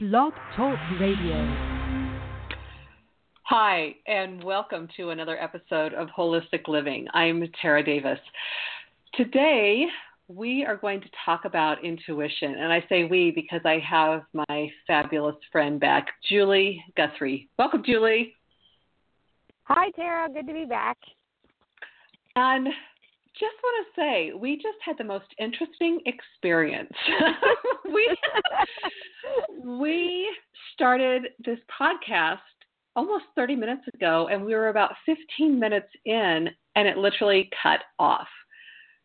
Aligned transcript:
Blog 0.00 0.32
Talk 0.54 0.78
Radio. 1.00 1.34
Hi, 3.42 3.96
and 4.06 4.44
welcome 4.44 4.86
to 4.96 5.10
another 5.10 5.36
episode 5.42 5.92
of 5.92 6.06
Holistic 6.16 6.68
Living. 6.68 7.08
I'm 7.14 7.42
Tara 7.60 7.82
Davis. 7.82 8.20
Today, 9.14 9.86
we 10.28 10.64
are 10.64 10.76
going 10.76 11.00
to 11.00 11.08
talk 11.24 11.46
about 11.46 11.84
intuition. 11.84 12.54
And 12.58 12.72
I 12.72 12.84
say 12.88 13.06
we 13.06 13.32
because 13.32 13.62
I 13.64 13.80
have 13.80 14.22
my 14.32 14.70
fabulous 14.86 15.34
friend 15.50 15.80
back, 15.80 16.06
Julie 16.28 16.80
Guthrie. 16.96 17.48
Welcome, 17.58 17.82
Julie. 17.84 18.34
Hi, 19.64 19.90
Tara. 19.96 20.28
Good 20.32 20.46
to 20.46 20.52
be 20.52 20.64
back. 20.64 20.96
And 22.36 22.68
just 23.38 23.56
want 23.62 23.86
to 23.86 24.00
say, 24.00 24.32
we 24.32 24.56
just 24.56 24.78
had 24.84 24.96
the 24.98 25.04
most 25.04 25.26
interesting 25.38 26.00
experience. 26.06 26.92
we 27.92 28.16
we 29.64 30.28
started 30.74 31.28
this 31.44 31.58
podcast 31.80 32.38
almost 32.96 33.24
30 33.36 33.56
minutes 33.56 33.82
ago, 33.94 34.28
and 34.30 34.44
we 34.44 34.54
were 34.54 34.68
about 34.68 34.92
15 35.06 35.58
minutes 35.58 35.88
in, 36.04 36.48
and 36.74 36.88
it 36.88 36.96
literally 36.96 37.48
cut 37.62 37.80
off. 37.98 38.26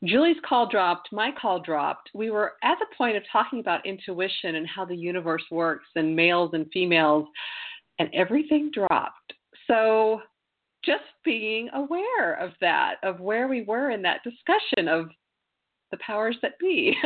Julie's 0.03 0.37
call 0.47 0.67
dropped, 0.67 1.09
my 1.11 1.31
call 1.39 1.61
dropped. 1.61 2.09
We 2.13 2.29
were 2.29 2.53
at 2.63 2.77
the 2.79 2.87
point 2.97 3.15
of 3.15 3.23
talking 3.31 3.59
about 3.59 3.85
intuition 3.85 4.55
and 4.55 4.67
how 4.67 4.83
the 4.83 4.95
universe 4.95 5.43
works 5.49 5.87
and 5.95 6.15
males 6.15 6.51
and 6.53 6.65
females, 6.73 7.27
and 7.99 8.09
everything 8.13 8.71
dropped. 8.73 9.33
So, 9.67 10.21
just 10.85 11.03
being 11.23 11.69
aware 11.73 12.33
of 12.33 12.51
that, 12.61 12.95
of 13.03 13.19
where 13.19 13.47
we 13.47 13.63
were 13.63 13.91
in 13.91 14.01
that 14.01 14.21
discussion 14.23 14.87
of 14.87 15.09
the 15.91 15.97
powers 15.97 16.35
that 16.41 16.57
be. 16.59 16.95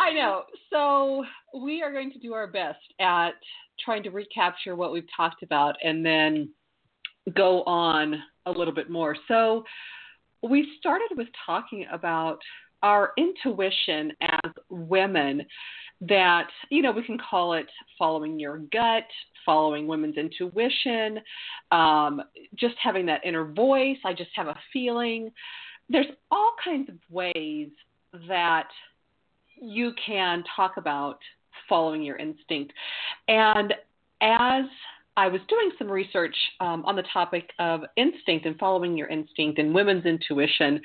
I 0.00 0.12
know. 0.12 0.44
So, 0.70 1.24
we 1.60 1.82
are 1.82 1.92
going 1.92 2.12
to 2.12 2.18
do 2.18 2.34
our 2.34 2.46
best 2.46 2.78
at 3.00 3.32
trying 3.84 4.02
to 4.04 4.10
recapture 4.10 4.76
what 4.76 4.92
we've 4.92 5.08
talked 5.16 5.42
about 5.42 5.76
and 5.82 6.04
then 6.04 6.50
go 7.34 7.62
on 7.64 8.22
a 8.46 8.50
little 8.50 8.74
bit 8.74 8.90
more. 8.90 9.16
So, 9.26 9.64
we 10.42 10.76
started 10.78 11.08
with 11.16 11.28
talking 11.44 11.86
about 11.92 12.38
our 12.82 13.12
intuition 13.18 14.12
as 14.20 14.52
women 14.70 15.44
that, 16.00 16.48
you 16.70 16.82
know, 16.82 16.92
we 16.92 17.04
can 17.04 17.18
call 17.18 17.54
it 17.54 17.66
following 17.98 18.38
your 18.38 18.58
gut, 18.72 19.04
following 19.44 19.86
women's 19.86 20.16
intuition, 20.16 21.20
um, 21.72 22.22
just 22.54 22.74
having 22.82 23.06
that 23.06 23.24
inner 23.24 23.44
voice. 23.44 23.98
I 24.04 24.12
just 24.12 24.30
have 24.34 24.46
a 24.46 24.56
feeling. 24.72 25.30
There's 25.88 26.06
all 26.30 26.52
kinds 26.62 26.88
of 26.88 26.96
ways 27.10 27.70
that 28.28 28.68
you 29.60 29.92
can 30.04 30.44
talk 30.54 30.76
about 30.76 31.18
following 31.68 32.02
your 32.02 32.16
instinct. 32.16 32.72
And 33.26 33.74
as 34.20 34.64
I 35.18 35.26
was 35.26 35.40
doing 35.48 35.72
some 35.78 35.90
research 35.90 36.36
um, 36.60 36.84
on 36.84 36.94
the 36.94 37.02
topic 37.12 37.50
of 37.58 37.80
instinct 37.96 38.46
and 38.46 38.56
following 38.56 38.96
your 38.96 39.08
instinct 39.08 39.58
and 39.58 39.74
women's 39.74 40.06
intuition. 40.06 40.80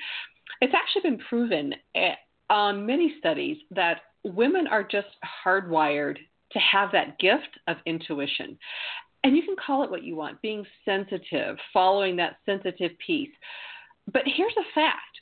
It's 0.60 0.74
actually 0.74 1.08
been 1.08 1.22
proven 1.28 1.72
eh, 1.94 2.14
on 2.50 2.84
many 2.84 3.14
studies 3.20 3.58
that 3.70 4.00
women 4.24 4.66
are 4.66 4.82
just 4.82 5.08
hardwired 5.44 6.16
to 6.52 6.58
have 6.58 6.90
that 6.92 7.18
gift 7.18 7.58
of 7.68 7.76
intuition. 7.86 8.58
And 9.22 9.36
you 9.36 9.42
can 9.42 9.56
call 9.56 9.82
it 9.82 9.90
what 9.90 10.04
you 10.04 10.16
want 10.16 10.42
being 10.42 10.64
sensitive, 10.84 11.56
following 11.72 12.16
that 12.16 12.36
sensitive 12.44 12.92
piece. 13.04 13.30
But 14.12 14.22
here's 14.26 14.54
a 14.58 14.74
fact 14.74 15.20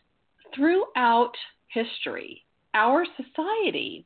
throughout 0.54 1.32
history, 1.68 2.44
our 2.74 3.04
society, 3.16 4.04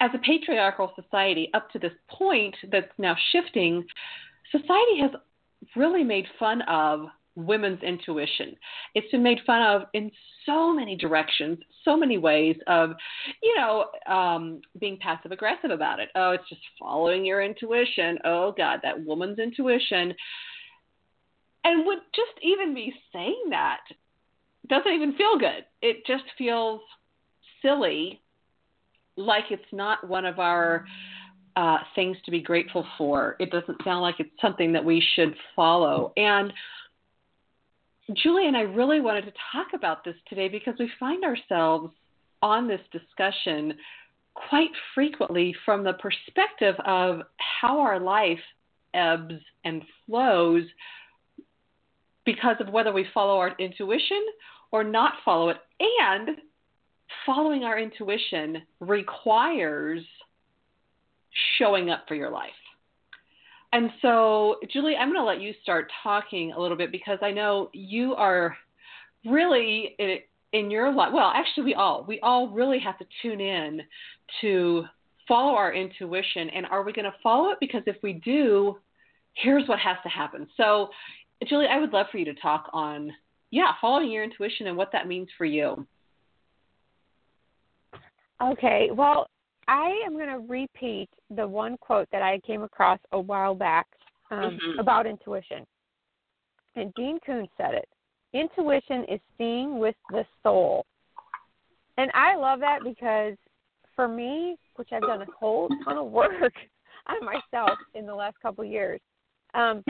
as 0.00 0.10
a 0.14 0.18
patriarchal 0.18 0.92
society, 1.00 1.50
up 1.54 1.70
to 1.70 1.78
this 1.78 1.92
point 2.10 2.56
that's 2.72 2.92
now 2.98 3.14
shifting, 3.32 3.84
society 4.50 5.00
has 5.00 5.10
really 5.76 6.02
made 6.02 6.26
fun 6.38 6.62
of 6.62 7.06
women's 7.36 7.82
intuition. 7.82 8.56
It's 8.94 9.10
been 9.10 9.22
made 9.22 9.38
fun 9.46 9.62
of 9.62 9.82
in 9.94 10.10
so 10.46 10.72
many 10.72 10.96
directions, 10.96 11.58
so 11.84 11.96
many 11.96 12.18
ways 12.18 12.56
of, 12.66 12.90
you 13.42 13.54
know, 13.56 13.86
um, 14.12 14.60
being 14.78 14.98
passive 14.98 15.32
aggressive 15.32 15.70
about 15.70 16.00
it. 16.00 16.08
Oh, 16.14 16.32
it's 16.32 16.48
just 16.48 16.60
following 16.78 17.24
your 17.24 17.42
intuition. 17.42 18.18
Oh, 18.24 18.52
God, 18.56 18.80
that 18.82 19.04
woman's 19.04 19.38
intuition. 19.38 20.14
And 21.64 21.86
would 21.86 21.98
just 22.14 22.32
even 22.42 22.74
be 22.74 22.92
saying 23.12 23.44
that 23.50 23.80
doesn't 24.68 24.92
even 24.92 25.14
feel 25.14 25.38
good. 25.38 25.64
It 25.82 26.06
just 26.06 26.24
feels 26.36 26.80
silly, 27.62 28.20
like 29.16 29.44
it's 29.50 29.62
not 29.72 30.08
one 30.08 30.24
of 30.24 30.38
our. 30.38 30.84
Uh, 31.56 31.78
things 31.96 32.16
to 32.24 32.30
be 32.30 32.40
grateful 32.40 32.86
for. 32.96 33.34
It 33.40 33.50
doesn't 33.50 33.82
sound 33.84 34.02
like 34.02 34.14
it's 34.20 34.30
something 34.40 34.72
that 34.72 34.84
we 34.84 35.04
should 35.14 35.34
follow. 35.56 36.12
And 36.16 36.52
Julie 38.14 38.46
and 38.46 38.56
I 38.56 38.62
really 38.62 39.00
wanted 39.00 39.24
to 39.26 39.32
talk 39.52 39.68
about 39.74 40.04
this 40.04 40.16
today 40.28 40.48
because 40.48 40.74
we 40.78 40.90
find 40.98 41.24
ourselves 41.24 41.92
on 42.42 42.66
this 42.66 42.80
discussion 42.92 43.74
quite 44.34 44.70
frequently 44.94 45.54
from 45.64 45.84
the 45.84 45.92
perspective 45.94 46.74
of 46.86 47.20
how 47.60 47.78
our 47.80 48.00
life 48.00 48.38
ebbs 48.94 49.34
and 49.64 49.82
flows 50.06 50.64
because 52.24 52.56
of 52.60 52.72
whether 52.72 52.92
we 52.92 53.06
follow 53.12 53.38
our 53.38 53.54
intuition 53.58 54.24
or 54.72 54.84
not 54.84 55.14
follow 55.24 55.50
it. 55.50 55.58
And 55.80 56.38
following 57.26 57.64
our 57.64 57.78
intuition 57.78 58.62
requires 58.80 60.02
showing 61.58 61.90
up 61.90 62.04
for 62.08 62.14
your 62.14 62.30
life. 62.30 62.50
And 63.72 63.90
so, 64.02 64.56
Julie, 64.72 64.96
I'm 64.96 65.08
going 65.12 65.20
to 65.20 65.24
let 65.24 65.40
you 65.40 65.52
start 65.62 65.90
talking 66.02 66.52
a 66.52 66.60
little 66.60 66.76
bit 66.76 66.90
because 66.90 67.18
I 67.22 67.30
know 67.30 67.70
you 67.72 68.14
are 68.14 68.56
really 69.24 69.94
eh, 69.98 70.16
in 70.52 70.70
your 70.70 70.92
life. 70.92 71.10
Well, 71.12 71.32
actually, 71.34 71.64
we 71.64 71.74
all 71.74 72.04
we 72.06 72.18
all 72.20 72.48
really 72.48 72.80
have 72.80 72.98
to 72.98 73.06
tune 73.22 73.40
in 73.40 73.82
to 74.40 74.84
follow 75.28 75.54
our 75.54 75.72
intuition. 75.72 76.50
And 76.50 76.66
are 76.66 76.82
we 76.82 76.92
going 76.92 77.04
to 77.04 77.14
follow 77.22 77.50
it? 77.50 77.58
Because 77.60 77.82
if 77.86 77.96
we 78.02 78.14
do, 78.14 78.78
here's 79.34 79.68
what 79.68 79.78
has 79.78 79.96
to 80.02 80.08
happen. 80.08 80.48
So, 80.56 80.88
Julie, 81.46 81.68
I 81.70 81.78
would 81.78 81.92
love 81.92 82.06
for 82.10 82.18
you 82.18 82.24
to 82.24 82.34
talk 82.34 82.68
on 82.72 83.12
yeah, 83.50 83.72
following 83.80 84.10
your 84.10 84.24
intuition 84.24 84.68
and 84.68 84.76
what 84.76 84.92
that 84.92 85.08
means 85.08 85.28
for 85.36 85.44
you. 85.44 85.86
Okay. 88.42 88.90
Well, 88.92 89.26
I 89.70 90.02
am 90.04 90.14
going 90.14 90.28
to 90.28 90.44
repeat 90.48 91.08
the 91.34 91.46
one 91.46 91.76
quote 91.78 92.08
that 92.10 92.22
I 92.22 92.40
came 92.44 92.62
across 92.62 92.98
a 93.12 93.20
while 93.20 93.54
back 93.54 93.86
um, 94.32 94.38
mm-hmm. 94.38 94.80
about 94.80 95.06
intuition. 95.06 95.64
And 96.74 96.92
Dean 96.94 97.20
Koontz 97.24 97.52
said 97.56 97.74
it 97.74 97.88
intuition 98.32 99.04
is 99.08 99.20
seeing 99.38 99.78
with 99.78 99.94
the 100.10 100.24
soul. 100.42 100.84
And 101.98 102.10
I 102.14 102.36
love 102.36 102.60
that 102.60 102.80
because 102.84 103.36
for 103.94 104.08
me, 104.08 104.56
which 104.76 104.88
I've 104.92 105.02
done 105.02 105.22
a 105.22 105.26
whole 105.38 105.68
ton 105.84 105.98
of 105.98 106.06
work 106.06 106.52
on 107.06 107.16
myself 107.24 107.78
in 107.94 108.06
the 108.06 108.14
last 108.14 108.36
couple 108.40 108.64
of 108.64 108.70
years, 108.70 109.00
um, 109.54 109.84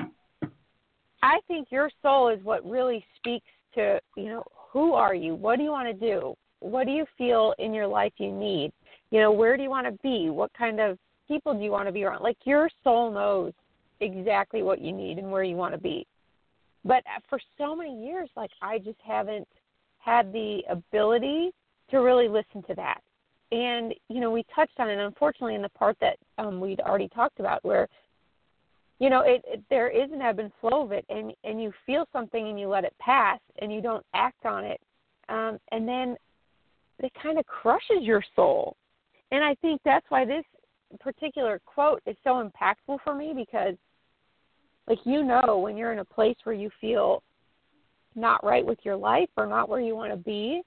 I 1.23 1.39
think 1.49 1.69
your 1.71 1.91
soul 2.03 2.29
is 2.29 2.43
what 2.43 2.65
really 2.69 3.05
speaks 3.17 3.47
to, 3.75 3.99
you 4.17 4.25
know, 4.27 4.45
who 4.73 4.93
are 4.93 5.15
you? 5.15 5.35
What 5.35 5.57
do 5.57 5.65
you 5.65 5.71
want 5.71 5.89
to 5.89 6.07
do? 6.07 6.35
What 6.61 6.87
do 6.87 6.93
you 6.93 7.07
feel 7.17 7.55
in 7.59 7.73
your 7.75 7.87
life 7.87 8.13
you 8.19 8.33
need? 8.33 8.73
You 9.11 9.21
know 9.21 9.33
where 9.33 9.57
do 9.57 9.63
you 9.63 9.71
want 9.71 9.87
to 9.87 9.99
be? 10.03 10.31
What 10.31 10.53
kind 10.55 10.81
of 10.81 10.99
people 11.29 11.55
do 11.55 11.63
you 11.63 11.71
want 11.71 11.89
to 11.89 11.93
be 11.93 12.05
around? 12.05 12.23
Like 12.23 12.39
your 12.45 12.69
soul 12.83 13.13
knows 13.13 13.53
exactly 14.01 14.63
what 14.63 14.81
you 14.81 14.93
need 14.93 15.19
and 15.19 15.31
where 15.31 15.43
you 15.43 15.57
want 15.57 15.75
to 15.75 15.81
be. 15.81 16.07
But 16.85 17.05
for 17.29 17.39
so 17.59 17.77
many 17.77 18.07
years 18.07 18.31
like 18.37 18.51
i 18.63 18.79
just 18.79 18.99
haven't 19.07 19.47
had 19.99 20.33
the 20.33 20.61
ability 20.71 21.51
to 21.91 21.99
really 21.99 22.29
listen 22.29 22.63
to 22.69 22.75
that. 22.77 23.01
And 23.53 23.95
you 24.09 24.21
know 24.21 24.31
we 24.31 24.45
touched 24.55 24.79
on 24.79 24.89
it 24.89 24.99
unfortunately 24.99 25.57
in 25.57 25.63
the 25.63 25.69
part 25.71 25.97
that 26.01 26.17
um, 26.39 26.61
we'd 26.61 26.81
already 26.81 27.09
talked 27.09 27.41
about 27.41 27.65
where 27.65 27.89
you 29.01 29.11
know 29.11 29.23
it, 29.23 29.43
it 29.47 29.63
there 29.71 29.91
is 29.91 30.11
an 30.13 30.23
ebb 30.23 30.39
and 30.39 30.53
flow 30.61 30.85
of 30.85 30.93
it 30.93 31.05
and 31.09 31.33
and 31.43 31.61
you 31.61 31.73
feel 31.85 32.07
something 32.13 32.49
and 32.49 32.61
you 32.61 32.69
let 32.69 32.85
it 32.85 32.95
pass 33.01 33.41
and 33.61 33.73
you 33.73 33.81
don't 33.81 34.05
act 34.15 34.47
on 34.47 34.65
it 34.65 34.81
um, 35.29 35.59
and 35.73 35.87
then 35.87 36.17
it 37.01 37.13
kind 37.21 37.39
of 37.39 37.47
crushes 37.47 38.03
your 38.03 38.23
soul 38.37 38.77
and 39.31 39.45
I 39.45 39.55
think 39.57 39.81
that's 39.85 40.07
why 40.09 40.25
this 40.25 40.45
particular 40.99 41.61
quote 41.65 42.03
is 42.07 42.17
so 42.25 42.43
impactful 42.45 42.99
for 43.05 43.15
me 43.15 43.33
because 43.35 43.75
like 44.89 44.99
you 45.05 45.23
know 45.23 45.59
when 45.59 45.77
you're 45.77 45.93
in 45.93 46.01
a 46.01 46.05
place 46.05 46.37
where 46.43 46.55
you 46.55 46.71
feel 46.81 47.23
not 48.17 48.45
right 48.45 48.67
with 48.67 48.79
your 48.83 48.97
life 48.97 49.29
or 49.37 49.47
not 49.47 49.69
where 49.69 49.81
you 49.81 49.95
want 49.95 50.11
to 50.11 50.17
be 50.17 50.63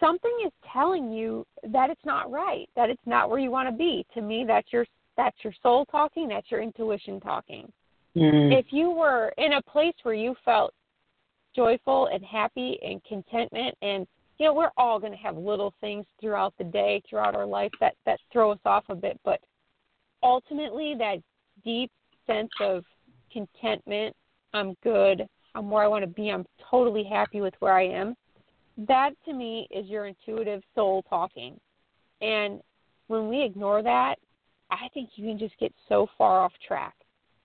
something 0.00 0.32
is 0.44 0.52
telling 0.72 1.12
you 1.12 1.46
that 1.68 1.88
it's 1.88 2.04
not 2.04 2.30
right 2.30 2.68
that 2.74 2.90
it's 2.90 3.06
not 3.06 3.30
where 3.30 3.38
you 3.38 3.50
want 3.50 3.68
to 3.68 3.76
be 3.76 4.04
to 4.12 4.20
me 4.20 4.44
that's 4.46 4.72
your 4.72 4.84
that's 5.16 5.36
your 5.44 5.52
soul 5.62 5.84
talking 5.86 6.28
that's 6.28 6.50
your 6.50 6.60
intuition 6.60 7.20
talking 7.20 7.70
mm. 8.16 8.58
if 8.58 8.66
you 8.70 8.90
were 8.90 9.32
in 9.38 9.52
a 9.52 9.62
place 9.62 9.94
where 10.02 10.14
you 10.14 10.34
felt 10.44 10.74
joyful 11.54 12.08
and 12.12 12.24
happy 12.24 12.78
and 12.82 13.02
contentment 13.04 13.76
and 13.82 14.06
you 14.38 14.46
know, 14.46 14.54
we're 14.54 14.70
all 14.76 14.98
going 14.98 15.12
to 15.12 15.18
have 15.18 15.36
little 15.36 15.74
things 15.80 16.04
throughout 16.20 16.54
the 16.58 16.64
day, 16.64 17.02
throughout 17.08 17.34
our 17.34 17.46
life 17.46 17.70
that 17.80 17.94
that 18.06 18.18
throw 18.32 18.52
us 18.52 18.58
off 18.64 18.84
a 18.88 18.94
bit, 18.94 19.18
but 19.24 19.40
ultimately 20.22 20.94
that 20.98 21.18
deep 21.64 21.90
sense 22.26 22.50
of 22.60 22.84
contentment, 23.32 24.14
I'm 24.54 24.74
good, 24.82 25.26
I'm 25.54 25.70
where 25.70 25.84
I 25.84 25.88
want 25.88 26.02
to 26.02 26.08
be, 26.08 26.30
I'm 26.30 26.46
totally 26.70 27.04
happy 27.04 27.40
with 27.40 27.54
where 27.60 27.74
I 27.74 27.86
am. 27.86 28.14
That 28.78 29.10
to 29.26 29.32
me 29.32 29.68
is 29.70 29.86
your 29.86 30.06
intuitive 30.06 30.62
soul 30.74 31.02
talking. 31.08 31.58
And 32.20 32.60
when 33.08 33.28
we 33.28 33.42
ignore 33.42 33.82
that, 33.82 34.16
I 34.70 34.88
think 34.94 35.10
you 35.16 35.28
can 35.28 35.38
just 35.38 35.58
get 35.58 35.72
so 35.88 36.06
far 36.16 36.40
off 36.40 36.52
track. 36.66 36.94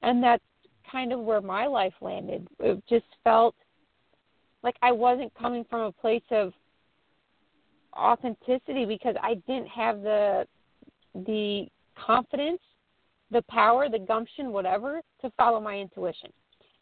And 0.01 0.23
that's 0.23 0.43
kind 0.89 1.11
of 1.11 1.19
where 1.19 1.41
my 1.41 1.65
life 1.67 1.93
landed. 1.99 2.47
It 2.59 2.81
just 2.87 3.05
felt 3.23 3.55
like 4.63 4.75
I 4.81 4.91
wasn't 4.91 5.33
coming 5.35 5.65
from 5.69 5.81
a 5.81 5.91
place 5.91 6.23
of 6.31 6.53
authenticity 7.95 8.85
because 8.85 9.15
I 9.21 9.35
didn't 9.47 9.67
have 9.67 10.01
the 10.01 10.45
the 11.25 11.67
confidence, 12.05 12.61
the 13.31 13.41
power, 13.43 13.89
the 13.89 13.99
gumption, 13.99 14.51
whatever, 14.51 15.01
to 15.21 15.31
follow 15.31 15.59
my 15.59 15.75
intuition. 15.79 16.31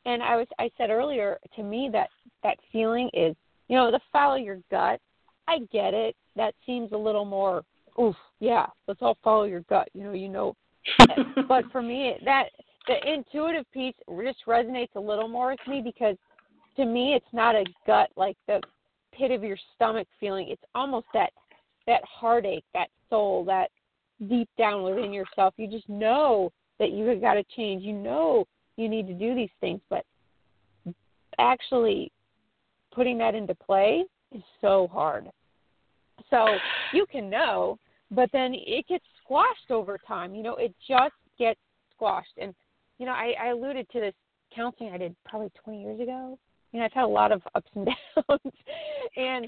And 0.06 0.22
I 0.22 0.36
was 0.36 0.48
I 0.60 0.70
said 0.78 0.90
earlier 0.90 1.38
to 1.56 1.64
me 1.64 1.90
that 1.94 2.10
that 2.44 2.58
feeling 2.72 3.10
is, 3.14 3.36
you 3.68 3.76
know, 3.76 3.92
the 3.92 4.00
follow 4.12 4.36
your 4.36 4.60
gut. 4.70 5.00
I 5.48 5.60
get 5.72 5.94
it. 5.94 6.16
That 6.36 6.54
seems 6.66 6.92
a 6.92 6.98
little 6.98 7.26
more 7.26 7.64
oof, 8.00 8.16
yeah, 8.40 8.68
let's 8.88 9.02
all 9.02 9.18
follow 9.24 9.44
your 9.44 9.62
gut. 9.62 9.90
You 9.94 10.04
know, 10.04 10.14
you 10.14 10.30
know. 10.30 10.56
but 11.48 11.66
for 11.72 11.82
me, 11.82 12.16
that 12.26 12.50
the 12.88 12.96
intuitive 13.12 13.66
piece 13.72 13.96
just 14.24 14.46
resonates 14.48 14.96
a 14.96 15.00
little 15.00 15.28
more 15.28 15.52
with 15.52 15.68
me 15.68 15.82
because 15.84 16.16
to 16.76 16.86
me, 16.86 17.14
it's 17.14 17.26
not 17.34 17.56
a 17.56 17.66
gut 17.88 18.10
like 18.16 18.38
the 18.48 18.62
pit 19.18 19.32
of 19.32 19.44
your 19.44 19.58
stomach 19.76 20.08
feeling. 20.20 20.48
It's 20.50 20.64
almost 20.74 21.08
that 21.14 21.32
that 21.88 22.02
heartache, 22.04 22.66
that 22.74 22.90
soul, 23.10 23.46
that 23.46 23.70
deep 24.28 24.50
down 24.58 24.84
within 24.84 25.14
yourself. 25.14 25.54
You 25.58 25.68
just 25.68 25.88
know 25.88 26.52
that 26.80 26.92
you 26.92 27.06
have 27.06 27.22
got 27.22 27.36
to 27.36 27.44
change. 27.56 27.84
You 27.84 27.94
know 27.94 28.46
you 28.78 28.90
need 28.90 29.08
to 29.08 29.14
do 29.14 29.36
these 29.36 29.50
things, 29.62 29.82
but 29.90 30.04
actually 31.38 32.12
putting 32.94 33.18
that 33.18 33.36
into 33.36 33.56
play 33.56 34.04
is 34.32 34.44
so 34.62 34.90
hard. 34.92 35.30
So 36.30 36.48
you 36.94 37.06
can 37.12 37.30
know, 37.30 37.78
but 38.12 38.30
then 38.32 38.54
it 38.54 38.88
gets 38.88 39.06
squashed 39.24 39.70
over 39.70 39.98
time. 40.08 40.34
You 40.34 40.44
know, 40.44 40.56
it 40.56 40.74
just 40.88 41.14
gets 41.38 41.60
squashed. 41.94 42.38
And 42.38 42.54
you 42.98 43.06
know, 43.06 43.12
I, 43.12 43.34
I 43.42 43.48
alluded 43.50 43.88
to 43.92 44.00
this 44.00 44.14
counseling 44.56 44.92
I 44.94 44.98
did 44.98 45.16
probably 45.26 45.52
20 45.64 45.82
years 45.82 46.00
ago. 46.00 46.40
You 46.76 46.82
know, 46.82 46.88
I've 46.88 46.92
had 46.92 47.06
a 47.06 47.08
lot 47.08 47.32
of 47.32 47.42
ups 47.56 47.72
and 47.74 47.86
downs. 47.86 48.54
and 49.16 49.48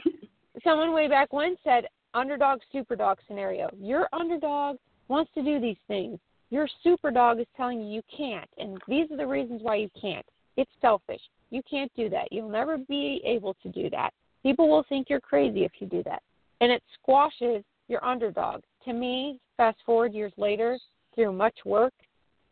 someone 0.63 0.93
way 0.93 1.09
back 1.09 1.33
when 1.33 1.57
said 1.61 1.83
underdog 2.13 2.59
superdog 2.73 3.17
scenario. 3.27 3.69
Your 3.77 4.07
underdog 4.13 4.77
wants 5.09 5.29
to 5.35 5.43
do 5.43 5.59
these 5.59 5.75
things. 5.89 6.19
Your 6.51 6.69
superdog 6.85 7.41
is 7.41 7.47
telling 7.57 7.81
you 7.81 7.95
you 7.95 8.01
can't, 8.15 8.49
and 8.57 8.81
these 8.87 9.11
are 9.11 9.17
the 9.17 9.27
reasons 9.27 9.59
why 9.61 9.75
you 9.75 9.89
can't. 9.99 10.25
It's 10.55 10.71
selfish. 10.79 11.19
You 11.49 11.61
can't 11.69 11.91
do 11.97 12.07
that. 12.11 12.31
You'll 12.31 12.47
never 12.47 12.77
be 12.77 13.21
able 13.25 13.55
to 13.61 13.69
do 13.69 13.89
that. 13.89 14.11
People 14.41 14.69
will 14.69 14.85
think 14.87 15.09
you're 15.09 15.19
crazy 15.19 15.65
if 15.65 15.73
you 15.79 15.87
do 15.87 16.03
that. 16.03 16.23
And 16.61 16.71
it 16.71 16.81
squashes 16.93 17.61
your 17.89 18.03
underdog. 18.05 18.61
To 18.85 18.93
me, 18.93 19.41
fast 19.57 19.79
forward 19.85 20.13
years 20.13 20.31
later, 20.37 20.79
through 21.13 21.33
much 21.33 21.57
work, 21.65 21.93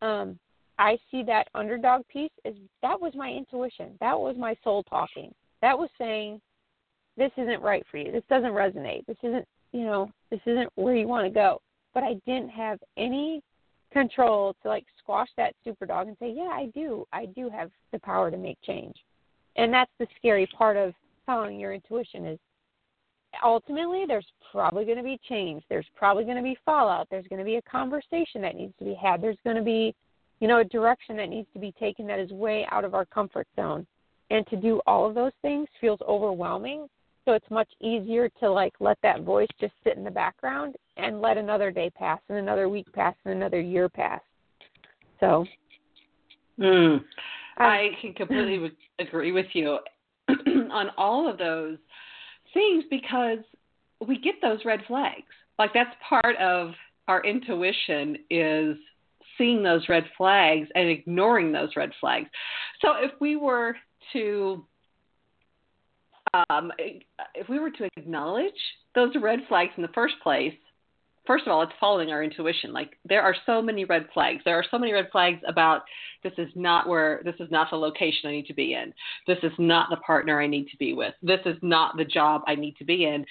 um, 0.02 0.38
I 0.78 0.98
see 1.10 1.24
that 1.24 1.48
underdog 1.56 2.08
piece 2.08 2.32
is 2.44 2.56
that 2.82 3.00
was 3.00 3.14
my 3.16 3.30
intuition. 3.30 3.98
That 4.00 4.20
was 4.20 4.36
my 4.38 4.56
soul 4.64 4.84
talking. 4.84 5.34
That 5.62 5.78
was 5.78 5.90
saying, 5.98 6.42
this 7.18 7.32
isn't 7.38 7.62
right 7.62 7.86
for 7.90 7.98
you. 7.98 8.12
This 8.12 8.24
doesn't 8.30 8.52
resonate. 8.52 9.06
This 9.06 9.18
isn't, 9.24 9.48
you 9.72 9.86
know, 9.86 10.12
this 10.30 10.42
isn't 10.46 10.70
where 10.76 10.96
you 10.96 11.08
want 11.08 11.26
to 11.26 11.34
go. 11.34 11.62
But 11.94 12.04
I 12.04 12.16
didn't 12.26 12.50
have 12.50 12.80
any 12.98 13.42
control 13.94 14.56
to 14.62 14.68
like 14.68 14.86
squash 15.00 15.30
that 15.38 15.56
super 15.64 15.86
dog 15.86 16.08
and 16.08 16.18
say, 16.20 16.34
yeah, 16.36 16.50
I 16.52 16.70
do. 16.76 17.06
I 17.14 17.28
do 17.28 17.50
have 17.50 17.72
the 17.94 18.00
power 18.00 18.30
to 18.30 18.38
make 18.38 18.58
change. 18.64 18.96
And 19.56 19.74
that's 19.74 19.92
the 20.00 20.08
scary 20.18 20.48
part 20.48 20.76
of 20.76 20.94
following 21.26 21.58
your 21.60 21.74
intuition 21.74 22.26
is 22.26 22.40
ultimately 23.44 24.04
there's 24.08 24.28
probably 24.52 24.86
going 24.86 24.98
to 24.98 25.04
be 25.04 25.20
change 25.28 25.62
there's 25.70 25.88
probably 25.96 26.24
going 26.24 26.38
to 26.38 26.44
be 26.44 26.58
fallout 26.64 27.08
there's 27.10 27.28
going 27.28 27.40
to 27.40 27.46
be 27.46 27.56
a 27.56 27.62
conversation 27.64 28.42
that 28.42 28.56
needs 28.56 28.74
to 28.80 28.86
be 28.86 28.94
had 28.94 29.22
there's 29.22 29.38
going 29.44 29.58
to 29.58 29.62
be 29.62 29.94
you 30.40 30.48
know 30.48 30.60
a 30.60 30.64
direction 30.66 31.18
that 31.18 31.30
needs 31.30 31.48
to 31.54 31.60
be 31.60 31.72
taken 31.74 32.08
that 32.08 32.20
is 32.20 32.32
way 32.32 32.66
out 32.72 32.84
of 32.84 32.94
our 32.94 33.06
comfort 33.06 33.48
zone 33.56 33.86
and 34.32 34.46
to 34.48 34.56
do 34.56 34.82
all 34.88 35.08
of 35.08 35.16
those 35.16 35.32
things 35.42 35.68
feels 35.80 36.00
overwhelming 36.08 36.88
so 37.26 37.34
it's 37.34 37.50
much 37.50 37.70
easier 37.82 38.30
to 38.40 38.50
like 38.50 38.74
let 38.80 38.98
that 39.02 39.22
voice 39.22 39.48
just 39.60 39.74
sit 39.84 39.98
in 39.98 40.04
the 40.04 40.12
background 40.12 40.76
and 40.98 41.22
let 41.22 41.38
another 41.38 41.72
day 41.72 41.90
pass 41.90 42.20
and 42.30 42.38
another 42.38 42.70
week 42.70 42.92
pass 42.94 43.16
and 43.26 43.34
another 43.34 43.60
year 43.60 43.90
pass 43.90 44.22
so 45.20 45.46
mm. 46.60 47.02
i 47.58 47.90
can 48.02 48.14
completely 48.14 48.72
agree 49.00 49.32
with 49.32 49.48
you 49.54 49.78
on 50.72 50.90
all 50.98 51.30
of 51.30 51.38
those 51.38 51.78
things 52.54 52.84
because 52.90 53.40
we 54.06 54.20
get 54.20 54.36
those 54.42 54.60
red 54.66 54.82
flags. 54.88 55.24
Like 55.58 55.72
that's 55.74 55.96
part 56.08 56.36
of 56.38 56.72
our 57.08 57.24
intuition 57.24 58.18
is 58.30 58.76
seeing 59.38 59.64
those 59.64 59.88
red 59.90 60.06
flags 60.18 60.68
and 60.76 60.90
ignoring 60.90 61.52
those 61.52 61.70
red 61.76 61.92
flags. 62.00 62.30
So 62.82 62.94
if 62.98 63.12
we 63.20 63.36
were 63.36 63.76
to 64.14 64.66
um, 66.50 66.72
if 67.34 67.48
we 67.48 67.60
were 67.60 67.72
to 67.72 67.88
acknowledge 67.96 68.54
those 68.94 69.14
red 69.22 69.40
flags 69.48 69.72
in 69.78 69.84
the 69.84 69.90
first 69.90 70.16
place, 70.22 70.54
first 71.26 71.46
of 71.46 71.52
all, 71.52 71.62
it's 71.62 71.72
following 71.80 72.12
our 72.12 72.24
intuition. 72.24 72.74
Like 72.74 72.98
there 73.08 73.22
are 73.22 73.36
so 73.46 73.62
many 73.62 73.86
red 73.86 74.08
flags. 74.14 74.42
There 74.46 74.58
are 74.58 74.66
so 74.70 74.78
many 74.78 74.94
red 74.94 75.10
flags 75.12 75.40
about 75.48 75.84
this 76.24 76.34
is 76.38 76.50
not 76.56 76.88
where 76.88 77.22
this 77.24 77.36
is 77.40 77.50
not 77.52 77.70
the 77.70 77.78
location 77.78 78.30
I 78.30 78.32
need 78.32 78.48
to 78.48 78.54
be 78.54 78.74
in. 78.74 78.94
This 79.28 79.38
is 79.44 79.52
not 79.58 79.90
the 79.90 79.98
partner 79.98 80.42
I 80.42 80.48
need 80.48 80.68
to 80.70 80.78
be 80.78 80.94
with. 80.94 81.14
This 81.22 81.42
is 81.46 81.58
not 81.62 81.98
the 81.98 82.06
job 82.06 82.42
I 82.48 82.56
need 82.56 82.76
to 82.78 82.86
be 82.86 83.06
in. 83.06 83.26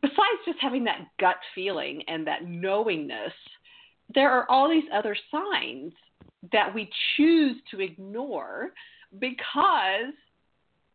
Besides 0.00 0.44
just 0.44 0.58
having 0.60 0.84
that 0.84 1.06
gut 1.20 1.36
feeling 1.54 2.02
and 2.08 2.26
that 2.26 2.44
knowingness, 2.46 3.32
there 4.14 4.30
are 4.30 4.48
all 4.50 4.68
these 4.68 4.84
other 4.92 5.16
signs 5.30 5.92
that 6.52 6.74
we 6.74 6.90
choose 7.16 7.56
to 7.70 7.80
ignore 7.80 8.70
because 9.18 10.14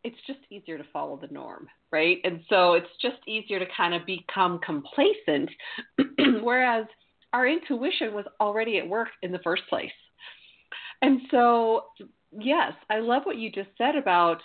it's 0.04 0.16
just 0.26 0.38
easier 0.50 0.78
to 0.78 0.84
follow 0.92 1.16
the 1.16 1.32
norm, 1.32 1.68
right? 1.90 2.18
And 2.24 2.40
so 2.48 2.74
it's 2.74 2.86
just 3.02 3.16
easier 3.26 3.58
to 3.58 3.66
kind 3.76 3.94
of 3.94 4.06
become 4.06 4.60
complacent, 4.64 5.50
whereas 6.42 6.86
our 7.32 7.46
intuition 7.46 8.14
was 8.14 8.24
already 8.40 8.78
at 8.78 8.88
work 8.88 9.08
in 9.22 9.32
the 9.32 9.38
first 9.40 9.62
place. 9.68 9.90
And 11.02 11.20
so, 11.30 11.84
yes, 12.32 12.72
I 12.88 12.98
love 12.98 13.22
what 13.24 13.36
you 13.36 13.50
just 13.50 13.70
said 13.78 13.96
about 13.96 14.40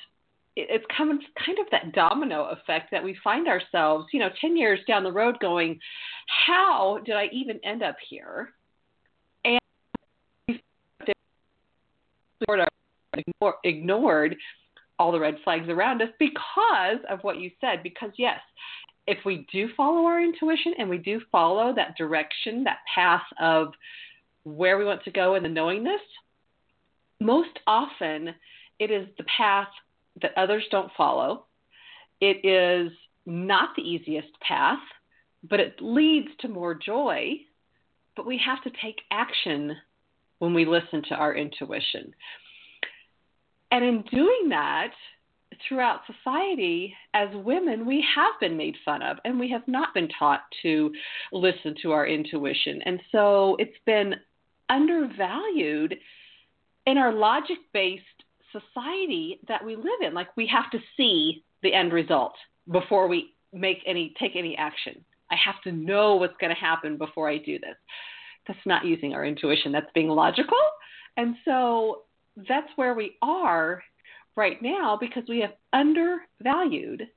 it's 0.58 0.86
kind 0.98 1.12
of 1.12 1.18
kind 1.46 1.60
of 1.60 1.66
that 1.72 1.92
domino 1.92 2.46
effect 2.46 2.90
that 2.92 3.04
we 3.04 3.18
find 3.24 3.48
ourselves, 3.48 4.08
you 4.14 4.20
know, 4.20 4.30
10 4.40 4.56
years 4.56 4.80
down 4.88 5.04
the 5.04 5.12
road 5.12 5.36
going, 5.42 5.78
how 6.48 7.00
did 7.06 7.16
I 7.16 7.28
even 7.34 7.60
end 7.64 7.84
up 7.84 7.98
here? 8.10 8.54
And 9.44 9.60
sort 12.48 12.60
of 12.60 12.68
ignored 13.64 14.36
all 14.98 15.12
the 15.12 15.20
red 15.20 15.36
flags 15.44 15.70
around 15.70 16.02
us 16.02 16.10
because 16.20 17.00
of 17.10 17.20
what 17.22 17.40
you 17.40 17.52
said. 17.60 17.84
Because, 17.84 18.12
yes, 18.18 18.40
if 19.08 19.20
we 19.26 19.46
do 19.52 19.70
follow 19.76 20.06
our 20.06 20.22
intuition 20.22 20.74
and 20.78 20.90
we 20.90 20.98
do 20.98 21.22
follow 21.32 21.74
that 21.76 21.98
direction, 21.98 22.64
that 22.64 22.80
path 22.94 23.24
of 23.40 23.74
where 24.44 24.78
we 24.78 24.86
want 24.86 25.04
to 25.04 25.12
go 25.12 25.36
and 25.36 25.44
the 25.44 25.50
knowingness, 25.50 26.02
most 27.20 27.60
often 27.68 28.34
it 28.80 28.92
is 28.92 29.08
the 29.18 29.26
path 29.38 29.68
that 30.22 30.38
others 30.38 30.64
don't 30.72 30.92
follow. 30.98 31.46
It 32.22 32.46
is 32.46 32.92
not 33.26 33.70
the 33.76 33.82
easiest 33.82 34.40
path, 34.40 34.80
but 35.50 35.60
it 35.60 35.76
leads 35.82 36.30
to 36.40 36.48
more 36.48 36.74
joy. 36.74 37.34
But 38.16 38.26
we 38.26 38.38
have 38.46 38.64
to 38.64 38.72
take 38.82 39.02
action 39.12 39.76
when 40.46 40.54
we 40.54 40.66
listen 40.66 41.02
to 41.10 41.16
our 41.16 41.36
intuition. 41.36 42.14
And 43.72 43.84
in 43.84 44.04
doing 44.04 44.50
that, 44.50 44.92
throughout 45.68 46.02
society, 46.06 46.94
as 47.14 47.30
women, 47.34 47.86
we 47.86 48.06
have 48.16 48.34
been 48.40 48.56
made 48.56 48.76
fun 48.86 49.02
of 49.02 49.18
and 49.26 49.40
we 49.40 49.50
have 49.50 49.68
not 49.68 49.94
been 49.94 50.08
taught 50.20 50.42
to 50.62 50.92
listen 51.32 51.76
to 51.82 51.92
our 51.92 52.08
intuition. 52.08 52.82
And 52.86 53.00
so 53.12 53.56
it's 53.60 53.78
been 53.86 54.16
undervalued 54.70 55.96
in 56.86 56.98
our 56.98 57.12
logic 57.12 57.58
based 57.74 58.04
society 58.52 59.40
that 59.48 59.66
we 59.66 59.76
live 59.76 60.02
in. 60.02 60.14
Like 60.14 60.36
we 60.38 60.48
have 60.48 60.70
to 60.72 60.80
see 60.96 61.44
the 61.64 61.74
end 61.74 61.92
result 61.92 62.34
before 62.72 63.08
we 63.08 63.34
make 63.52 63.80
any 63.88 64.14
take 64.20 64.36
any 64.36 64.56
action. 64.58 65.04
I 65.32 65.36
have 65.44 65.62
to 65.64 65.72
know 65.72 66.16
what's 66.16 66.38
going 66.40 66.54
to 66.54 66.60
happen 66.60 66.98
before 66.98 67.30
I 67.30 67.40
do 67.40 67.58
this. 67.60 67.76
That's 68.48 68.60
not 68.66 68.86
using 68.86 69.14
our 69.14 69.26
intuition. 69.26 69.72
That's 69.72 69.92
being 69.94 70.10
logical. 70.10 70.58
And 71.18 71.36
so 71.46 72.04
that's 72.50 72.70
where 72.76 72.94
we 72.94 73.16
are 73.22 73.84
right 74.36 74.62
now 74.62 74.98
because 75.00 75.24
we 75.30 75.40
have 75.40 75.54
undervalued 75.74 77.08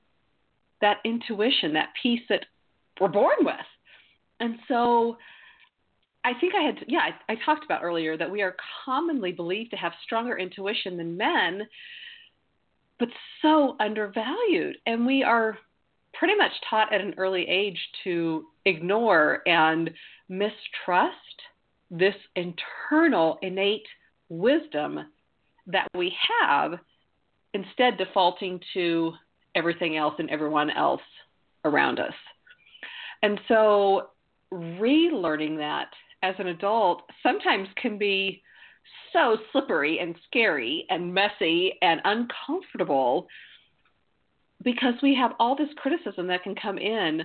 that 0.81 0.97
intuition, 1.03 1.73
that 1.73 1.89
piece 2.01 2.21
that 2.29 2.45
we're 2.99 3.09
born 3.09 3.37
with. 3.41 3.55
And 4.39 4.55
so 4.67 5.17
I 6.23 6.31
think 6.39 6.53
I 6.55 6.63
had, 6.63 6.85
yeah, 6.87 6.99
I, 7.27 7.33
I 7.33 7.37
talked 7.45 7.65
about 7.65 7.83
earlier 7.83 8.17
that 8.17 8.29
we 8.29 8.41
are 8.41 8.55
commonly 8.85 9.31
believed 9.31 9.71
to 9.71 9.77
have 9.77 9.91
stronger 10.03 10.37
intuition 10.37 10.97
than 10.97 11.17
men, 11.17 11.67
but 12.97 13.09
so 13.41 13.75
undervalued. 13.79 14.77
And 14.85 15.05
we 15.05 15.23
are 15.23 15.57
pretty 16.19 16.35
much 16.35 16.51
taught 16.69 16.93
at 16.93 16.99
an 16.99 17.15
early 17.17 17.47
age 17.47 17.79
to 18.03 18.45
ignore 18.65 19.41
and 19.47 19.89
mistrust 20.27 21.15
this 21.89 22.13
internal 22.35 23.39
innate 23.41 23.87
wisdom 24.27 24.99
that 25.65 25.87
we 25.95 26.13
have, 26.41 26.73
instead 27.53 27.97
defaulting 27.97 28.59
to 28.73 29.13
everything 29.55 29.95
else 29.95 30.13
and 30.19 30.29
everyone 30.29 30.69
else 30.69 31.01
around 31.63 31.99
us. 31.99 32.13
And 33.23 33.39
so, 33.47 34.09
relearning 34.53 35.57
that 35.57 35.89
as 36.21 36.35
an 36.37 36.47
adult 36.47 37.03
sometimes 37.23 37.67
can 37.81 37.97
be 37.97 38.41
so 39.13 39.37
slippery 39.51 39.99
and 39.99 40.15
scary 40.27 40.85
and 40.89 41.13
messy 41.13 41.73
and 41.81 42.01
uncomfortable 42.03 43.27
because 44.63 44.93
we 45.01 45.15
have 45.15 45.31
all 45.39 45.55
this 45.55 45.69
criticism 45.77 46.27
that 46.27 46.43
can 46.43 46.55
come 46.55 46.77
in 46.77 47.23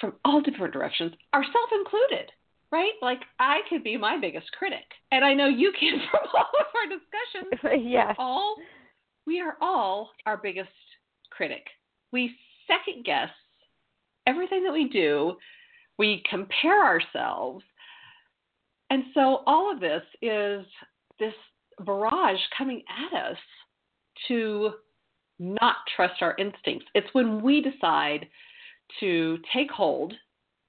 from 0.00 0.14
all 0.24 0.40
different 0.40 0.72
directions, 0.72 1.12
ourselves 1.34 1.72
included, 1.72 2.30
right? 2.70 2.92
Like 3.00 3.20
I 3.38 3.60
could 3.68 3.84
be 3.84 3.96
my 3.96 4.18
biggest 4.18 4.50
critic, 4.52 4.84
and 5.10 5.24
I 5.24 5.34
know 5.34 5.48
you 5.48 5.72
can 5.78 6.00
from 6.10 6.20
all 6.34 6.50
of 6.60 6.66
our 6.74 6.88
discussions. 6.88 7.86
yes. 7.88 8.14
All 8.18 8.56
we 9.26 9.40
are 9.40 9.56
all 9.60 10.10
our 10.26 10.36
biggest 10.36 10.70
critic. 11.30 11.64
We 12.12 12.34
second 12.66 13.04
guess 13.04 13.30
everything 14.26 14.64
that 14.64 14.72
we 14.72 14.88
do. 14.88 15.36
We 15.98 16.22
compare 16.28 16.84
ourselves. 16.84 17.64
And 18.90 19.04
so 19.14 19.42
all 19.46 19.72
of 19.72 19.80
this 19.80 20.02
is 20.20 20.66
this 21.18 21.34
barrage 21.84 22.40
coming 22.56 22.82
at 22.88 23.30
us 23.30 23.36
to 24.28 24.72
not 25.38 25.76
trust 25.96 26.22
our 26.22 26.34
instincts. 26.38 26.86
It's 26.94 27.12
when 27.12 27.42
we 27.42 27.60
decide 27.60 28.28
to 29.00 29.38
take 29.52 29.70
hold 29.70 30.12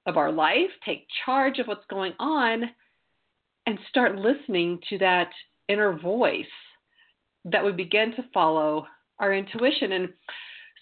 of 0.05 0.17
our 0.17 0.31
life, 0.31 0.69
take 0.85 1.07
charge 1.25 1.59
of 1.59 1.67
what's 1.67 1.85
going 1.89 2.13
on, 2.19 2.63
and 3.65 3.79
start 3.89 4.17
listening 4.17 4.79
to 4.89 4.97
that 4.97 5.29
inner 5.69 5.97
voice 5.97 6.45
that 7.45 7.63
we 7.63 7.71
begin 7.71 8.13
to 8.15 8.25
follow 8.33 8.85
our 9.19 9.33
intuition. 9.33 9.93
And 9.93 10.09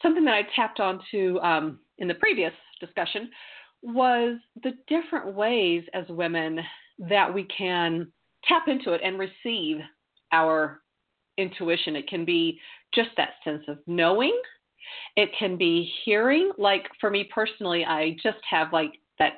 something 0.01 0.25
that 0.25 0.33
I 0.33 0.41
tapped 0.55 0.79
onto 0.79 1.39
um, 1.39 1.79
in 1.99 2.07
the 2.07 2.15
previous 2.15 2.53
discussion 2.79 3.29
was 3.83 4.37
the 4.63 4.73
different 4.87 5.35
ways 5.35 5.83
as 5.93 6.05
women 6.09 6.59
that 6.99 7.31
we 7.33 7.43
can 7.45 8.11
tap 8.47 8.67
into 8.67 8.93
it 8.93 9.01
and 9.03 9.19
receive 9.19 9.77
our 10.31 10.81
intuition. 11.37 11.95
It 11.95 12.07
can 12.07 12.25
be 12.25 12.59
just 12.93 13.09
that 13.17 13.31
sense 13.43 13.63
of 13.67 13.79
knowing. 13.87 14.39
It 15.15 15.29
can 15.37 15.57
be 15.57 15.91
hearing. 16.03 16.51
Like 16.57 16.87
for 16.99 17.09
me 17.09 17.29
personally, 17.33 17.85
I 17.85 18.15
just 18.23 18.39
have 18.49 18.73
like 18.73 18.93
that 19.19 19.33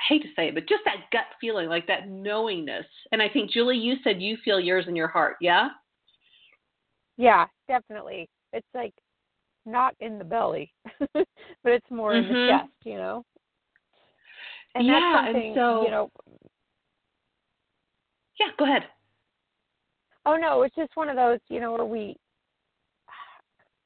I 0.00 0.04
hate 0.08 0.22
to 0.22 0.28
say 0.36 0.48
it, 0.48 0.54
but 0.54 0.68
just 0.68 0.84
that 0.84 1.10
gut 1.12 1.26
feeling, 1.40 1.68
like 1.68 1.86
that 1.86 2.08
knowingness. 2.08 2.86
And 3.12 3.22
I 3.22 3.28
think 3.28 3.50
Julie, 3.50 3.78
you 3.78 3.94
said 4.04 4.20
you 4.20 4.36
feel 4.44 4.60
yours 4.60 4.86
in 4.88 4.96
your 4.96 5.08
heart, 5.08 5.36
yeah? 5.40 5.68
Yeah, 7.16 7.46
definitely. 7.66 8.28
It's 8.52 8.66
like 8.74 8.92
not 9.64 9.94
in 10.00 10.18
the 10.18 10.24
belly, 10.24 10.72
but 11.12 11.26
it's 11.64 11.90
more 11.90 12.12
mm-hmm. 12.12 12.26
in 12.26 12.32
the 12.32 12.38
mm-hmm. 12.38 12.58
chest, 12.58 12.72
you 12.84 12.96
know. 12.96 13.24
And 14.74 14.86
yeah, 14.86 15.00
that's 15.00 15.26
something, 15.26 15.46
and 15.48 15.56
so 15.56 15.82
you 15.84 15.90
know. 15.90 16.10
Yeah, 18.38 18.48
go 18.58 18.64
ahead. 18.66 18.82
Oh 20.26 20.36
no, 20.36 20.62
it's 20.62 20.74
just 20.74 20.96
one 20.96 21.08
of 21.08 21.16
those, 21.16 21.38
you 21.48 21.60
know, 21.60 21.72
where 21.72 21.86
we 21.86 22.16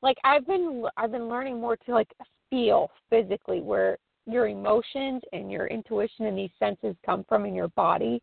like 0.03 0.17
I've 0.25 0.47
been 0.47 0.85
I've 0.97 1.13
been 1.13 1.29
learning 1.29 1.61
more 1.61 1.77
to 1.77 1.93
like 1.93 2.11
feel 2.49 2.91
physically 3.09 3.61
where 3.61 3.99
your 4.27 4.49
emotions 4.49 5.23
and 5.33 5.51
your 5.51 5.67
intuition 5.67 6.27
and 6.27 6.37
these 6.37 6.51
senses 6.59 6.95
come 7.05 7.25
from 7.29 7.47
in 7.47 7.55
your 7.55 7.69
body. 7.69 8.23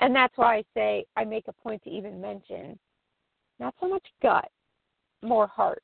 And 0.00 0.14
that's 0.14 0.36
why 0.36 0.56
I 0.56 0.64
say 0.74 1.04
I 1.16 1.24
make 1.24 1.48
a 1.48 1.52
point 1.52 1.82
to 1.84 1.90
even 1.90 2.20
mention 2.20 2.78
not 3.58 3.74
so 3.80 3.88
much 3.88 4.04
gut, 4.22 4.48
more 5.22 5.48
heart 5.48 5.82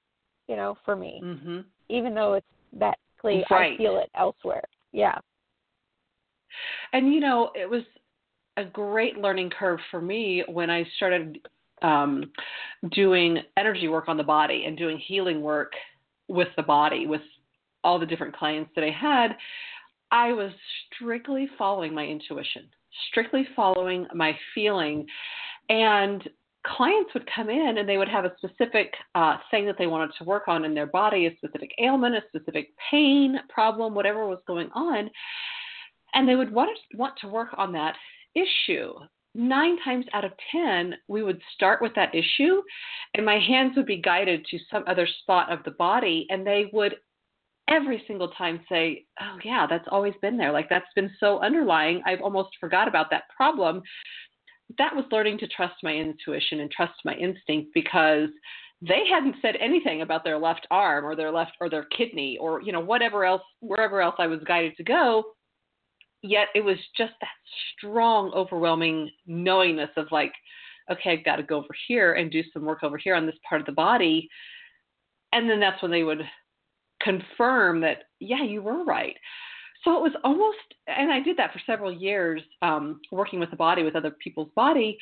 you 0.49 0.57
know, 0.57 0.77
for 0.85 0.97
me. 0.97 1.21
Mm-hmm. 1.23 1.61
Even 1.89 2.15
though 2.15 2.35
it's 2.35 2.47
that 2.79 2.99
clear, 3.21 3.45
right. 3.51 3.75
I 3.75 3.77
feel 3.77 3.99
it 3.99 4.11
elsewhere. 4.15 4.65
Yeah. 4.93 5.19
And 6.93 7.13
you 7.13 7.21
know, 7.21 7.51
it 7.55 7.69
was 7.69 7.83
a 8.57 8.65
great 8.65 9.19
learning 9.19 9.51
curve 9.51 9.81
for 9.91 10.01
me 10.01 10.45
when 10.49 10.71
I 10.71 10.87
started 10.97 11.41
um, 11.85 12.31
doing 12.93 13.39
energy 13.57 13.89
work 13.89 14.09
on 14.09 14.17
the 14.17 14.25
body 14.25 14.65
and 14.67 14.77
doing 14.77 14.99
healing 14.99 15.43
work 15.43 15.73
with 16.29 16.49
the 16.57 16.63
body 16.63 17.07
with 17.07 17.21
all 17.85 17.99
the 17.99 18.07
different 18.07 18.35
clients 18.35 18.71
that 18.75 18.83
I 18.83 18.91
had. 18.91 19.37
I 20.11 20.33
was 20.33 20.51
strictly 20.95 21.49
following 21.59 21.95
my 21.95 22.07
intuition, 22.07 22.69
strictly 23.11 23.47
following 23.55 24.07
my 24.15 24.37
feeling. 24.55 25.07
And 25.69 26.27
clients 26.67 27.13
would 27.13 27.29
come 27.35 27.51
in 27.51 27.79
and 27.79 27.87
they 27.87 27.99
would 27.99 28.09
have 28.09 28.25
a 28.25 28.33
specific 28.39 28.95
uh, 29.15 29.37
thing 29.51 29.67
that 29.67 29.77
they 29.79 29.87
wanted 29.87 30.13
to 30.19 30.25
work 30.25 30.45
on 30.49 30.65
in 30.65 30.75
their 30.75 30.87
body, 30.87 31.27
a 31.27 31.37
specific 31.37 31.71
ailment, 31.79 32.15
a 32.15 32.23
specific 32.29 32.71
pain 32.91 33.39
problem, 33.51 33.95
whatever 33.95 34.27
was 34.27 34.41
going 34.47 34.71
on, 34.75 35.11
and 36.15 36.27
they 36.27 36.37
would 36.37 36.53
want 36.53 36.71
to, 36.91 36.97
want 36.97 37.15
to 37.21 37.29
work 37.29 37.49
on 37.59 37.73
that 37.73 37.97
issue. 38.35 38.95
Nine 39.35 39.79
times 39.83 40.07
out 40.13 40.25
of 40.25 40.33
ten, 40.53 40.95
we 41.09 41.23
would 41.23 41.41
start 41.55 41.83
with 41.83 41.95
that 41.97 42.15
issue, 42.15 42.63
and 43.15 43.27
my 43.27 43.39
hands 43.39 43.73
would 43.77 43.87
be 43.87 44.01
guided 44.01 44.45
to 44.47 44.59
some 44.71 44.85
other 44.87 45.09
spot 45.23 45.51
of 45.53 45.65
the 45.65 45.73
body, 45.73 46.27
and 46.31 46.47
they 46.47 46.71
would 46.73 46.97
every 47.69 48.05
single 48.07 48.29
time 48.29 48.61
say, 48.69 49.07
Oh, 49.21 49.39
yeah, 49.45 49.67
that's 49.69 49.89
always 49.91 50.15
been 50.21 50.37
there. 50.37 50.53
Like 50.53 50.69
that's 50.69 50.93
been 50.95 51.11
so 51.19 51.41
underlying. 51.41 52.03
I've 52.07 52.21
almost 52.21 52.51
forgot 52.61 52.89
about 52.89 53.11
that 53.11 53.25
problem 53.35 53.83
that 54.79 54.95
was 54.95 55.05
learning 55.11 55.39
to 55.39 55.49
trust 55.49 55.75
my 55.83 55.93
intuition 55.93 56.61
and 56.61 56.71
trust 56.71 56.95
my 57.05 57.15
instinct 57.15 57.71
because 57.75 58.29
they 58.81 59.03
hadn't 59.11 59.37
said 59.41 59.57
anything 59.61 60.03
about 60.03 60.25
their 60.25 60.39
left 60.39 60.67
arm 60.71 61.05
or 61.05 61.15
their 61.17 61.31
left 61.31 61.53
or 61.61 61.71
their 61.71 61.85
kidney 61.85 62.37
or 62.39 62.61
you 62.63 62.73
know 62.73 62.81
whatever 62.81 63.25
else 63.25 63.43
wherever 63.61 64.01
else 64.01 64.17
I 64.19 64.27
was 64.27 64.41
guided 64.47 64.77
to 64.77 64.85
go 64.85 65.25
yet 66.25 66.49
it 66.55 66.65
was 66.65 66.79
just 66.97 67.13
that 67.21 67.29
strong 67.77 68.33
overwhelming 68.35 69.11
knowingness 69.27 69.91
of 69.97 70.07
like 70.11 70.33
okay 70.91 71.13
I've 71.13 71.25
got 71.25 71.37
to 71.37 71.43
go 71.43 71.59
over 71.59 71.77
here 71.87 72.15
and 72.15 72.31
do 72.31 72.43
some 72.53 72.65
work 72.65 72.83
over 72.83 72.99
here 72.99 73.15
on 73.15 73.27
this 73.27 73.37
part 73.49 73.61
of 73.61 73.67
the 73.67 73.73
body. 73.73 74.29
And 75.33 75.49
then 75.49 75.61
that's 75.61 75.81
when 75.83 75.91
they 75.91 76.03
would 76.03 76.23
confirm 77.03 77.81
that 77.83 78.05
yeah 78.21 78.43
you 78.43 78.63
were 78.63 78.85
right. 78.85 79.17
So 79.85 79.99
it 79.99 80.03
was 80.03 80.13
almost, 80.25 80.57
and 80.87 81.13
I 81.13 81.21
did 81.21 81.37
that 81.37 81.53
for 81.53 81.61
several 81.67 81.93
years, 81.93 82.41
um, 82.63 83.01
working 83.13 83.39
with 83.39 83.51
the 83.51 83.57
body, 83.57 83.83
with 83.83 83.97
other 83.97 84.13
people's 84.13 84.49
body, 84.57 84.97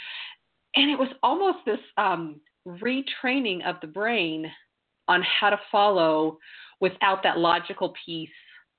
and 0.74 0.90
it 0.90 0.98
was 0.98 1.08
almost 1.22 1.58
this 1.64 1.78
um, 1.98 2.40
retraining 2.66 3.64
of 3.64 3.76
the 3.80 3.86
brain 3.86 4.50
on 5.06 5.22
how 5.22 5.50
to 5.50 5.60
follow 5.70 6.38
without 6.80 7.22
that 7.22 7.38
logical 7.38 7.94
piece, 8.04 8.28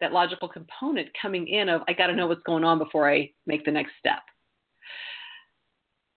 that 0.03 0.11
logical 0.11 0.49
component 0.49 1.07
coming 1.19 1.47
in 1.47 1.69
of 1.69 1.81
I 1.87 1.93
got 1.93 2.07
to 2.07 2.15
know 2.15 2.27
what's 2.27 2.43
going 2.43 2.65
on 2.65 2.77
before 2.77 3.09
I 3.09 3.31
make 3.47 3.63
the 3.63 3.71
next 3.71 3.93
step. 3.97 4.19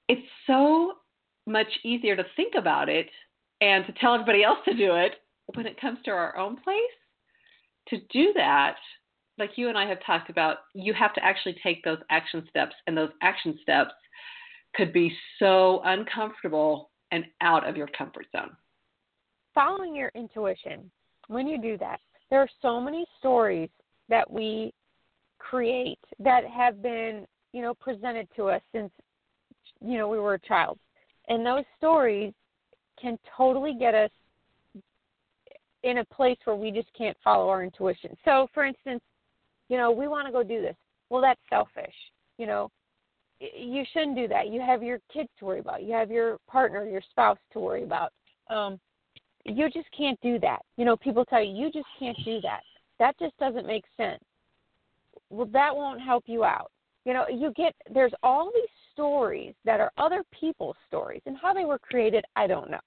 It's 0.09 0.27
so 0.47 0.95
much 1.47 1.69
easier 1.85 2.17
to 2.17 2.25
think 2.35 2.55
about 2.57 2.89
it 2.89 3.09
and 3.61 3.87
to 3.87 3.93
tell 4.01 4.15
everybody 4.15 4.43
else 4.43 4.59
to 4.65 4.75
do 4.75 4.97
it 4.97 5.13
when 5.55 5.67
it 5.67 5.81
comes 5.81 5.99
to 6.05 6.11
our 6.11 6.37
own 6.37 6.57
place. 6.57 6.81
To 7.91 7.99
do 8.11 8.33
that 8.35 8.77
like 9.39 9.51
you 9.57 9.69
and 9.69 9.79
I 9.79 9.87
have 9.87 10.05
talked 10.05 10.31
about, 10.31 10.59
you 10.75 10.93
have 10.95 11.15
to 11.15 11.25
actually 11.25 11.57
take 11.63 11.85
those 11.85 11.99
action 12.11 12.45
steps, 12.49 12.75
and 12.87 12.97
those 12.97 13.11
action 13.23 13.59
steps 13.63 13.93
could 14.75 14.93
be 14.93 15.15
so 15.39 15.81
uncomfortable 15.85 16.91
and 17.13 17.25
out 17.41 17.69
of 17.69 17.77
your 17.77 17.89
comfort 17.97 18.27
zone. 18.35 18.51
Following 19.55 19.95
your 19.95 20.11
intuition, 20.15 20.91
when 21.29 21.47
you 21.47 21.61
do 21.61 21.79
that, 21.79 22.01
there 22.31 22.41
are 22.41 22.49
so 22.63 22.81
many 22.81 23.07
stories 23.19 23.71
that 24.09 24.31
we 24.31 24.73
create 25.39 25.99
that 26.19 26.45
have 26.45 26.83
been, 26.83 27.27
you 27.53 27.63
know, 27.63 27.75
presented 27.75 28.29
to 28.37 28.49
us 28.49 28.61
since, 28.73 28.91
you 29.81 29.99
know, 29.99 30.09
we 30.09 30.19
were 30.19 30.35
a 30.35 30.41
child. 30.41 30.79
And 31.29 31.45
those 31.45 31.65
stories 31.77 32.33
can 33.01 33.19
totally 33.37 33.75
get 33.79 33.95
us 33.95 34.11
in 35.83 35.99
a 35.99 36.05
place 36.07 36.39
where 36.45 36.57
we 36.57 36.71
just 36.71 36.89
can't 36.97 37.17
follow 37.23 37.49
our 37.49 37.63
intuition. 37.63 38.17
So, 38.25 38.49
for 38.53 38.65
instance, 38.65 39.03
you 39.69 39.77
know, 39.77 39.91
we 39.91 40.09
want 40.09 40.27
to 40.27 40.33
go 40.33 40.43
do 40.43 40.61
this. 40.61 40.77
Well, 41.11 41.23
that's 41.23 41.41
selfish. 41.49 41.95
You 42.39 42.47
know, 42.47 42.71
you 43.39 43.85
shouldn't 43.93 44.17
do 44.17 44.29
that. 44.29 44.49
You 44.49 44.61
have 44.61 44.83
your 44.83 44.99
kids 45.13 45.29
to 45.39 45.45
worry 45.45 45.61
about. 45.61 45.83
You 45.83 45.93
have 45.93 46.11
your 46.11 46.39
partner, 46.49 46.85
your 46.85 47.03
spouse 47.11 47.39
to 47.53 47.61
worry 47.61 47.83
about. 47.83 48.13
Um, 48.49 48.81
you 49.49 49.71
just 49.71 49.89
can't 49.97 50.21
do 50.21 50.39
that. 50.41 50.61
You 50.77 50.85
know, 50.85 50.97
people 50.97 51.25
tell 51.25 51.43
you 51.43 51.55
you 51.55 51.71
just 51.71 51.87
can't 51.99 52.17
do 52.25 52.41
that. 52.43 52.61
That 52.99 53.19
just 53.19 53.37
doesn't 53.39 53.67
make 53.67 53.85
sense. 53.97 54.23
Well, 55.31 55.49
that 55.53 55.75
won't 55.75 56.01
help 56.01 56.25
you 56.27 56.45
out. 56.45 56.71
You 57.05 57.15
know, 57.15 57.27
you 57.29 57.53
get 57.57 57.75
there's 57.93 58.13
all 58.23 58.51
these 58.55 58.69
stories 58.93 59.55
that 59.65 59.81
are 59.81 59.93
other 59.99 60.25
people's 60.39 60.77
stories 60.89 61.23
and 61.27 61.37
how 61.41 61.53
they 61.53 61.65
were 61.65 61.79
created, 61.79 62.25
I 62.35 62.47
don't 62.47 62.71
know. 62.71 62.81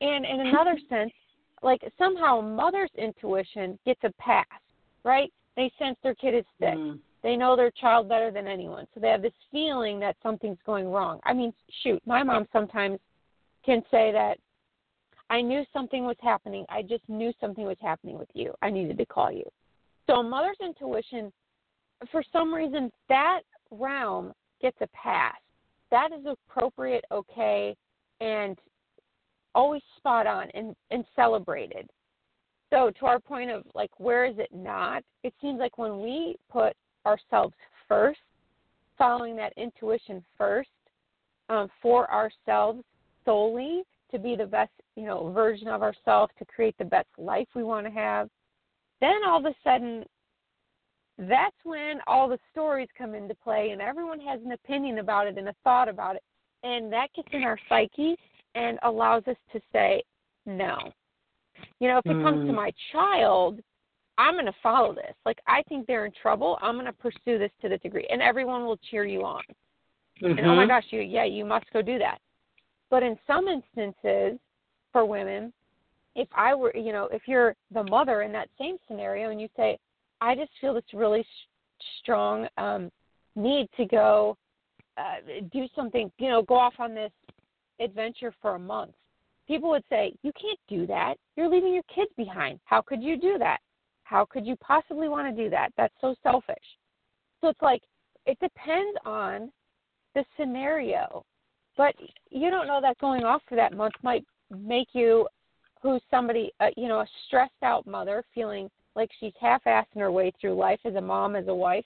And 0.00 0.24
in 0.24 0.46
another 0.48 0.78
sense, 0.88 1.12
like 1.62 1.80
somehow 1.96 2.40
mother's 2.40 2.90
intuition 2.96 3.78
gets 3.86 4.00
a 4.04 4.12
pass, 4.20 4.46
right? 5.04 5.32
They 5.56 5.70
sense 5.78 5.96
their 6.02 6.14
kid 6.14 6.34
is 6.34 6.44
sick. 6.60 6.74
Mm. 6.74 6.98
They 7.22 7.36
know 7.36 7.56
their 7.56 7.72
child 7.72 8.08
better 8.08 8.30
than 8.30 8.46
anyone. 8.46 8.86
So 8.94 9.00
they 9.00 9.08
have 9.08 9.22
this 9.22 9.32
feeling 9.50 9.98
that 10.00 10.16
something's 10.22 10.58
going 10.64 10.88
wrong. 10.88 11.18
I 11.24 11.32
mean, 11.32 11.52
shoot, 11.82 12.00
my 12.06 12.22
mom 12.22 12.46
sometimes 12.52 13.00
can 13.64 13.82
say 13.90 14.12
that 14.12 14.38
I 15.30 15.40
knew 15.40 15.64
something 15.72 16.04
was 16.04 16.16
happening. 16.22 16.64
I 16.68 16.82
just 16.82 17.06
knew 17.08 17.32
something 17.40 17.64
was 17.64 17.76
happening 17.80 18.18
with 18.18 18.28
you. 18.34 18.54
I 18.62 18.70
needed 18.70 18.98
to 18.98 19.06
call 19.06 19.30
you. 19.30 19.44
So 20.06 20.22
mother's 20.22 20.56
intuition, 20.62 21.32
for 22.10 22.22
some 22.32 22.52
reason, 22.52 22.90
that 23.08 23.40
realm 23.70 24.32
gets 24.60 24.78
a 24.80 24.86
pass. 24.88 25.36
That 25.90 26.10
is 26.12 26.24
appropriate, 26.26 27.04
okay, 27.12 27.76
and 28.20 28.58
always 29.54 29.82
spot 29.96 30.26
on 30.26 30.48
and, 30.54 30.74
and 30.90 31.04
celebrated. 31.14 31.88
So 32.70 32.90
to 32.98 33.06
our 33.06 33.18
point 33.18 33.50
of 33.50 33.64
like 33.74 33.90
where 33.98 34.26
is 34.26 34.38
it 34.38 34.50
not? 34.52 35.02
It 35.24 35.32
seems 35.40 35.58
like 35.58 35.78
when 35.78 36.00
we 36.02 36.36
put 36.50 36.74
ourselves 37.06 37.54
first, 37.88 38.20
following 38.96 39.36
that 39.36 39.52
intuition 39.56 40.22
first, 40.36 40.68
um, 41.48 41.68
for 41.80 42.10
ourselves 42.10 42.82
solely 43.24 43.82
to 44.10 44.18
be 44.18 44.36
the 44.36 44.46
best, 44.46 44.70
you 44.96 45.04
know, 45.04 45.30
version 45.32 45.68
of 45.68 45.82
ourselves 45.82 46.32
to 46.38 46.44
create 46.44 46.76
the 46.78 46.84
best 46.84 47.08
life 47.18 47.48
we 47.54 47.64
want 47.64 47.86
to 47.86 47.92
have, 47.92 48.28
then 49.00 49.16
all 49.26 49.38
of 49.38 49.44
a 49.44 49.54
sudden 49.62 50.04
that's 51.18 51.56
when 51.64 51.98
all 52.06 52.28
the 52.28 52.38
stories 52.52 52.88
come 52.96 53.14
into 53.14 53.34
play 53.34 53.70
and 53.70 53.82
everyone 53.82 54.20
has 54.20 54.40
an 54.44 54.52
opinion 54.52 54.98
about 54.98 55.26
it 55.26 55.36
and 55.36 55.48
a 55.48 55.54
thought 55.64 55.88
about 55.88 56.14
it 56.14 56.22
and 56.62 56.92
that 56.92 57.08
gets 57.14 57.28
in 57.32 57.42
our 57.42 57.58
psyche 57.68 58.16
and 58.54 58.78
allows 58.84 59.22
us 59.26 59.36
to 59.52 59.60
say 59.72 60.02
no 60.46 60.78
you 61.80 61.88
know 61.88 61.98
if 61.98 62.06
it 62.06 62.10
mm. 62.10 62.22
comes 62.22 62.46
to 62.46 62.52
mm. 62.52 62.56
my 62.56 62.70
child 62.92 63.58
i'm 64.16 64.34
going 64.34 64.46
to 64.46 64.54
follow 64.62 64.94
this 64.94 65.14
like 65.26 65.38
i 65.48 65.60
think 65.68 65.86
they're 65.86 66.06
in 66.06 66.12
trouble 66.22 66.56
i'm 66.62 66.74
going 66.74 66.86
to 66.86 66.92
pursue 66.92 67.38
this 67.38 67.50
to 67.60 67.68
the 67.68 67.78
degree 67.78 68.06
and 68.10 68.22
everyone 68.22 68.64
will 68.64 68.78
cheer 68.88 69.04
you 69.04 69.24
on 69.24 69.42
mm-hmm. 70.22 70.38
and 70.38 70.46
oh 70.46 70.54
my 70.54 70.62
mm-hmm. 70.62 70.68
gosh 70.68 70.84
you 70.90 71.00
yeah 71.00 71.24
you 71.24 71.44
must 71.44 71.66
go 71.72 71.82
do 71.82 71.98
that 71.98 72.18
but 72.90 73.02
in 73.02 73.16
some 73.26 73.46
instances 73.48 74.38
for 74.92 75.04
women 75.04 75.52
if 76.14 76.28
i 76.34 76.54
were 76.54 76.74
you 76.76 76.92
know 76.92 77.08
if 77.12 77.22
you're 77.26 77.54
the 77.72 77.82
mother 77.84 78.22
in 78.22 78.32
that 78.32 78.48
same 78.58 78.76
scenario 78.88 79.30
and 79.30 79.40
you 79.40 79.48
say 79.56 79.78
I 80.20 80.34
just 80.34 80.50
feel 80.60 80.74
this 80.74 80.84
really 80.92 81.22
sh- 81.22 81.84
strong 82.00 82.48
um, 82.56 82.90
need 83.36 83.68
to 83.76 83.86
go 83.86 84.36
uh, 84.96 85.42
do 85.52 85.66
something, 85.76 86.10
you 86.18 86.28
know, 86.28 86.42
go 86.42 86.56
off 86.56 86.74
on 86.78 86.94
this 86.94 87.12
adventure 87.80 88.34
for 88.42 88.56
a 88.56 88.58
month. 88.58 88.92
People 89.46 89.70
would 89.70 89.84
say, 89.88 90.12
You 90.22 90.32
can't 90.40 90.58
do 90.68 90.86
that. 90.88 91.14
You're 91.36 91.48
leaving 91.48 91.72
your 91.72 91.84
kids 91.94 92.10
behind. 92.16 92.58
How 92.64 92.82
could 92.82 93.02
you 93.02 93.18
do 93.18 93.38
that? 93.38 93.58
How 94.02 94.24
could 94.24 94.46
you 94.46 94.56
possibly 94.56 95.08
want 95.08 95.34
to 95.34 95.42
do 95.42 95.48
that? 95.50 95.70
That's 95.76 95.94
so 96.00 96.14
selfish. 96.22 96.56
So 97.40 97.48
it's 97.48 97.62
like, 97.62 97.82
it 98.26 98.38
depends 98.40 98.98
on 99.04 99.52
the 100.14 100.24
scenario. 100.36 101.24
But 101.78 101.94
you 102.30 102.50
don't 102.50 102.66
know 102.66 102.80
that 102.82 102.98
going 102.98 103.22
off 103.22 103.40
for 103.48 103.54
that 103.54 103.72
month 103.72 103.94
might 104.02 104.24
make 104.50 104.88
you, 104.92 105.28
who's 105.80 106.02
somebody, 106.10 106.52
uh, 106.60 106.66
you 106.76 106.88
know, 106.88 107.00
a 107.00 107.06
stressed 107.26 107.62
out 107.62 107.86
mother 107.86 108.24
feeling 108.34 108.68
like 108.96 109.08
she's 109.20 109.32
half-assing 109.40 110.00
her 110.00 110.10
way 110.10 110.32
through 110.38 110.56
life 110.56 110.80
as 110.84 110.96
a 110.96 111.00
mom, 111.00 111.36
as 111.36 111.46
a 111.46 111.54
wife, 111.54 111.84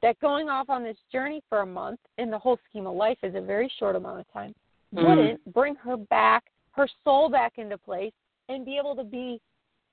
that 0.00 0.18
going 0.20 0.48
off 0.48 0.70
on 0.70 0.82
this 0.82 0.96
journey 1.12 1.42
for 1.50 1.60
a 1.60 1.66
month 1.66 2.00
in 2.16 2.30
the 2.30 2.38
whole 2.38 2.58
scheme 2.68 2.86
of 2.86 2.94
life 2.94 3.18
is 3.22 3.34
a 3.34 3.40
very 3.40 3.70
short 3.78 3.96
amount 3.96 4.20
of 4.20 4.32
time, 4.32 4.54
mm-hmm. 4.94 5.06
wouldn't 5.06 5.52
bring 5.52 5.74
her 5.76 5.98
back, 5.98 6.44
her 6.72 6.88
soul 7.04 7.28
back 7.28 7.52
into 7.58 7.76
place, 7.76 8.12
and 8.48 8.64
be 8.64 8.78
able 8.78 8.96
to 8.96 9.04
be 9.04 9.40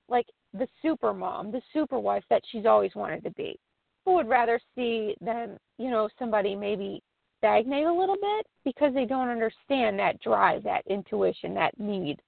like 0.08 0.26
the 0.54 0.66
super 0.80 1.12
mom, 1.12 1.52
the 1.52 1.62
super 1.74 1.98
wife 1.98 2.24
that 2.30 2.42
she's 2.50 2.64
always 2.64 2.94
wanted 2.94 3.22
to 3.22 3.30
be. 3.32 3.58
Who 4.06 4.14
would 4.14 4.28
rather 4.28 4.58
see 4.74 5.14
than, 5.20 5.58
you 5.78 5.90
know, 5.90 6.08
somebody 6.18 6.56
maybe 6.56 7.02
stagnate 7.42 7.86
a 7.86 7.92
little 7.92 8.14
bit 8.14 8.46
because 8.64 8.94
they 8.94 9.04
don't 9.04 9.28
understand 9.28 9.98
that 9.98 10.20
drive, 10.22 10.62
that 10.62 10.86
intuition, 10.86 11.54
that 11.54 11.78
need. 11.78 12.20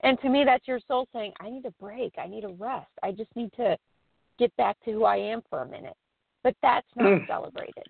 And 0.00 0.20
to 0.20 0.28
me, 0.28 0.44
that's 0.44 0.68
your 0.68 0.78
soul 0.86 1.08
saying, 1.12 1.32
I 1.40 1.48
need 1.48 1.64
a 1.64 1.70
break. 1.82 2.12
I 2.22 2.26
need 2.26 2.44
a 2.44 2.48
rest. 2.48 2.90
I 3.02 3.12
just 3.12 3.34
need 3.34 3.50
to 3.56 3.76
get 4.38 4.54
back 4.56 4.76
to 4.84 4.92
who 4.92 5.04
I 5.04 5.16
am 5.16 5.42
for 5.48 5.62
a 5.62 5.66
minute. 5.66 5.96
But 6.44 6.54
that's 6.62 6.86
not 6.94 7.06
mm. 7.06 7.26
celebrated. 7.26 7.86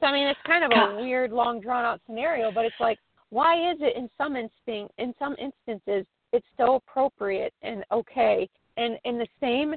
So 0.00 0.06
I 0.06 0.12
mean, 0.12 0.28
it's 0.28 0.40
kind 0.46 0.64
of 0.64 0.70
a 0.70 0.96
weird, 1.00 1.32
long, 1.32 1.60
drawn 1.60 1.84
out 1.84 2.00
scenario. 2.06 2.52
But 2.52 2.64
it's 2.64 2.80
like, 2.80 2.98
why 3.30 3.70
is 3.70 3.78
it 3.80 3.96
in 3.96 4.08
some 4.16 4.36
instinct, 4.36 4.94
in 4.98 5.12
some 5.18 5.34
instances, 5.38 6.06
it's 6.32 6.46
so 6.56 6.76
appropriate 6.76 7.52
and 7.62 7.84
okay, 7.90 8.48
and 8.76 8.98
in 9.04 9.18
the 9.18 9.26
same, 9.40 9.74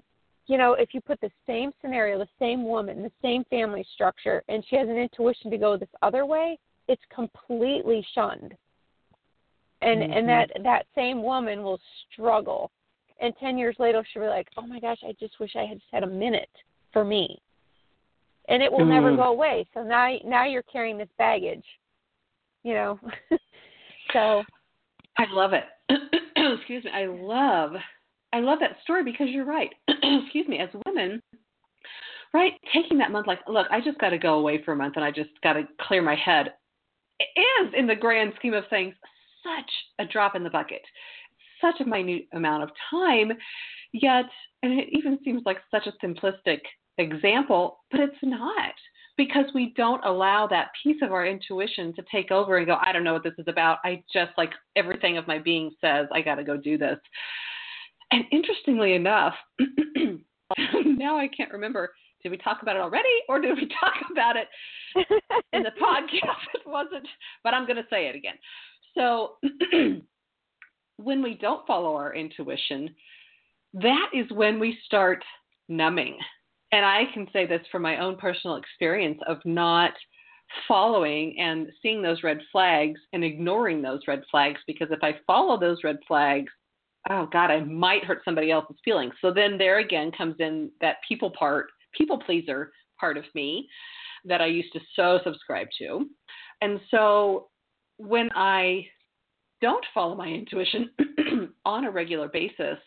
you 0.49 0.57
know, 0.57 0.73
if 0.73 0.93
you 0.93 1.01
put 1.01 1.21
the 1.21 1.29
same 1.45 1.71
scenario, 1.79 2.17
the 2.17 2.27
same 2.39 2.63
woman, 2.63 3.03
the 3.03 3.12
same 3.21 3.43
family 3.45 3.85
structure, 3.93 4.43
and 4.49 4.63
she 4.67 4.75
has 4.75 4.89
an 4.89 4.97
intuition 4.97 5.51
to 5.51 5.57
go 5.57 5.77
this 5.77 5.89
other 6.01 6.25
way, 6.25 6.57
it's 6.88 7.01
completely 7.13 8.05
shunned. 8.15 8.55
And 9.81 10.01
mm-hmm. 10.01 10.12
and 10.12 10.27
that 10.27 10.49
that 10.63 10.85
same 10.95 11.21
woman 11.21 11.62
will 11.62 11.79
struggle. 12.12 12.71
And 13.21 13.33
10 13.39 13.57
years 13.57 13.75
later 13.79 14.03
she'll 14.12 14.23
be 14.23 14.27
like 14.27 14.47
oh 14.57 14.65
my 14.65 14.79
gosh 14.79 14.99
i 15.03 15.13
just 15.19 15.39
wish 15.41 15.51
i 15.57 15.65
had 15.65 15.79
just 15.79 15.91
had 15.91 16.03
a 16.03 16.07
minute 16.07 16.49
for 16.91 17.05
me. 17.05 17.41
And 18.47 18.63
it 18.63 18.71
will 18.71 18.79
mm-hmm. 18.79 18.89
never 18.89 19.15
go 19.15 19.31
away. 19.31 19.67
So 19.73 19.83
now 19.83 20.17
now 20.25 20.45
you're 20.45 20.63
carrying 20.63 20.97
this 20.97 21.09
baggage 21.17 21.65
you 22.63 22.73
know? 22.73 22.99
So 24.12 24.41
i 25.19 25.25
love 25.31 25.51
it. 25.53 25.65
Excuse 26.35 26.83
me. 26.83 26.89
I 26.91 27.05
love 27.05 27.73
i 28.34 28.39
love 28.39 28.60
that 28.60 28.78
story 28.84 29.04
because 29.04 29.28
you're 29.30 29.46
right 29.46 29.74
excuse 29.88 30.48
me 30.48 30.60
as 30.60 30.70
women 30.86 31.22
right 32.34 32.54
taking 32.74 32.98
that 32.98 33.12
month 33.12 33.28
like 33.28 33.39
look 33.48 33.68
i 33.72 33.80
just 33.80 33.98
got 34.00 34.10
to 34.10 34.18
go 34.18 34.36
away 34.36 34.62
for 34.63 34.74
a 34.74 34.76
month 34.76 34.96
and 34.96 35.06
i 35.06 35.12
just 35.12 35.30
got 35.44 35.54
to 35.54 35.68
clear 35.82 36.02
my 36.02 36.15
head 36.15 36.54
is 37.20 37.74
in 37.78 37.88
the 37.88 37.96
grand 37.96 38.34
scheme 38.38 38.54
of 38.54 38.63
things 38.70 38.94
such 39.44 39.72
a 40.00 40.12
drop 40.12 40.36
in 40.36 40.44
the 40.44 40.50
bucket, 40.50 40.82
such 41.62 41.80
a 41.82 41.86
minute 41.86 42.28
amount 42.34 42.63
of 42.63 42.70
time, 42.89 43.32
yet, 43.94 44.26
and 44.63 44.80
it 44.80 44.88
even 44.92 45.20
seems 45.24 45.44
like 45.46 45.58
such 45.72 45.88
a 45.88 46.06
simplistic 46.06 46.60
example, 46.98 47.80
but 47.92 48.00
it's 48.02 48.15
not 48.22 48.74
because 49.18 49.46
we 49.54 49.74
don't 49.76 50.04
allow 50.06 50.48
that 50.48 50.70
piece 50.82 51.02
of 51.02 51.12
our 51.12 51.26
intuition 51.26 51.94
to 51.94 52.04
take 52.10 52.32
over 52.32 52.58
and 52.58 52.68
go, 52.68 52.78
I 52.82 52.94
don't 52.94 53.04
know 53.04 53.13
what 53.13 53.24
this 53.24 53.34
is 53.38 53.48
about. 53.48 53.80
I 53.84 54.02
just 54.13 54.32
like 54.38 54.52
everything 54.78 55.18
of 55.18 55.28
my 55.28 55.39
being 55.39 55.72
says, 55.82 56.08
I 56.13 56.22
got 56.22 56.36
to 56.36 56.44
go 56.44 56.56
do 56.56 56.78
this. 56.78 56.98
And 58.12 58.24
interestingly 58.32 58.93
enough, 58.93 59.34
now 60.86 61.17
I 61.17 61.28
can't 61.28 61.52
remember. 61.52 61.91
Did 62.24 62.30
we 62.30 62.38
talk 62.38 62.62
about 62.62 62.76
it 62.76 62.82
already 62.82 63.08
or 63.28 63.39
did 63.39 63.56
we 63.56 63.67
talk 63.80 63.93
about 64.12 64.36
it 64.36 64.48
in 65.54 65.63
the 65.63 65.72
podcast? 65.82 66.56
It 66.56 66.67
wasn't, 66.67 67.08
but 67.43 67.54
I'm 67.54 67.65
going 67.65 67.78
to 67.78 67.88
say 67.89 68.08
it 68.08 68.15
again. 68.15 68.36
So 68.95 69.36
when 70.98 71.24
we 71.24 71.36
don't 71.36 71.65
follow 71.65 71.95
our 71.95 72.13
intuition, 72.13 72.93
that 73.74 74.10
is 74.13 74.26
when 74.32 74.60
we 74.60 74.78
start 74.86 75.24
numbing. 75.67 76.17
And 76.72 76.86
I 76.86 77.04
can 77.13 77.28
say 77.32 77.45
this 77.45 77.62
from 77.72 77.82
my 77.82 78.00
own 78.00 78.17
personal 78.17 78.58
experience 78.58 79.19
of 79.28 79.38
not 79.45 79.93
following 80.67 81.39
and 81.39 81.67
seeing 81.82 82.02
those 82.02 82.24
red 82.24 82.39
flags 82.52 83.00
and 83.13 83.24
ignoring 83.24 83.82
those 83.82 84.02
red 84.08 84.24
flags 84.32 84.60
because 84.65 84.88
if 84.91 85.00
I 85.04 85.15
follow 85.28 85.60
those 85.60 85.84
red 85.84 85.98
flags, 86.08 86.52
oh 87.09 87.27
God, 87.31 87.51
I 87.51 87.62
might 87.62 88.03
hurt 88.03 88.21
somebody 88.25 88.51
else's 88.51 88.77
feelings. 88.83 89.13
So 89.21 89.33
then 89.33 89.57
there 89.57 89.79
again 89.79 90.12
comes 90.12 90.35
in 90.39 90.71
that 90.81 90.97
people 91.07 91.31
part, 91.31 91.67
people 91.97 92.19
pleaser 92.19 92.71
part 92.99 93.17
of 93.17 93.23
me 93.33 93.67
that 94.25 94.41
I 94.41 94.47
used 94.47 94.73
to 94.73 94.79
so 94.95 95.19
subscribe 95.23 95.67
to. 95.79 96.07
And 96.62 96.79
so 96.91 97.47
when 97.97 98.29
I 98.35 98.85
don't 99.62 99.85
follow 99.93 100.15
my 100.15 100.27
intuition 100.27 100.89
on 101.65 101.85
a 101.85 101.91
regular 101.91 102.27
basis, 102.27 102.77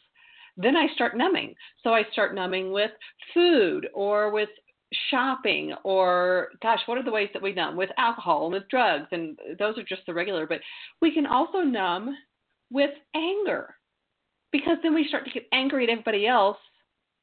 then 0.56 0.76
I 0.76 0.86
start 0.94 1.16
numbing. 1.16 1.54
So 1.82 1.90
I 1.94 2.02
start 2.12 2.34
numbing 2.34 2.72
with 2.72 2.90
food 3.32 3.88
or 3.94 4.30
with 4.30 4.50
shopping 5.10 5.72
or 5.84 6.50
gosh, 6.62 6.80
what 6.84 6.98
are 6.98 7.02
the 7.02 7.10
ways 7.10 7.30
that 7.32 7.42
we 7.42 7.54
numb? 7.54 7.76
With 7.76 7.90
alcohol 7.96 8.44
and 8.44 8.52
with 8.52 8.68
drugs 8.68 9.06
and 9.12 9.38
those 9.58 9.78
are 9.78 9.84
just 9.84 10.02
the 10.06 10.14
regular, 10.14 10.46
but 10.46 10.60
we 11.00 11.14
can 11.14 11.26
also 11.26 11.58
numb 11.60 12.14
with 12.70 12.90
anger. 13.14 13.74
Because 14.52 14.76
then 14.82 14.94
we 14.94 15.08
start 15.08 15.24
to 15.24 15.30
get 15.30 15.48
angry 15.52 15.84
at 15.84 15.90
everybody 15.90 16.26
else 16.26 16.58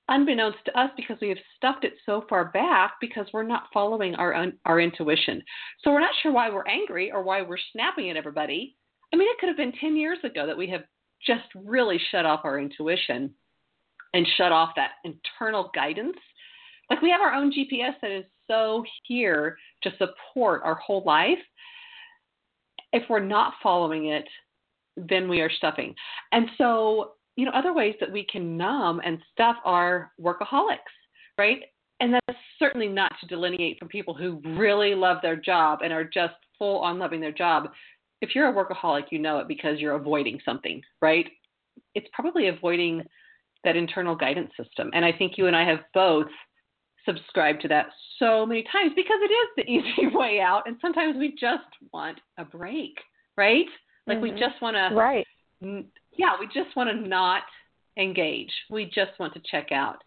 unbeknownst 0.09 0.57
to 0.65 0.77
us 0.79 0.89
because 0.97 1.17
we 1.21 1.29
have 1.29 1.37
stuffed 1.55 1.83
it 1.83 1.93
so 2.05 2.25
far 2.27 2.45
back 2.45 2.93
because 2.99 3.27
we're 3.31 3.43
not 3.43 3.67
following 3.71 4.15
our 4.15 4.47
our 4.65 4.79
intuition. 4.79 5.41
So 5.83 5.91
we're 5.91 5.99
not 5.99 6.15
sure 6.21 6.31
why 6.31 6.49
we're 6.49 6.67
angry 6.67 7.11
or 7.11 7.23
why 7.23 7.41
we're 7.43 7.57
snapping 7.71 8.09
at 8.09 8.17
everybody. 8.17 8.75
I 9.13 9.17
mean, 9.17 9.27
it 9.29 9.37
could 9.39 9.49
have 9.49 9.57
been 9.57 9.73
10 9.79 9.95
years 9.95 10.19
ago 10.23 10.45
that 10.45 10.57
we 10.57 10.67
have 10.69 10.83
just 11.25 11.45
really 11.55 11.99
shut 12.11 12.25
off 12.25 12.41
our 12.43 12.59
intuition 12.59 13.33
and 14.13 14.27
shut 14.37 14.51
off 14.51 14.71
that 14.75 14.93
internal 15.03 15.71
guidance. 15.73 16.17
Like 16.89 17.01
we 17.01 17.11
have 17.11 17.21
our 17.21 17.33
own 17.33 17.51
GPS 17.51 17.93
that 18.01 18.11
is 18.11 18.25
so 18.47 18.83
here 19.03 19.57
to 19.83 19.91
support 19.97 20.61
our 20.63 20.75
whole 20.75 21.03
life. 21.05 21.37
If 22.91 23.03
we're 23.09 23.19
not 23.19 23.53
following 23.61 24.07
it, 24.07 24.27
then 24.97 25.29
we 25.29 25.41
are 25.41 25.51
stuffing. 25.51 25.93
And 26.31 26.47
so, 26.57 27.11
you 27.39 27.45
know, 27.45 27.51
other 27.51 27.73
ways 27.73 27.95
that 28.01 28.11
we 28.11 28.25
can 28.25 28.57
numb 28.57 28.99
and 29.05 29.17
stuff 29.31 29.55
are 29.63 30.11
workaholics, 30.21 30.91
right? 31.37 31.61
And 32.01 32.13
that's 32.13 32.39
certainly 32.59 32.89
not 32.89 33.13
to 33.21 33.27
delineate 33.27 33.79
from 33.79 33.87
people 33.87 34.13
who 34.13 34.41
really 34.57 34.93
love 34.93 35.19
their 35.21 35.37
job 35.37 35.79
and 35.81 35.93
are 35.93 36.03
just 36.03 36.33
full 36.57 36.79
on 36.79 36.99
loving 36.99 37.21
their 37.21 37.31
job. 37.31 37.69
If 38.21 38.35
you're 38.35 38.49
a 38.49 38.53
workaholic, 38.53 39.03
you 39.11 39.19
know 39.19 39.39
it 39.39 39.47
because 39.47 39.79
you're 39.79 39.95
avoiding 39.95 40.41
something, 40.43 40.81
right? 41.01 41.27
It's 41.95 42.09
probably 42.11 42.49
avoiding 42.49 43.03
that 43.63 43.77
internal 43.77 44.17
guidance 44.17 44.51
system. 44.61 44.91
And 44.93 45.05
I 45.05 45.13
think 45.13 45.37
you 45.37 45.47
and 45.47 45.55
I 45.55 45.65
have 45.65 45.79
both 45.93 46.27
subscribed 47.05 47.61
to 47.61 47.69
that 47.69 47.87
so 48.17 48.45
many 48.45 48.65
times 48.69 48.91
because 48.97 49.19
it 49.21 49.31
is 49.31 49.47
the 49.55 49.63
easy 50.01 50.13
way 50.13 50.41
out. 50.41 50.63
And 50.65 50.75
sometimes 50.81 51.15
we 51.17 51.37
just 51.39 51.63
want 51.93 52.19
a 52.37 52.43
break, 52.43 52.97
right? 53.37 53.65
Like 54.07 54.17
mm-hmm. 54.17 54.23
we 54.23 54.31
just 54.31 54.61
want 54.61 54.75
to, 54.75 54.93
right? 54.93 55.25
Yeah, 56.17 56.31
we 56.39 56.47
just 56.47 56.75
want 56.75 56.89
to 56.89 57.07
not 57.07 57.43
engage. 57.97 58.51
We 58.69 58.85
just 58.85 59.11
want 59.19 59.33
to 59.33 59.41
check 59.49 59.71
out, 59.71 60.03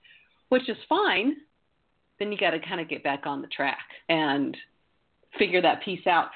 which 0.48 0.68
is 0.68 0.76
fine. 0.88 1.36
Then 2.18 2.30
you 2.32 2.38
got 2.38 2.50
to 2.50 2.60
kind 2.60 2.80
of 2.80 2.88
get 2.88 3.02
back 3.02 3.26
on 3.26 3.42
the 3.42 3.48
track 3.48 3.78
and 4.08 4.56
figure 5.38 5.62
that 5.62 5.82
piece 5.82 6.06
out. 6.06 6.28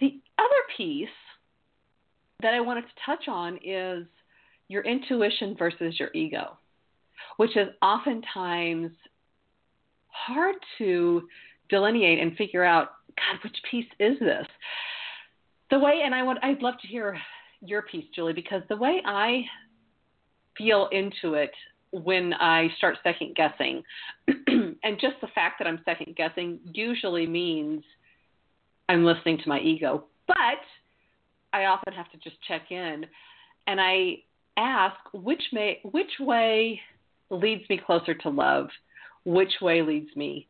The 0.00 0.20
other 0.38 0.48
piece 0.76 1.08
that 2.42 2.54
I 2.54 2.60
wanted 2.60 2.82
to 2.82 2.92
touch 3.06 3.28
on 3.28 3.58
is 3.64 4.06
your 4.68 4.82
intuition 4.82 5.56
versus 5.58 5.98
your 5.98 6.10
ego, 6.14 6.56
which 7.36 7.56
is 7.56 7.68
oftentimes 7.82 8.90
hard 10.08 10.56
to 10.78 11.22
delineate 11.68 12.20
and 12.20 12.36
figure 12.36 12.64
out, 12.64 12.90
God, 13.16 13.38
which 13.44 13.56
piece 13.70 13.86
is 13.98 14.18
this? 14.18 14.46
The 15.70 15.78
way, 15.78 16.02
and 16.04 16.14
I 16.14 16.22
would, 16.22 16.38
I'd 16.42 16.62
love 16.62 16.74
to 16.82 16.88
hear 16.88 17.18
your 17.64 17.82
piece, 17.82 18.04
Julie, 18.14 18.32
because 18.32 18.62
the 18.68 18.76
way 18.76 19.00
I 19.04 19.42
feel 20.56 20.88
into 20.92 21.34
it 21.34 21.52
when 21.92 22.32
I 22.34 22.68
start 22.76 22.96
second 23.02 23.36
guessing, 23.36 23.82
and 24.28 25.00
just 25.00 25.16
the 25.20 25.28
fact 25.34 25.58
that 25.58 25.68
I'm 25.68 25.80
second 25.84 26.16
guessing 26.16 26.58
usually 26.72 27.26
means 27.26 27.84
I'm 28.88 29.04
listening 29.04 29.38
to 29.38 29.48
my 29.48 29.60
ego. 29.60 30.04
But 30.26 30.36
I 31.52 31.66
often 31.66 31.92
have 31.92 32.10
to 32.12 32.18
just 32.18 32.36
check 32.48 32.70
in, 32.70 33.06
and 33.66 33.80
I 33.80 34.18
ask 34.56 34.96
which 35.12 35.42
may 35.52 35.80
which 35.84 36.10
way 36.20 36.80
leads 37.30 37.68
me 37.68 37.80
closer 37.84 38.14
to 38.14 38.28
love, 38.28 38.68
which 39.24 39.52
way 39.60 39.82
leads 39.82 40.14
me 40.16 40.48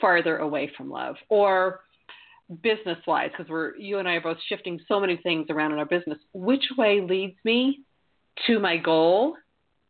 farther 0.00 0.38
away 0.38 0.70
from 0.76 0.90
love, 0.90 1.16
or 1.28 1.80
business 2.62 2.98
wise, 3.06 3.30
because 3.30 3.50
we're 3.50 3.76
you 3.76 3.98
and 3.98 4.08
I 4.08 4.14
are 4.14 4.20
both 4.20 4.38
shifting 4.48 4.80
so 4.88 5.00
many 5.00 5.16
things 5.18 5.46
around 5.50 5.72
in 5.72 5.78
our 5.78 5.86
business. 5.86 6.18
Which 6.32 6.64
way 6.76 7.00
leads 7.00 7.36
me 7.44 7.80
to 8.46 8.58
my 8.58 8.76
goal? 8.76 9.36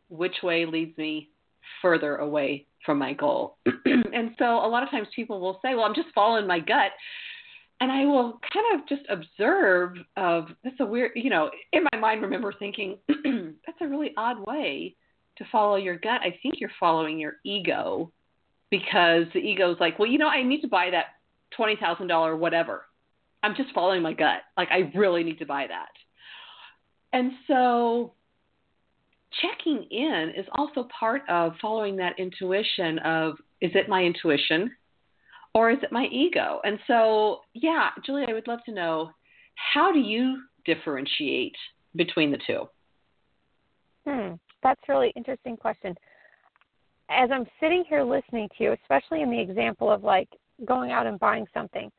Which 0.09 0.37
way 0.43 0.67
leads 0.67 0.97
me 0.99 1.31
further 1.83 2.17
away 2.17 2.67
from 2.85 2.99
my 2.99 3.13
goal? 3.13 3.57
and 3.67 4.31
so 4.39 4.45
a 4.45 4.69
lot 4.69 4.83
of 4.83 4.91
times 4.91 5.09
people 5.15 5.41
will 5.41 5.61
say, 5.63 5.75
"Well, 5.75 5.85
I'm 5.85 5.95
just 5.95 6.09
following 6.15 6.47
my 6.47 6.61
gut." 6.61 6.93
and 7.81 7.91
I 7.91 8.05
will 8.05 8.39
kind 8.53 8.79
of 8.79 8.87
just 8.87 9.03
observe 9.09 9.97
of 10.17 10.49
that's 10.63 10.79
a 10.81 10.87
weird, 10.87 11.13
you 11.15 11.31
know, 11.31 11.51
in 11.73 11.85
my 11.93 11.99
mind 11.99 12.23
remember 12.23 12.53
thinking 12.59 12.99
that's 13.09 13.81
a 13.81 13.89
really 13.89 14.13
odd 14.17 14.47
way 14.47 14.95
to 15.39 15.45
follow 15.51 15.77
your 15.77 15.97
gut. 15.97 16.21
I 16.21 16.39
think 16.43 16.57
you're 16.59 16.71
following 16.79 17.19
your 17.19 17.37
ego 17.45 18.13
because 18.71 19.25
the 19.33 19.41
ego 19.41 19.73
is 19.73 19.79
like, 19.81 19.99
well, 19.99 20.09
you 20.11 20.19
know, 20.19 20.29
I 20.29 20.43
need 20.43 20.61
to 20.61 20.69
buy 20.69 20.91
that 20.91 21.07
twenty 21.57 21.77
thousand 21.77 22.09
dollar 22.09 22.37
whatever. 22.37 22.87
I'm 23.43 23.55
just 23.57 23.73
following 23.75 24.03
my 24.03 24.13
gut. 24.13 24.41
Like 24.57 24.69
I 24.71 24.91
really 24.97 25.25
need 25.25 25.39
to 25.39 25.47
buy 25.47 25.67
that. 25.69 25.91
And 27.13 27.33
so 27.47 28.13
checking 29.41 29.85
in 29.91 30.33
is 30.37 30.47
also 30.53 30.89
part 30.99 31.23
of 31.29 31.53
following 31.61 31.97
that 31.97 32.19
intuition 32.19 32.99
of 33.01 33.35
is 33.61 33.71
it 33.75 33.89
my 33.89 34.03
intuition? 34.03 34.71
or 35.55 35.71
is 35.71 35.79
it 35.83 35.93
my 35.93 36.07
ego? 36.07 36.61
And 36.65 36.79
so, 36.87 37.41
yeah, 37.55 37.91
Julie, 38.05 38.25
I 38.29 38.33
would 38.33 38.47
love 38.47 38.61
to 38.67 38.73
know 38.73 39.11
how 39.55 39.93
do 39.93 39.99
you 39.99 40.43
differentiate 40.65 41.57
between 41.97 42.31
the 42.31 42.39
two? 42.47 42.69
Hmm, 44.07 44.35
that's 44.63 44.81
really 44.89 45.13
interesting 45.17 45.57
question. 45.57 45.95
As 47.11 47.31
I'm 47.33 47.47
sitting 47.61 47.85
here 47.89 48.03
listening 48.03 48.49
to 48.57 48.65
you, 48.65 48.73
especially 48.83 49.23
in 49.23 49.31
the 49.31 49.41
example 49.41 49.91
of 49.91 50.05
like 50.05 50.29
going 50.67 50.91
out 50.91 51.07
and 51.07 51.19
buying 51.19 51.47
something, 51.53 51.91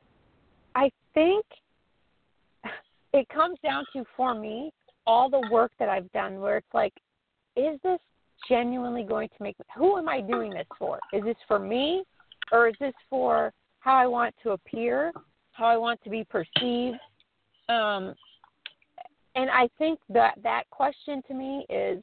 I 0.74 0.90
think 1.14 1.44
it 3.12 3.28
comes 3.28 3.58
down 3.62 3.84
to 3.92 4.04
for 4.16 4.34
me 4.34 4.72
all 5.06 5.28
the 5.28 5.46
work 5.50 5.72
that 5.78 5.88
I've 5.88 6.10
done 6.12 6.40
where 6.40 6.58
it's 6.58 6.74
like, 6.74 6.94
is 7.56 7.78
this 7.82 7.98
genuinely 8.48 9.02
going 9.02 9.28
to 9.28 9.42
make 9.42 9.56
who 9.76 9.98
am 9.98 10.08
I 10.08 10.20
doing 10.20 10.50
this 10.50 10.66
for? 10.78 10.98
Is 11.12 11.22
this 11.24 11.36
for 11.46 11.58
me 11.58 12.02
or 12.50 12.68
is 12.68 12.74
this 12.80 12.94
for 13.10 13.52
how 13.80 13.94
I 13.94 14.06
want 14.06 14.34
to 14.42 14.50
appear, 14.50 15.12
how 15.52 15.66
I 15.66 15.76
want 15.76 16.02
to 16.04 16.10
be 16.10 16.24
perceived? 16.24 16.98
Um, 17.68 18.14
and 19.34 19.50
I 19.50 19.68
think 19.78 19.98
that 20.10 20.34
that 20.42 20.64
question 20.70 21.22
to 21.28 21.34
me 21.34 21.66
is 21.68 22.02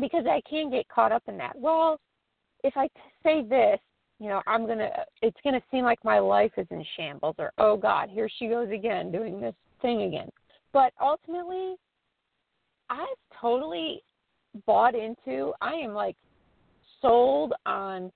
because 0.00 0.24
I 0.26 0.40
can 0.48 0.70
get 0.70 0.88
caught 0.88 1.12
up 1.12 1.22
in 1.28 1.36
that. 1.38 1.52
Well, 1.56 1.98
if 2.64 2.76
I 2.76 2.88
say 3.22 3.42
this, 3.42 3.78
you 4.22 4.28
know, 4.28 4.40
I'm 4.46 4.68
gonna, 4.68 4.88
it's 5.20 5.36
gonna 5.42 5.60
seem 5.72 5.82
like 5.82 5.98
my 6.04 6.20
life 6.20 6.52
is 6.56 6.68
in 6.70 6.84
shambles, 6.96 7.34
or 7.38 7.52
oh 7.58 7.76
God, 7.76 8.08
here 8.08 8.28
she 8.38 8.46
goes 8.46 8.70
again 8.70 9.10
doing 9.10 9.40
this 9.40 9.54
thing 9.80 10.02
again. 10.02 10.28
But 10.72 10.92
ultimately, 11.02 11.74
I've 12.88 13.08
totally 13.40 14.04
bought 14.64 14.94
into. 14.94 15.52
I 15.60 15.72
am 15.72 15.92
like 15.92 16.14
sold 17.00 17.52
on 17.66 18.12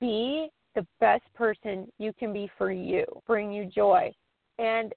be 0.00 0.48
the 0.74 0.84
best 0.98 1.22
person 1.34 1.86
you 1.98 2.12
can 2.18 2.32
be 2.32 2.50
for 2.58 2.72
you, 2.72 3.04
bring 3.24 3.52
you 3.52 3.64
joy. 3.64 4.12
And 4.58 4.92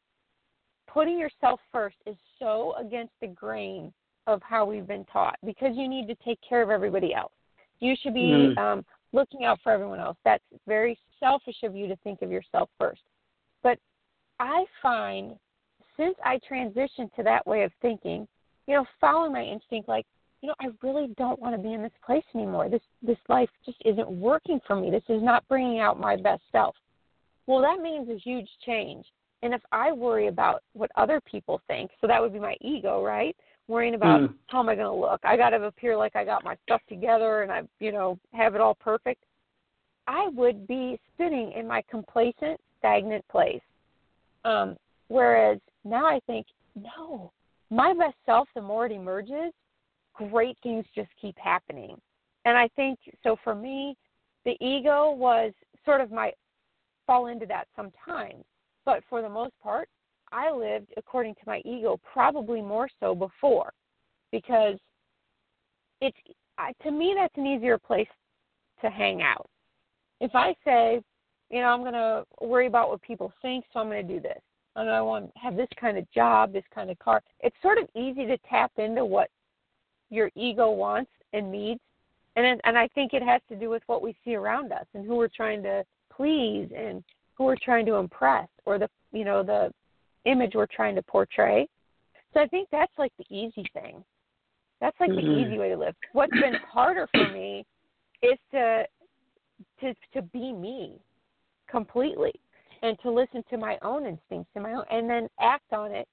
putting 0.91 1.19
yourself 1.19 1.59
first 1.71 1.97
is 2.07 2.15
so 2.39 2.73
against 2.79 3.13
the 3.21 3.27
grain 3.27 3.93
of 4.25 4.41
how 4.41 4.65
we've 4.65 4.87
been 4.87 5.05
taught 5.05 5.35
because 5.45 5.73
you 5.75 5.87
need 5.87 6.07
to 6.07 6.15
take 6.25 6.39
care 6.47 6.63
of 6.63 6.71
everybody 6.71 7.13
else. 7.13 7.31
You 7.79 7.93
should 8.01 8.15
be 8.15 8.53
mm. 8.55 8.57
um, 8.57 8.85
looking 9.13 9.45
out 9.45 9.59
for 9.63 9.71
everyone 9.71 9.99
else. 9.99 10.17
That's 10.23 10.43
very 10.67 10.97
selfish 11.19 11.57
of 11.63 11.75
you 11.75 11.87
to 11.87 11.95
think 11.97 12.21
of 12.21 12.31
yourself 12.31 12.69
first. 12.79 13.01
But 13.63 13.77
I 14.39 14.65
find 14.81 15.35
since 15.97 16.15
I 16.23 16.39
transitioned 16.49 17.13
to 17.15 17.23
that 17.23 17.45
way 17.45 17.63
of 17.63 17.71
thinking, 17.81 18.27
you 18.67 18.75
know, 18.75 18.85
following 18.99 19.33
my 19.33 19.43
instinct, 19.43 19.87
like 19.87 20.05
you 20.41 20.47
know, 20.47 20.55
I 20.59 20.69
really 20.81 21.13
don't 21.17 21.39
want 21.39 21.55
to 21.55 21.61
be 21.61 21.73
in 21.73 21.83
this 21.83 21.91
place 22.03 22.23
anymore. 22.33 22.67
This 22.69 22.81
this 23.01 23.17
life 23.29 23.49
just 23.65 23.77
isn't 23.85 24.09
working 24.09 24.59
for 24.65 24.75
me. 24.75 24.89
This 24.89 25.03
is 25.09 25.21
not 25.21 25.47
bringing 25.47 25.79
out 25.79 25.99
my 25.99 26.15
best 26.15 26.41
self. 26.51 26.75
Well, 27.47 27.61
that 27.61 27.81
means 27.81 28.09
a 28.09 28.17
huge 28.17 28.49
change. 28.65 29.05
And 29.43 29.53
if 29.53 29.61
I 29.71 29.91
worry 29.91 30.27
about 30.27 30.61
what 30.73 30.91
other 30.95 31.19
people 31.29 31.61
think, 31.67 31.91
so 31.99 32.07
that 32.07 32.21
would 32.21 32.33
be 32.33 32.39
my 32.39 32.55
ego, 32.61 33.03
right? 33.03 33.35
Worrying 33.67 33.95
about 33.95 34.21
mm. 34.21 34.33
how 34.47 34.59
am 34.59 34.69
I 34.69 34.75
going 34.75 34.87
to 34.87 34.93
look? 34.93 35.21
I 35.23 35.37
got 35.37 35.51
to 35.51 35.63
appear 35.63 35.95
like 35.95 36.15
I 36.15 36.25
got 36.25 36.43
my 36.43 36.55
stuff 36.63 36.81
together 36.89 37.43
and 37.43 37.51
I, 37.51 37.61
you 37.79 37.91
know, 37.91 38.19
have 38.33 38.55
it 38.55 38.61
all 38.61 38.75
perfect. 38.75 39.23
I 40.07 40.27
would 40.33 40.67
be 40.67 40.99
sitting 41.17 41.53
in 41.55 41.67
my 41.67 41.83
complacent, 41.89 42.59
stagnant 42.79 43.25
place. 43.29 43.61
Um, 44.43 44.75
whereas 45.07 45.59
now 45.85 46.05
I 46.05 46.19
think, 46.27 46.47
no, 46.75 47.31
my 47.69 47.93
best 47.93 48.15
self, 48.25 48.49
the 48.55 48.61
more 48.61 48.87
it 48.87 48.91
emerges, 48.91 49.53
great 50.13 50.57
things 50.63 50.85
just 50.93 51.09
keep 51.21 51.37
happening. 51.37 51.95
And 52.45 52.57
I 52.57 52.67
think 52.75 52.99
so 53.23 53.37
for 53.43 53.55
me, 53.55 53.95
the 54.45 54.57
ego 54.59 55.11
was 55.11 55.53
sort 55.85 56.01
of 56.01 56.11
my 56.11 56.31
fall 57.05 57.27
into 57.27 57.45
that 57.45 57.67
sometimes. 57.75 58.43
But 58.83 59.03
for 59.09 59.21
the 59.21 59.29
most 59.29 59.53
part, 59.61 59.87
I 60.31 60.51
lived 60.51 60.93
according 60.97 61.35
to 61.35 61.41
my 61.45 61.61
ego, 61.65 61.99
probably 62.11 62.61
more 62.61 62.87
so 62.99 63.13
before, 63.15 63.71
because 64.31 64.77
it's 65.99 66.17
I, 66.57 66.73
to 66.83 66.91
me 66.91 67.15
that's 67.17 67.35
an 67.37 67.47
easier 67.47 67.77
place 67.77 68.07
to 68.81 68.89
hang 68.89 69.21
out. 69.21 69.49
If 70.19 70.31
I 70.35 70.55
say, 70.63 71.01
you 71.49 71.61
know, 71.61 71.67
I'm 71.67 71.81
going 71.81 71.93
to 71.93 72.23
worry 72.39 72.67
about 72.67 72.89
what 72.89 73.01
people 73.01 73.33
think, 73.41 73.65
so 73.71 73.79
I'm 73.79 73.87
going 73.87 74.05
to 74.05 74.13
do 74.13 74.19
this, 74.19 74.39
and 74.75 74.89
I 74.89 75.01
want 75.01 75.33
to 75.33 75.39
have 75.39 75.55
this 75.55 75.69
kind 75.79 75.97
of 75.97 76.09
job, 76.11 76.53
this 76.53 76.63
kind 76.73 76.89
of 76.89 76.99
car. 76.99 77.21
It's 77.41 77.55
sort 77.61 77.77
of 77.77 77.87
easy 77.95 78.25
to 78.27 78.37
tap 78.49 78.71
into 78.77 79.03
what 79.05 79.29
your 80.09 80.29
ego 80.35 80.71
wants 80.71 81.11
and 81.33 81.51
needs 81.51 81.81
and 82.35 82.61
and 82.63 82.77
I 82.77 82.87
think 82.89 83.13
it 83.13 83.23
has 83.23 83.41
to 83.49 83.55
do 83.55 83.69
with 83.69 83.83
what 83.87 84.01
we 84.01 84.15
see 84.23 84.35
around 84.35 84.71
us 84.71 84.85
and 84.93 85.05
who 85.05 85.15
we're 85.15 85.27
trying 85.27 85.63
to 85.63 85.83
please 86.15 86.69
and 86.75 87.03
who 87.37 87.45
we're 87.45 87.57
trying 87.61 87.85
to 87.87 87.95
impress 87.95 88.47
or 88.65 88.77
the 88.79 88.89
you 89.11 89.25
know 89.25 89.43
the 89.43 89.71
image 90.25 90.53
we're 90.55 90.67
trying 90.67 90.95
to 90.95 91.03
portray. 91.03 91.67
So 92.33 92.39
I 92.39 92.47
think 92.47 92.69
that's 92.71 92.93
like 92.97 93.11
the 93.17 93.35
easy 93.35 93.65
thing. 93.73 94.03
That's 94.79 94.99
like 94.99 95.11
mm-hmm. 95.11 95.27
the 95.27 95.47
easy 95.47 95.57
way 95.57 95.69
to 95.69 95.77
live. 95.77 95.95
What's 96.13 96.31
been 96.33 96.55
harder 96.71 97.07
for 97.11 97.29
me 97.31 97.65
is 98.21 98.37
to 98.51 98.85
to 99.79 99.93
to 100.13 100.21
be 100.21 100.51
me 100.51 100.93
completely 101.69 102.33
and 102.81 102.97
to 103.03 103.11
listen 103.11 103.43
to 103.49 103.57
my 103.57 103.77
own 103.81 104.05
instincts 104.05 104.49
and 104.55 104.63
my 104.63 104.73
own 104.73 104.83
and 104.91 105.09
then 105.09 105.27
act 105.39 105.71
on 105.71 105.91
it 105.91 106.07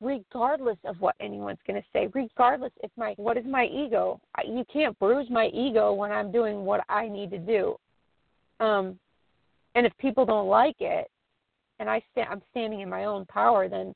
regardless 0.00 0.76
of 0.84 0.96
what 1.00 1.14
anyone's 1.20 1.58
going 1.66 1.80
to 1.80 1.86
say 1.92 2.08
regardless 2.14 2.72
if 2.82 2.90
my 2.96 3.14
what 3.16 3.36
is 3.36 3.44
my 3.46 3.66
ego 3.66 4.20
you 4.44 4.64
can't 4.72 4.98
bruise 4.98 5.28
my 5.30 5.46
ego 5.48 5.92
when 5.92 6.10
i'm 6.10 6.32
doing 6.32 6.64
what 6.64 6.80
i 6.88 7.08
need 7.08 7.30
to 7.30 7.38
do 7.38 7.76
um 8.60 8.98
and 9.74 9.86
if 9.86 9.96
people 9.98 10.24
don't 10.24 10.48
like 10.48 10.76
it 10.80 11.08
and 11.78 11.88
i 11.88 12.02
stand 12.12 12.28
i'm 12.30 12.42
standing 12.50 12.80
in 12.80 12.88
my 12.88 13.04
own 13.04 13.24
power 13.26 13.68
then 13.68 13.94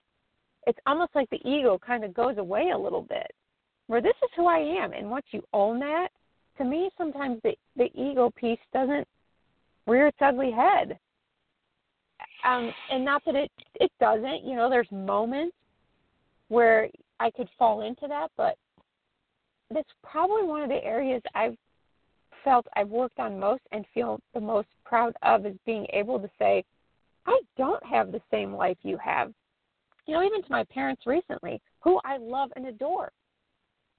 it's 0.66 0.78
almost 0.86 1.14
like 1.14 1.28
the 1.30 1.48
ego 1.48 1.78
kind 1.78 2.04
of 2.04 2.12
goes 2.14 2.38
away 2.38 2.70
a 2.74 2.78
little 2.78 3.02
bit 3.02 3.30
where 3.86 4.00
this 4.00 4.16
is 4.22 4.30
who 4.36 4.46
i 4.46 4.58
am 4.58 4.92
and 4.92 5.10
once 5.10 5.26
you 5.30 5.42
own 5.52 5.78
that 5.78 6.08
to 6.58 6.64
me 6.64 6.90
sometimes 6.98 7.40
the 7.42 7.54
the 7.76 7.90
ego 7.94 8.30
piece 8.36 8.58
doesn't 8.72 9.06
rear 9.88 10.08
its 10.08 10.18
ugly 10.20 10.50
head. 10.50 10.98
Um 12.44 12.70
and 12.90 13.04
not 13.04 13.22
that 13.24 13.34
it 13.34 13.50
it 13.76 13.90
doesn't 13.98 14.44
you 14.44 14.54
know 14.54 14.68
there's 14.68 14.90
moments 14.92 15.56
where 16.48 16.88
I 17.20 17.30
could 17.30 17.48
fall 17.58 17.82
into 17.82 18.06
that, 18.08 18.30
but 18.36 18.56
that's 19.70 19.88
probably 20.02 20.44
one 20.44 20.62
of 20.62 20.68
the 20.68 20.82
areas 20.84 21.20
I've 21.34 21.56
felt 22.44 22.66
I've 22.76 22.88
worked 22.88 23.18
on 23.18 23.38
most 23.38 23.62
and 23.72 23.84
feel 23.92 24.20
the 24.34 24.40
most 24.40 24.68
proud 24.84 25.14
of 25.22 25.44
is 25.44 25.56
being 25.66 25.86
able 25.92 26.18
to 26.20 26.30
say, 26.38 26.64
I 27.28 27.40
don't 27.58 27.84
have 27.84 28.10
the 28.10 28.22
same 28.30 28.54
life 28.54 28.78
you 28.82 28.96
have. 28.96 29.32
You 30.06 30.14
know, 30.14 30.22
even 30.22 30.42
to 30.42 30.50
my 30.50 30.64
parents 30.64 31.02
recently, 31.06 31.60
who 31.80 32.00
I 32.04 32.16
love 32.16 32.50
and 32.56 32.66
adore. 32.66 33.12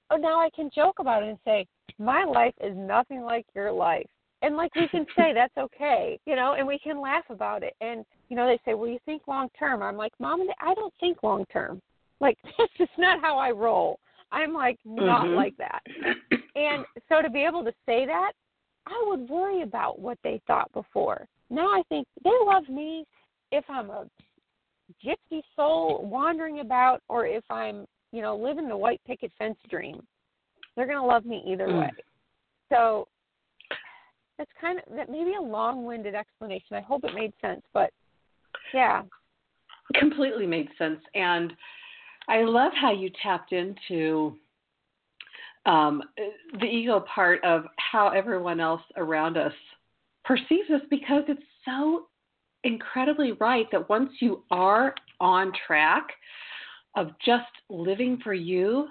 Oh, 0.09 0.17
now 0.17 0.41
I 0.41 0.49
can 0.55 0.71
joke 0.73 0.97
about 0.97 1.21
it 1.21 1.29
and 1.29 1.37
say, 1.45 1.67
my 1.99 2.23
life 2.23 2.55
is 2.59 2.75
nothing 2.75 3.21
like 3.21 3.45
your 3.53 3.71
life. 3.71 4.07
And 4.41 4.57
like 4.57 4.73
we 4.73 4.87
can 4.87 5.05
say 5.15 5.33
that's 5.33 5.55
okay, 5.57 6.19
you 6.25 6.35
know, 6.35 6.55
and 6.57 6.65
we 6.65 6.79
can 6.79 6.99
laugh 6.99 7.25
about 7.29 7.61
it. 7.61 7.75
And 7.81 8.03
you 8.29 8.35
know, 8.35 8.47
they 8.47 8.59
say, 8.63 8.73
"Well, 8.73 8.89
you 8.89 8.99
think 9.05 9.27
long 9.27 9.49
term." 9.59 9.83
I'm 9.83 9.97
like, 9.97 10.13
"Mom, 10.17 10.41
I 10.61 10.73
don't 10.75 10.93
think 10.99 11.23
long 11.23 11.45
term. 11.51 11.81
Like 12.21 12.37
that's 12.57 12.71
just 12.77 12.91
not 12.97 13.19
how 13.19 13.37
I 13.37 13.51
roll. 13.51 13.99
I'm 14.31 14.53
like 14.53 14.79
not 14.85 15.25
mm-hmm. 15.25 15.35
like 15.35 15.57
that. 15.57 15.81
And 16.55 16.85
so 17.09 17.21
to 17.21 17.29
be 17.29 17.43
able 17.43 17.65
to 17.65 17.73
say 17.85 18.05
that, 18.05 18.31
I 18.87 19.03
would 19.07 19.29
worry 19.29 19.61
about 19.61 19.99
what 19.99 20.17
they 20.23 20.41
thought 20.47 20.71
before. 20.73 21.27
Now 21.49 21.67
I 21.67 21.81
think 21.89 22.07
they 22.23 22.31
love 22.45 22.69
me 22.69 23.05
if 23.51 23.65
I'm 23.69 23.89
a 23.89 24.05
gypsy 25.05 25.41
soul 25.55 26.05
wandering 26.09 26.59
about 26.59 27.01
or 27.09 27.25
if 27.25 27.43
I'm, 27.49 27.85
you 28.11 28.21
know, 28.21 28.35
living 28.35 28.67
the 28.67 28.77
white 28.77 29.01
picket 29.05 29.31
fence 29.37 29.57
dream. 29.69 30.01
They're 30.75 30.87
going 30.87 30.99
to 30.99 31.05
love 31.05 31.25
me 31.25 31.43
either 31.47 31.67
mm. 31.67 31.81
way. 31.81 31.89
So 32.69 33.07
that's 34.37 34.51
kind 34.59 34.79
of 34.79 34.95
that 34.95 35.09
maybe 35.09 35.33
a 35.37 35.41
long-winded 35.41 36.15
explanation. 36.15 36.75
I 36.75 36.81
hope 36.81 37.03
it 37.03 37.13
made 37.13 37.33
sense, 37.41 37.61
but 37.73 37.91
yeah. 38.73 39.03
Completely 39.95 40.45
made 40.45 40.69
sense 40.77 41.01
and 41.15 41.53
I 42.29 42.43
love 42.43 42.71
how 42.79 42.91
you 42.91 43.09
tapped 43.23 43.53
into 43.53 44.35
um, 45.65 46.03
the 46.59 46.65
ego 46.65 47.03
part 47.13 47.43
of 47.43 47.65
how 47.77 48.09
everyone 48.09 48.59
else 48.59 48.81
around 48.97 49.35
us 49.35 49.53
perceives 50.23 50.69
us 50.73 50.81
because 50.91 51.23
it's 51.27 51.41
so 51.65 52.05
incredibly 52.63 53.33
right 53.33 53.67
that 53.71 53.89
once 53.89 54.11
you 54.19 54.43
are 54.51 54.93
on 55.19 55.51
track 55.65 56.07
of 56.95 57.11
just 57.23 57.45
living 57.69 58.19
for 58.23 58.33
you, 58.33 58.87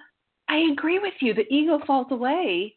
I 0.48 0.68
agree 0.72 0.98
with 0.98 1.14
you. 1.20 1.34
The 1.34 1.52
ego 1.52 1.80
falls 1.86 2.06
away 2.10 2.74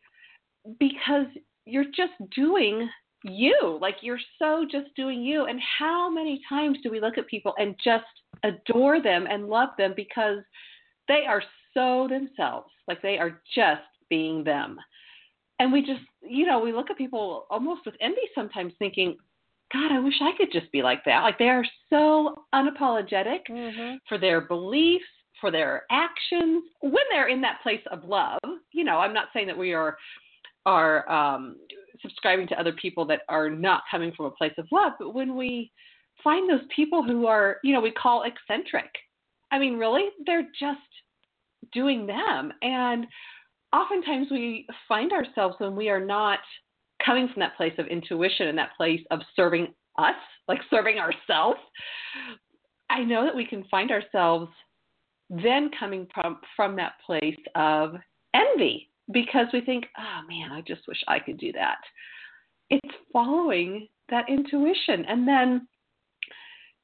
because 0.79 1.27
you're 1.65 1.85
just 1.85 2.13
doing 2.35 2.89
you. 3.23 3.77
Like 3.81 3.97
you're 4.01 4.19
so 4.39 4.65
just 4.69 4.87
doing 4.95 5.21
you. 5.21 5.45
And 5.45 5.59
how 5.79 6.09
many 6.09 6.41
times 6.49 6.79
do 6.83 6.91
we 6.91 6.99
look 6.99 7.17
at 7.17 7.27
people 7.27 7.53
and 7.57 7.75
just 7.83 8.05
adore 8.43 9.01
them 9.01 9.27
and 9.29 9.47
love 9.47 9.69
them 9.77 9.93
because 9.95 10.39
they 11.07 11.23
are 11.27 11.43
so 11.73 12.07
themselves. 12.09 12.71
Like 12.87 13.01
they 13.01 13.17
are 13.17 13.41
just 13.55 13.81
being 14.09 14.43
them. 14.43 14.77
And 15.59 15.71
we 15.71 15.81
just, 15.81 16.01
you 16.27 16.45
know, 16.45 16.59
we 16.59 16.73
look 16.73 16.89
at 16.89 16.97
people 16.97 17.45
almost 17.49 17.85
with 17.85 17.95
envy 18.01 18.21
sometimes 18.33 18.73
thinking, 18.79 19.17
God, 19.73 19.91
I 19.91 19.99
wish 19.99 20.15
I 20.21 20.31
could 20.37 20.51
just 20.51 20.71
be 20.71 20.81
like 20.81 21.03
that. 21.05 21.21
Like 21.21 21.37
they 21.37 21.49
are 21.49 21.65
so 21.89 22.43
unapologetic 22.53 23.39
mm-hmm. 23.49 23.95
for 24.07 24.17
their 24.17 24.41
beliefs, 24.41 25.05
for 25.39 25.51
their 25.51 25.83
actions 25.89 26.63
when 26.81 27.03
they're 27.09 27.29
in 27.29 27.41
that 27.41 27.61
place 27.63 27.81
of 27.91 28.03
love. 28.03 28.39
You 28.73 28.83
know, 28.83 28.97
I'm 28.97 29.13
not 29.13 29.29
saying 29.33 29.47
that 29.47 29.57
we 29.57 29.73
are 29.73 29.97
are 30.65 31.09
um, 31.09 31.55
subscribing 32.01 32.47
to 32.47 32.59
other 32.59 32.73
people 32.73 33.05
that 33.05 33.21
are 33.29 33.49
not 33.49 33.83
coming 33.89 34.11
from 34.15 34.27
a 34.27 34.31
place 34.31 34.53
of 34.57 34.67
love, 34.71 34.93
but 34.99 35.13
when 35.13 35.35
we 35.35 35.71
find 36.23 36.49
those 36.49 36.65
people 36.75 37.03
who 37.03 37.25
are, 37.25 37.57
you 37.63 37.73
know, 37.73 37.81
we 37.81 37.91
call 37.91 38.23
eccentric. 38.23 38.89
I 39.51 39.59
mean, 39.59 39.77
really, 39.77 40.03
they're 40.25 40.47
just 40.59 40.79
doing 41.73 42.05
them. 42.05 42.51
And 42.61 43.05
oftentimes 43.73 44.27
we 44.29 44.67
find 44.87 45.11
ourselves 45.11 45.55
when 45.59 45.75
we 45.75 45.89
are 45.89 46.03
not 46.03 46.39
coming 47.05 47.27
from 47.27 47.39
that 47.41 47.57
place 47.57 47.73
of 47.77 47.87
intuition 47.87 48.47
and 48.47 48.57
that 48.57 48.75
place 48.77 49.01
of 49.11 49.19
serving 49.35 49.73
us, 49.97 50.15
like 50.47 50.59
serving 50.69 50.97
ourselves. 50.97 51.59
I 52.89 53.03
know 53.03 53.23
that 53.23 53.35
we 53.35 53.45
can 53.45 53.63
find 53.65 53.91
ourselves 53.91 54.49
then 55.29 55.71
coming 55.79 56.07
from 56.13 56.39
from 56.55 56.75
that 56.75 56.93
place 57.05 57.39
of 57.55 57.95
envy 58.33 58.89
because 59.11 59.47
we 59.53 59.61
think, 59.61 59.85
oh 59.97 60.27
man, 60.27 60.51
I 60.51 60.61
just 60.61 60.87
wish 60.87 61.01
I 61.07 61.19
could 61.19 61.37
do 61.37 61.51
that. 61.53 61.77
It's 62.69 62.95
following 63.11 63.87
that 64.09 64.29
intuition. 64.29 65.05
And 65.07 65.27
then 65.27 65.67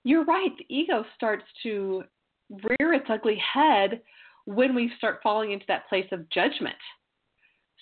you're 0.04 0.26
right, 0.26 0.52
the 0.58 0.66
ego 0.74 1.06
starts 1.16 1.44
to 1.64 2.04
rear 2.50 2.94
its 2.94 3.08
ugly 3.10 3.42
head 3.54 4.02
when 4.46 4.74
we 4.74 4.92
start 4.98 5.20
falling 5.22 5.52
into 5.52 5.66
that 5.68 5.88
place 5.90 6.08
of 6.12 6.30
judgment. 6.30 6.76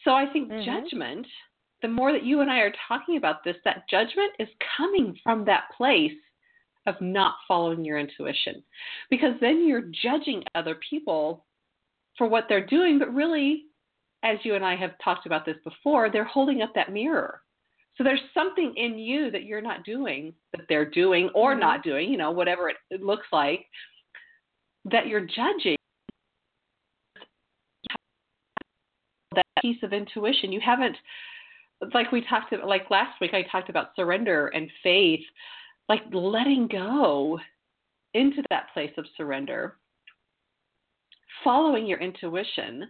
So 0.04 0.12
I 0.12 0.26
think 0.32 0.50
mm-hmm. 0.50 0.65
judgment, 0.65 1.28
the 1.81 1.88
more 1.88 2.11
that 2.11 2.23
you 2.23 2.41
and 2.41 2.49
I 2.49 2.59
are 2.59 2.73
talking 2.88 3.17
about 3.17 3.43
this, 3.43 3.57
that 3.65 3.83
judgment 3.89 4.31
is 4.39 4.47
coming 4.77 5.17
from 5.23 5.45
that 5.45 5.65
place 5.75 6.11
of 6.88 6.95
not 7.01 7.35
following 7.47 7.83
your 7.83 7.99
intuition. 7.99 8.63
Because 9.09 9.33
then 9.41 9.67
you're 9.67 9.89
judging 10.03 10.43
other 10.53 10.77
people 10.88 11.45
for 12.17 12.27
what 12.27 12.45
they're 12.47 12.65
doing, 12.65 12.97
but 12.99 13.13
really, 13.13 13.65
as 14.23 14.38
you 14.43 14.55
and 14.55 14.65
I 14.65 14.75
have 14.75 14.91
talked 15.03 15.25
about 15.25 15.45
this 15.45 15.57
before, 15.63 16.09
they're 16.09 16.23
holding 16.23 16.61
up 16.61 16.73
that 16.75 16.91
mirror. 16.91 17.41
So 17.97 18.03
there's 18.03 18.21
something 18.33 18.73
in 18.75 18.97
you 18.97 19.31
that 19.31 19.43
you're 19.43 19.61
not 19.61 19.83
doing 19.83 20.33
that 20.51 20.65
they're 20.67 20.89
doing 20.89 21.29
or 21.33 21.51
mm-hmm. 21.51 21.61
not 21.61 21.83
doing, 21.83 22.11
you 22.11 22.17
know, 22.17 22.31
whatever 22.31 22.69
it, 22.69 22.77
it 22.89 23.01
looks 23.01 23.27
like, 23.31 23.65
that 24.85 25.07
you're 25.07 25.21
judging 25.25 25.77
that 29.33 29.45
piece 29.61 29.81
of 29.83 29.93
intuition. 29.93 30.51
You 30.51 30.61
haven't, 30.63 30.95
like 31.93 32.11
we 32.11 32.21
talked 32.21 32.53
about, 32.53 32.67
like 32.67 32.89
last 32.89 33.19
week, 33.19 33.33
I 33.33 33.43
talked 33.51 33.69
about 33.69 33.95
surrender 33.95 34.47
and 34.47 34.69
faith, 34.83 35.21
like 35.89 36.01
letting 36.11 36.67
go 36.67 37.39
into 38.13 38.41
that 38.49 38.67
place 38.73 38.91
of 38.97 39.05
surrender, 39.17 39.77
following 41.43 41.85
your 41.85 41.99
intuition. 41.99 42.89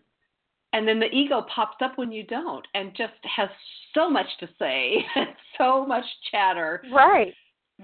And 0.73 0.87
then 0.87 0.99
the 0.99 1.09
ego 1.11 1.45
pops 1.53 1.77
up 1.81 1.97
when 1.97 2.11
you 2.11 2.23
don't 2.23 2.65
and 2.73 2.91
just 2.95 3.13
has 3.23 3.49
so 3.93 4.09
much 4.09 4.27
to 4.39 4.49
say, 4.59 5.05
so 5.57 5.85
much 5.85 6.05
chatter. 6.31 6.83
Right. 6.93 7.33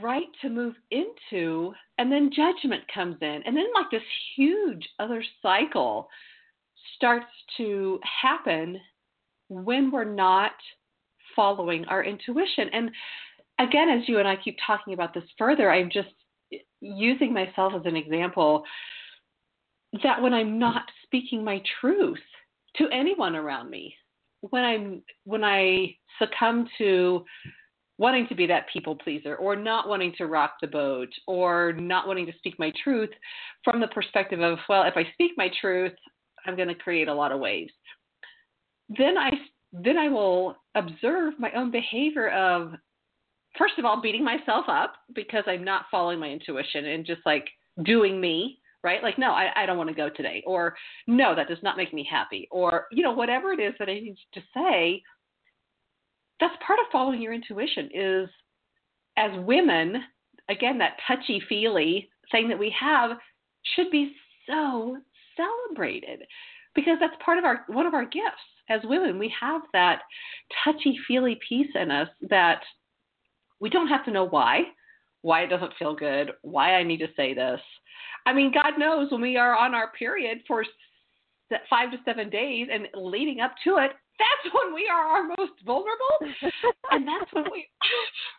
Right 0.01 0.27
to 0.41 0.49
move 0.49 0.75
into. 0.91 1.73
And 1.97 2.11
then 2.11 2.31
judgment 2.33 2.83
comes 2.93 3.17
in. 3.21 3.41
And 3.45 3.55
then, 3.55 3.65
like, 3.73 3.91
this 3.91 4.01
huge 4.35 4.87
other 4.99 5.23
cycle 5.41 6.07
starts 6.95 7.25
to 7.57 7.99
happen 8.21 8.79
when 9.49 9.91
we're 9.91 10.05
not 10.05 10.53
following 11.35 11.85
our 11.85 12.03
intuition. 12.03 12.69
And 12.73 12.91
again, 13.59 13.89
as 13.89 14.07
you 14.07 14.19
and 14.19 14.27
I 14.27 14.35
keep 14.35 14.57
talking 14.65 14.93
about 14.93 15.13
this 15.13 15.23
further, 15.37 15.71
I'm 15.71 15.89
just 15.91 16.09
using 16.81 17.33
myself 17.33 17.73
as 17.75 17.85
an 17.85 17.95
example 17.95 18.63
that 20.03 20.21
when 20.21 20.33
I'm 20.33 20.57
not 20.57 20.83
speaking 21.03 21.43
my 21.43 21.61
truth 21.79 22.19
to 22.77 22.87
anyone 22.89 23.35
around 23.35 23.69
me, 23.69 23.93
when 24.41 24.63
I'm 24.63 25.03
when 25.25 25.43
I 25.43 25.95
succumb 26.17 26.67
to 26.77 27.25
wanting 27.97 28.27
to 28.27 28.35
be 28.35 28.47
that 28.47 28.65
people 28.73 28.95
pleaser 28.95 29.35
or 29.35 29.55
not 29.55 29.87
wanting 29.87 30.13
to 30.17 30.25
rock 30.25 30.55
the 30.61 30.67
boat 30.67 31.09
or 31.27 31.73
not 31.73 32.07
wanting 32.07 32.25
to 32.25 32.33
speak 32.37 32.57
my 32.57 32.71
truth 32.83 33.11
from 33.63 33.79
the 33.79 33.87
perspective 33.89 34.39
of 34.39 34.57
well 34.67 34.81
if 34.83 34.97
i 34.97 35.03
speak 35.13 35.33
my 35.37 35.51
truth 35.61 35.91
I'm 36.45 36.55
going 36.55 36.67
to 36.67 36.75
create 36.75 37.07
a 37.07 37.13
lot 37.13 37.31
of 37.31 37.39
waves. 37.39 37.73
Then 38.89 39.17
I 39.17 39.31
then 39.73 39.97
I 39.97 40.09
will 40.09 40.55
observe 40.75 41.33
my 41.39 41.51
own 41.53 41.71
behavior 41.71 42.29
of 42.29 42.73
first 43.57 43.73
of 43.77 43.85
all 43.85 44.01
beating 44.01 44.23
myself 44.23 44.65
up 44.67 44.93
because 45.13 45.43
I'm 45.47 45.63
not 45.63 45.85
following 45.91 46.19
my 46.19 46.29
intuition 46.29 46.85
and 46.85 47.05
just 47.05 47.21
like 47.25 47.47
doing 47.83 48.19
me 48.19 48.59
right? 48.83 49.03
Like, 49.03 49.17
no, 49.17 49.31
I, 49.31 49.49
I 49.55 49.65
don't 49.65 49.77
want 49.77 49.89
to 49.89 49.95
go 49.95 50.09
today, 50.09 50.43
or 50.45 50.75
no, 51.07 51.35
that 51.35 51.47
does 51.47 51.61
not 51.61 51.77
make 51.77 51.93
me 51.93 52.07
happy, 52.09 52.47
or 52.51 52.87
you 52.91 53.03
know, 53.03 53.11
whatever 53.11 53.53
it 53.53 53.59
is 53.59 53.73
that 53.79 53.89
I 53.89 53.93
need 53.93 54.17
to 54.33 54.41
say. 54.53 55.03
That's 56.39 56.55
part 56.65 56.79
of 56.79 56.85
following 56.91 57.21
your 57.21 57.33
intuition. 57.33 57.89
Is 57.93 58.29
as 59.17 59.31
women, 59.45 60.03
again, 60.49 60.79
that 60.79 60.97
touchy 61.07 61.41
feely 61.47 62.09
thing 62.31 62.49
that 62.49 62.57
we 62.57 62.73
have 62.79 63.11
should 63.75 63.91
be 63.91 64.13
so 64.47 64.97
celebrated 65.37 66.23
because 66.73 66.97
that's 66.99 67.13
part 67.23 67.37
of 67.37 67.45
our 67.45 67.65
one 67.67 67.85
of 67.85 67.93
our 67.93 68.05
gifts 68.05 68.50
as 68.71 68.81
women. 68.83 69.19
We 69.19 69.33
have 69.39 69.61
that 69.73 70.01
touchy 70.63 70.97
feely 71.07 71.39
piece 71.47 71.69
in 71.75 71.91
us 71.91 72.07
that 72.29 72.61
we 73.59 73.69
don't 73.69 73.87
have 73.87 74.05
to 74.05 74.11
know 74.11 74.27
why, 74.27 74.61
why 75.21 75.43
it 75.43 75.49
doesn't 75.49 75.73
feel 75.77 75.95
good, 75.95 76.31
why 76.41 76.75
I 76.75 76.83
need 76.83 76.99
to 76.99 77.07
say 77.15 77.33
this. 77.33 77.59
I 78.25 78.33
mean, 78.33 78.51
God 78.53 78.77
knows 78.77 79.11
when 79.11 79.21
we 79.21 79.37
are 79.37 79.55
on 79.55 79.75
our 79.75 79.91
period 79.91 80.39
for 80.47 80.63
five 81.69 81.91
to 81.91 81.97
seven 82.05 82.29
days 82.29 82.67
and 82.71 82.87
leading 82.95 83.39
up 83.41 83.53
to 83.63 83.77
it, 83.77 83.91
that's 84.19 84.53
when 84.53 84.73
we 84.73 84.89
are 84.91 85.03
our 85.03 85.23
most 85.27 85.53
vulnerable. 85.65 86.15
and 86.91 87.07
that's 87.07 87.31
when 87.33 87.45
we, 87.51 87.67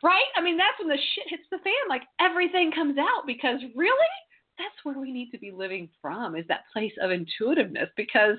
right? 0.02 0.30
I 0.36 0.40
mean, 0.40 0.56
that's 0.56 0.78
when 0.78 0.88
the 0.88 1.02
shit 1.14 1.24
hits 1.28 1.48
the 1.50 1.58
fan. 1.58 1.88
Like 1.88 2.02
everything 2.20 2.70
comes 2.72 2.96
out 2.98 3.26
because 3.26 3.60
really, 3.74 4.14
that's 4.58 4.84
where 4.84 4.98
we 4.98 5.12
need 5.12 5.30
to 5.30 5.38
be 5.38 5.50
living 5.50 5.88
from 6.00 6.36
is 6.36 6.44
that 6.48 6.64
place 6.72 6.92
of 7.00 7.10
intuitiveness 7.10 7.88
because 7.96 8.36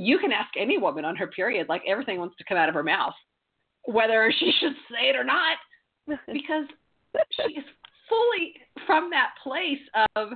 you 0.00 0.18
can 0.18 0.32
ask 0.32 0.48
any 0.58 0.78
woman 0.78 1.04
on 1.04 1.14
her 1.14 1.26
period, 1.26 1.68
like 1.68 1.82
everything 1.86 2.18
wants 2.18 2.34
to 2.38 2.44
come 2.44 2.56
out 2.56 2.70
of 2.70 2.74
her 2.74 2.82
mouth, 2.82 3.12
whether 3.84 4.32
she 4.38 4.50
should 4.58 4.72
say 4.90 5.10
it 5.10 5.16
or 5.16 5.24
not, 5.24 5.58
because 6.32 6.64
she 7.32 7.52
is 7.58 7.64
fully 8.08 8.54
from 8.86 9.10
that 9.10 9.30
place 9.42 9.78
of 10.16 10.30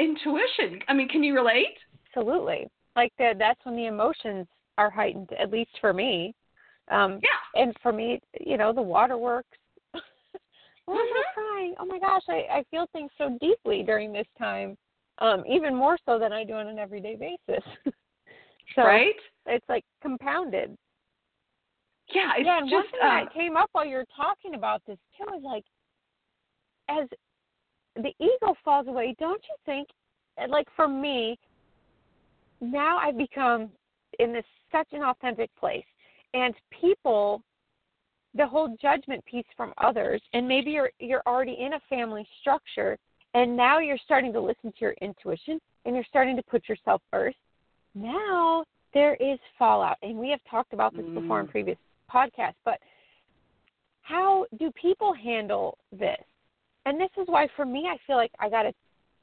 intuition. 0.00 0.80
I 0.88 0.94
mean, 0.94 1.08
can 1.08 1.22
you 1.22 1.34
relate? 1.34 1.76
Absolutely. 2.08 2.66
Like 2.96 3.12
the, 3.18 3.34
that's 3.38 3.60
when 3.64 3.76
the 3.76 3.86
emotions 3.86 4.46
are 4.78 4.90
heightened, 4.90 5.30
at 5.38 5.50
least 5.50 5.70
for 5.80 5.92
me. 5.92 6.34
Um, 6.90 7.20
yeah. 7.22 7.62
And 7.62 7.74
for 7.82 7.92
me, 7.92 8.20
you 8.40 8.56
know, 8.56 8.72
the 8.72 8.82
waterworks. 8.82 9.48
Why 10.86 10.94
am 10.94 11.00
I 11.00 11.22
Mhm. 11.22 11.34
crying? 11.34 11.74
Oh 11.78 11.86
my 11.86 12.00
gosh, 12.00 12.24
I, 12.28 12.58
I 12.58 12.64
feel 12.70 12.86
things 12.92 13.12
so 13.16 13.38
deeply 13.40 13.84
during 13.84 14.12
this 14.12 14.26
time, 14.36 14.76
um, 15.18 15.44
even 15.48 15.74
more 15.74 15.96
so 16.04 16.18
than 16.18 16.32
I 16.32 16.42
do 16.42 16.54
on 16.54 16.66
an 16.66 16.80
everyday 16.80 17.14
basis. 17.14 17.64
So 18.74 18.82
right? 18.82 19.14
it's 19.46 19.68
like 19.68 19.84
compounded. 20.00 20.76
Yeah, 22.14 22.32
it's 22.36 22.46
yeah, 22.46 22.58
and 22.58 22.70
one 22.70 22.82
thing 22.84 23.00
uh, 23.02 23.24
that 23.24 23.34
came 23.34 23.56
up 23.56 23.70
while 23.72 23.86
you 23.86 23.96
were 23.96 24.06
talking 24.16 24.54
about 24.54 24.82
this 24.86 24.98
too 25.16 25.34
is 25.36 25.42
like, 25.42 25.64
as 26.88 27.08
the 27.96 28.12
ego 28.18 28.54
falls 28.64 28.86
away, 28.88 29.14
don't 29.18 29.42
you 29.48 29.56
think? 29.64 29.88
Like 30.48 30.66
for 30.76 30.88
me, 30.88 31.38
now 32.60 32.98
I've 32.98 33.18
become 33.18 33.70
in 34.18 34.32
this 34.32 34.44
such 34.70 34.88
an 34.92 35.02
authentic 35.02 35.50
place, 35.58 35.84
and 36.34 36.54
people, 36.70 37.42
the 38.34 38.46
whole 38.46 38.76
judgment 38.80 39.24
piece 39.24 39.46
from 39.56 39.72
others, 39.78 40.22
and 40.32 40.46
maybe 40.46 40.70
you're 40.70 40.90
you're 40.98 41.22
already 41.26 41.56
in 41.60 41.74
a 41.74 41.80
family 41.88 42.26
structure, 42.40 42.98
and 43.34 43.56
now 43.56 43.78
you're 43.78 43.98
starting 44.04 44.32
to 44.32 44.40
listen 44.40 44.72
to 44.72 44.78
your 44.80 44.94
intuition, 45.00 45.60
and 45.84 45.94
you're 45.94 46.04
starting 46.08 46.36
to 46.36 46.42
put 46.42 46.68
yourself 46.68 47.02
first. 47.10 47.36
Now 47.94 48.64
there 48.94 49.14
is 49.14 49.38
fallout, 49.58 49.96
and 50.02 50.18
we 50.18 50.30
have 50.30 50.42
talked 50.44 50.72
about 50.72 50.94
this 50.94 51.06
before 51.14 51.40
in 51.40 51.46
Mm. 51.46 51.50
previous 51.50 51.78
podcasts, 52.10 52.56
but 52.64 52.80
how 54.02 54.46
do 54.58 54.70
people 54.72 55.12
handle 55.12 55.78
this? 55.92 56.24
And 56.84 57.00
this 57.00 57.10
is 57.16 57.26
why, 57.28 57.48
for 57.48 57.64
me, 57.64 57.88
I 57.88 57.96
feel 58.06 58.16
like 58.16 58.32
I 58.38 58.48
got 58.48 58.64
to 58.64 58.74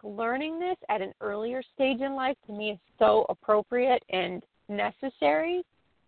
learning 0.03 0.59
this 0.59 0.77
at 0.87 1.01
an 1.01 1.13
earlier 1.19 1.61
stage 1.61 1.99
in 2.01 2.15
life 2.15 2.37
to 2.47 2.53
me 2.53 2.71
is 2.71 2.79
so 2.97 3.25
appropriate 3.29 4.03
and 4.09 4.43
necessary 4.69 5.63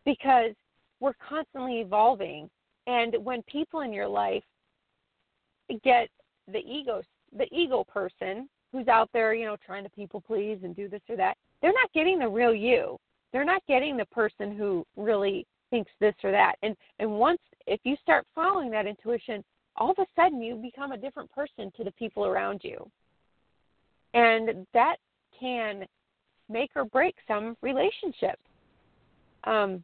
because 0.05 0.55
we're 0.99 1.13
constantly 1.15 1.81
evolving. 1.81 2.49
And 2.87 3.15
when 3.23 3.43
people 3.43 3.81
in 3.81 3.91
your 3.91 4.07
life 4.07 4.43
get 5.83 6.09
the 6.47 6.59
ego, 6.59 7.03
the 7.35 7.47
ego 7.51 7.83
person 7.83 8.49
who's 8.71 8.87
out 8.87 9.09
there, 9.13 9.33
you 9.33 9.45
know, 9.45 9.57
trying 9.65 9.83
to 9.83 9.89
people 9.89 10.21
please 10.21 10.59
and 10.63 10.75
do 10.75 10.87
this 10.87 11.01
or 11.09 11.15
that, 11.17 11.37
they're 11.61 11.73
not 11.73 11.91
getting 11.93 12.19
the 12.19 12.27
real 12.27 12.53
you. 12.53 12.97
They're 13.31 13.45
not 13.45 13.61
getting 13.67 13.97
the 13.97 14.05
person 14.05 14.55
who 14.55 14.85
really 14.95 15.45
thinks 15.69 15.91
this 15.99 16.15
or 16.23 16.31
that. 16.31 16.55
And 16.63 16.75
and 16.99 17.09
once 17.09 17.39
if 17.67 17.79
you 17.83 17.95
start 18.01 18.25
following 18.35 18.69
that 18.71 18.87
intuition, 18.87 19.43
all 19.77 19.91
of 19.91 19.99
a 19.99 20.05
sudden 20.15 20.41
you 20.41 20.55
become 20.55 20.91
a 20.91 20.97
different 20.97 21.31
person 21.31 21.71
to 21.77 21.83
the 21.83 21.91
people 21.91 22.25
around 22.25 22.61
you. 22.63 22.89
And 24.13 24.65
that 24.73 24.97
can 25.39 25.85
make 26.49 26.71
or 26.75 26.83
break 26.83 27.15
some 27.27 27.55
relationships. 27.61 28.41
Um, 29.45 29.83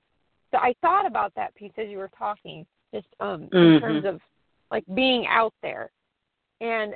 so 0.51 0.57
I 0.57 0.73
thought 0.81 1.05
about 1.05 1.33
that 1.35 1.55
piece 1.55 1.71
as 1.77 1.87
you 1.87 1.97
were 1.97 2.11
talking, 2.17 2.65
just 2.93 3.07
um, 3.19 3.43
in 3.43 3.49
Mhm. 3.51 3.79
terms 3.79 4.05
of 4.05 4.21
like 4.69 4.83
being 4.93 5.25
out 5.27 5.53
there, 5.61 5.91
and 6.61 6.95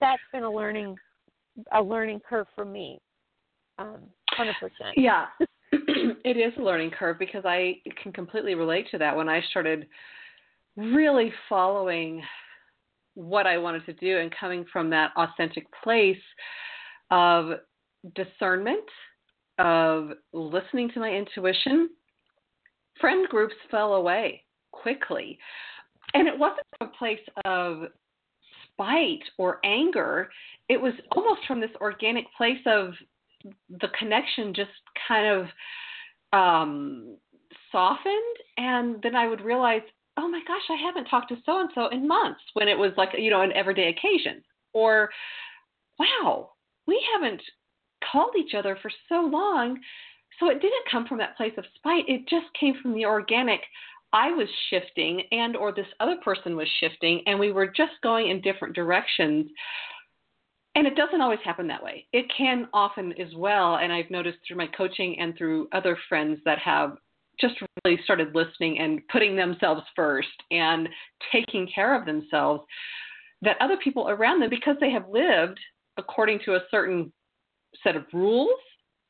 that's 0.00 0.22
been 0.32 0.42
a 0.42 0.50
learning 0.50 0.98
a 1.72 1.82
learning 1.82 2.20
curve 2.28 2.46
for 2.54 2.64
me, 2.64 3.00
um, 3.78 4.00
hundred 4.30 4.56
percent. 4.60 4.96
Yeah, 4.96 5.26
it 5.72 6.36
is 6.36 6.52
a 6.58 6.62
learning 6.62 6.90
curve 6.90 7.18
because 7.18 7.44
I 7.44 7.76
can 8.02 8.12
completely 8.12 8.54
relate 8.54 8.86
to 8.90 8.98
that. 8.98 9.16
When 9.16 9.28
I 9.28 9.42
started 9.50 9.86
really 10.76 11.32
following 11.48 12.22
what 13.14 13.46
I 13.46 13.58
wanted 13.58 13.84
to 13.86 13.92
do 13.92 14.18
and 14.18 14.32
coming 14.38 14.64
from 14.72 14.88
that 14.90 15.12
authentic 15.16 15.66
place 15.82 16.16
of 17.10 17.58
discernment, 18.14 18.84
of 19.58 20.10
listening 20.32 20.90
to 20.94 21.00
my 21.00 21.10
intuition, 21.10 21.90
friend 23.00 23.28
groups 23.28 23.54
fell 23.70 23.94
away 23.94 24.42
quickly. 24.72 25.38
And 26.14 26.26
it 26.26 26.38
wasn't 26.38 26.66
a 26.80 26.86
place 26.86 27.20
of 27.44 27.84
spite 28.72 29.22
or 29.38 29.58
anger. 29.64 30.30
It 30.68 30.80
was 30.80 30.92
almost 31.12 31.40
from 31.46 31.60
this 31.60 31.70
organic 31.80 32.24
place 32.36 32.60
of 32.66 32.92
the 33.80 33.88
connection 33.98 34.54
just 34.54 34.70
kind 35.08 35.26
of 35.26 36.38
um, 36.38 37.16
softened. 37.70 38.36
And 38.56 39.02
then 39.02 39.14
I 39.16 39.28
would 39.28 39.40
realize, 39.40 39.82
oh 40.16 40.28
my 40.28 40.40
gosh, 40.46 40.62
I 40.70 40.76
haven't 40.82 41.06
talked 41.06 41.30
to 41.30 41.36
so 41.44 41.60
and 41.60 41.70
so 41.74 41.88
in 41.88 42.06
months 42.06 42.40
when 42.54 42.68
it 42.68 42.78
was 42.78 42.92
like, 42.96 43.10
you 43.16 43.30
know, 43.30 43.42
an 43.42 43.52
everyday 43.52 43.88
occasion. 43.88 44.42
Or, 44.72 45.10
wow, 45.98 46.50
we 46.86 47.02
haven't 47.14 47.42
called 48.10 48.34
each 48.38 48.54
other 48.54 48.78
for 48.80 48.90
so 49.08 49.20
long. 49.20 49.78
So 50.40 50.48
it 50.48 50.60
didn't 50.60 50.90
come 50.90 51.06
from 51.06 51.18
that 51.18 51.36
place 51.36 51.52
of 51.58 51.64
spite. 51.76 52.08
It 52.08 52.28
just 52.28 52.46
came 52.58 52.74
from 52.80 52.94
the 52.94 53.04
organic. 53.04 53.60
I 54.12 54.30
was 54.32 54.48
shifting 54.70 55.22
and 55.32 55.56
or 55.56 55.72
this 55.72 55.86
other 56.00 56.16
person 56.24 56.56
was 56.56 56.68
shifting 56.80 57.22
and 57.26 57.38
we 57.38 57.52
were 57.52 57.66
just 57.66 57.92
going 58.02 58.28
in 58.28 58.40
different 58.40 58.74
directions. 58.74 59.50
And 60.74 60.86
it 60.86 60.96
doesn't 60.96 61.20
always 61.20 61.38
happen 61.44 61.66
that 61.68 61.82
way. 61.82 62.06
It 62.12 62.26
can 62.36 62.68
often 62.72 63.12
as 63.20 63.34
well. 63.36 63.76
And 63.76 63.92
I've 63.92 64.10
noticed 64.10 64.38
through 64.46 64.56
my 64.56 64.68
coaching 64.68 65.18
and 65.18 65.36
through 65.36 65.68
other 65.72 65.98
friends 66.08 66.38
that 66.44 66.58
have 66.58 66.96
just 67.40 67.54
really 67.84 67.98
started 68.04 68.34
listening 68.34 68.78
and 68.78 69.00
putting 69.08 69.36
themselves 69.36 69.82
first 69.96 70.28
and 70.50 70.88
taking 71.30 71.68
care 71.74 71.98
of 71.98 72.06
themselves 72.06 72.62
that 73.42 73.56
other 73.60 73.76
people 73.82 74.08
around 74.08 74.40
them, 74.40 74.50
because 74.50 74.76
they 74.80 74.90
have 74.90 75.08
lived 75.08 75.58
according 75.98 76.38
to 76.44 76.54
a 76.54 76.60
certain 76.70 77.12
set 77.82 77.96
of 77.96 78.04
rules 78.12 78.50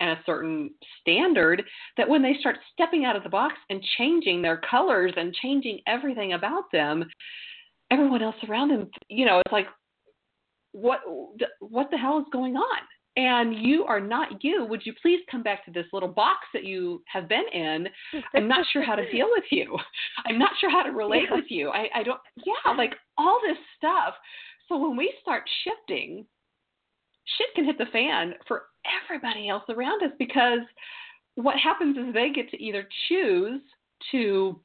and 0.03 0.11
a 0.11 0.23
certain 0.27 0.71
standard, 1.01 1.63
that 1.97 2.09
when 2.09 2.23
they 2.23 2.35
start 2.41 2.57
stepping 2.73 3.05
out 3.05 3.17
of 3.17 3.23
the 3.23 3.29
box 3.29 3.55
and 3.71 3.81
changing 3.97 4.43
their 4.43 4.61
colors 4.69 5.13
and 5.17 5.33
changing 5.35 5.79
everything 5.87 6.33
about 6.33 6.65
them, 6.73 7.05
everyone 7.91 8.23
else 8.23 8.37
around 8.49 8.69
them, 8.71 8.91
you 9.09 9.25
know, 9.25 9.39
it's 9.39 9.53
like, 9.53 9.67
what 10.73 11.01
what 11.61 11.91
the 11.91 11.97
hell 11.99 12.19
is 12.19 12.25
going 12.33 12.57
on? 12.57 12.79
And 13.15 13.55
you 13.67 13.85
are 13.85 14.01
not 14.01 14.43
you. 14.43 14.65
Would 14.65 14.87
you 14.87 14.95
please 15.03 15.21
come 15.31 15.43
back 15.43 15.65
to 15.67 15.71
this 15.71 15.85
little 15.93 16.09
box 16.09 16.41
that 16.55 16.65
you 16.65 17.03
have 17.07 17.29
been 17.29 17.45
in? 17.53 17.87
I'm 18.35 18.49
not 18.49 18.65
sure 18.73 18.83
how 18.83 18.95
to 18.95 19.11
deal 19.13 19.29
with 19.31 19.45
you. 19.51 19.79
I'm 20.27 20.39
not 20.39 20.53
sure 20.61 20.71
how 20.71 20.83
to 20.83 20.91
relate 20.93 21.29
Yeah. 21.31 21.37
with 21.37 21.45
you. 21.51 21.69
I, 21.69 21.89
I 21.95 22.03
don't, 22.03 22.21
yeah, 22.45 22.73
like 22.73 22.95
all 23.19 23.39
this 23.47 23.59
stuff. 23.77 24.15
So 24.69 24.79
when 24.79 24.97
we 24.97 25.13
start 25.21 25.43
shifting, 25.63 26.25
shit 27.37 27.49
can 27.55 27.67
hit 27.67 27.77
the 27.77 27.93
fan 27.93 28.33
for 28.49 28.63
everybody 29.05 29.49
else 29.49 29.65
around 29.69 30.03
us 30.03 30.13
because 30.19 30.61
what 31.35 31.57
happens 31.57 31.97
is 31.97 32.13
they 32.13 32.31
get 32.31 32.51
to 32.51 32.63
either 32.63 32.87
choose 33.09 33.61
to 34.11 34.61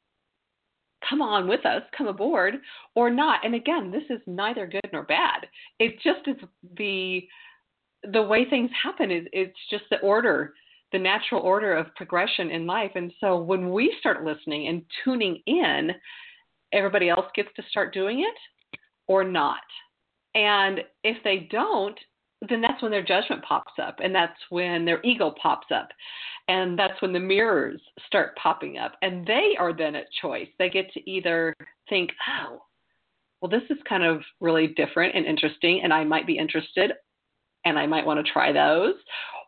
come 1.08 1.22
on 1.22 1.48
with 1.48 1.64
us, 1.64 1.82
come 1.96 2.08
aboard, 2.08 2.56
or 2.94 3.10
not. 3.10 3.44
And 3.44 3.54
again, 3.54 3.90
this 3.90 4.02
is 4.10 4.20
neither 4.26 4.66
good 4.66 4.88
nor 4.92 5.04
bad. 5.04 5.46
It 5.78 5.94
just 6.02 6.26
is 6.26 6.36
the 6.76 7.26
the 8.04 8.22
way 8.22 8.48
things 8.48 8.70
happen 8.80 9.10
is 9.10 9.26
it's 9.32 9.58
just 9.70 9.84
the 9.90 9.98
order, 9.98 10.54
the 10.92 10.98
natural 10.98 11.40
order 11.40 11.74
of 11.76 11.94
progression 11.96 12.50
in 12.50 12.64
life. 12.64 12.92
And 12.94 13.12
so 13.18 13.38
when 13.38 13.72
we 13.72 13.96
start 13.98 14.24
listening 14.24 14.68
and 14.68 14.82
tuning 15.04 15.42
in, 15.46 15.90
everybody 16.72 17.08
else 17.08 17.26
gets 17.34 17.48
to 17.56 17.62
start 17.70 17.92
doing 17.92 18.20
it 18.20 18.36
or 19.08 19.24
not. 19.24 19.58
And 20.36 20.80
if 21.02 21.16
they 21.24 21.48
don't, 21.50 21.98
then 22.48 22.60
that's 22.60 22.82
when 22.82 22.90
their 22.90 23.02
judgment 23.02 23.42
pops 23.42 23.72
up 23.82 23.96
and 24.02 24.14
that's 24.14 24.38
when 24.50 24.84
their 24.84 25.00
ego 25.02 25.34
pops 25.42 25.66
up 25.74 25.88
and 26.46 26.78
that's 26.78 27.00
when 27.02 27.12
the 27.12 27.20
mirrors 27.20 27.80
start 28.06 28.36
popping 28.36 28.78
up 28.78 28.92
and 29.02 29.26
they 29.26 29.54
are 29.58 29.72
then 29.72 29.94
at 29.94 30.06
choice. 30.22 30.48
They 30.58 30.70
get 30.70 30.92
to 30.92 31.10
either 31.10 31.54
think 31.88 32.10
oh 32.28 32.62
well 33.40 33.50
this 33.50 33.62
is 33.70 33.78
kind 33.88 34.04
of 34.04 34.22
really 34.40 34.68
different 34.68 35.14
and 35.14 35.26
interesting 35.26 35.80
and 35.82 35.92
i 35.92 36.04
might 36.04 36.26
be 36.26 36.38
interested 36.38 36.92
and 37.64 37.78
i 37.78 37.86
might 37.86 38.06
want 38.06 38.24
to 38.24 38.32
try 38.32 38.52
those 38.52 38.94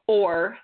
or 0.06 0.56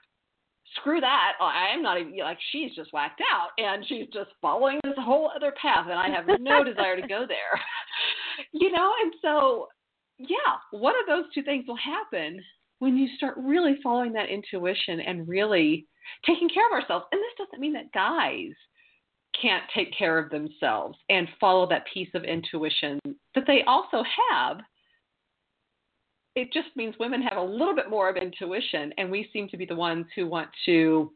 screw 0.77 1.01
that 1.01 1.33
i 1.41 1.69
am 1.73 1.83
not 1.83 1.99
even 2.01 2.17
like 2.19 2.39
she's 2.53 2.75
just 2.75 2.93
whacked 2.93 3.23
out 3.33 3.49
and 3.59 3.85
she's 3.87 4.07
just 4.13 4.31
following 4.41 4.79
this 4.85 4.95
whole 4.99 5.31
other 5.35 5.53
path 5.61 5.87
and 5.89 5.99
i 5.99 6.09
have 6.09 6.27
no 6.41 6.65
desire 6.65 7.01
to 7.01 7.07
go 7.07 7.25
there. 7.27 7.61
You 8.53 8.71
know 8.71 8.93
and 9.03 9.15
so 9.23 9.69
yeah, 10.19 10.57
one 10.71 10.95
of 10.99 11.07
those 11.07 11.33
two 11.35 11.43
things 11.43 11.65
will 11.67 11.77
happen 11.77 12.41
when 12.79 12.97
you 12.97 13.09
start 13.17 13.35
really 13.39 13.79
following 13.83 14.13
that 14.13 14.29
intuition 14.29 15.01
and 15.01 15.29
really 15.29 15.87
taking 16.25 16.49
care 16.49 16.67
of 16.67 16.73
ourselves. 16.73 17.07
And 17.13 17.21
this 17.21 17.47
doesn't 17.47 17.61
mean 17.61 17.73
that 17.75 17.93
guys 17.93 18.53
can't 19.41 19.65
take 19.75 19.97
care 19.97 20.19
of 20.19 20.31
themselves 20.31 20.97
and 21.09 21.29
follow 21.41 21.69
that 21.69 21.85
piece 21.93 22.09
of 22.15 22.25
intuition 22.25 22.99
that 23.35 23.45
they 23.47 23.63
also 23.67 24.03
have. 24.31 24.59
It 26.35 26.53
just 26.53 26.69
means 26.77 26.95
women 27.01 27.23
have 27.23 27.39
a 27.39 27.43
little 27.43 27.75
bit 27.75 27.91
more 27.91 28.11
of 28.11 28.17
intuition, 28.17 28.93
and 28.99 29.11
we 29.11 29.29
seem 29.33 29.49
to 29.49 29.57
be 29.57 29.65
the 29.65 29.75
ones 29.75 30.07
who 30.15 30.27
want 30.27 30.49
to 30.67 31.13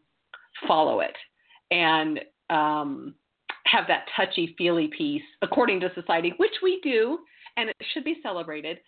follow 0.66 1.00
it 1.00 1.16
and 1.70 2.20
um, 2.48 3.14
have 3.66 3.86
that 3.88 4.06
touchy 4.16 4.54
feely 4.56 4.90
piece 4.96 5.22
according 5.42 5.80
to 5.80 5.92
society, 5.94 6.32
which 6.38 6.54
we 6.62 6.80
do 6.82 7.18
and 7.60 7.70
it 7.70 7.76
should 7.92 8.04
be 8.04 8.16
celebrated. 8.22 8.78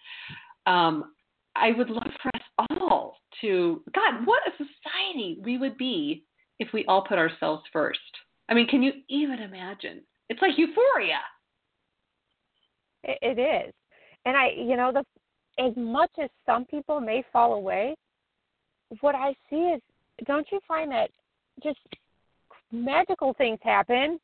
Um, 0.66 1.12
I 1.54 1.72
would 1.72 1.90
love 1.90 2.10
for 2.22 2.30
us 2.34 2.68
all 2.80 3.16
to, 3.40 3.82
God, 3.94 4.26
what 4.26 4.40
a 4.46 4.52
society 4.52 5.38
we 5.42 5.58
would 5.58 5.76
be 5.76 6.24
if 6.58 6.72
we 6.72 6.84
all 6.86 7.02
put 7.02 7.18
ourselves 7.18 7.62
first. 7.72 8.00
I 8.48 8.54
mean, 8.54 8.66
can 8.66 8.82
you 8.82 8.92
even 9.08 9.40
imagine? 9.40 10.02
It's 10.28 10.40
like 10.40 10.52
euphoria. 10.56 11.20
It 13.04 13.38
is. 13.38 13.74
And 14.24 14.36
I, 14.36 14.50
you 14.56 14.76
know, 14.76 14.92
the 14.92 15.04
as 15.58 15.72
much 15.76 16.10
as 16.22 16.30
some 16.46 16.64
people 16.64 17.00
may 17.00 17.22
fall 17.32 17.54
away, 17.54 17.94
what 19.00 19.14
I 19.14 19.34
see 19.50 19.56
is 19.56 19.82
don't 20.26 20.46
you 20.50 20.60
find 20.66 20.90
that 20.90 21.10
just 21.62 21.78
magical 22.70 23.34
things 23.34 23.58
happen 23.62 24.18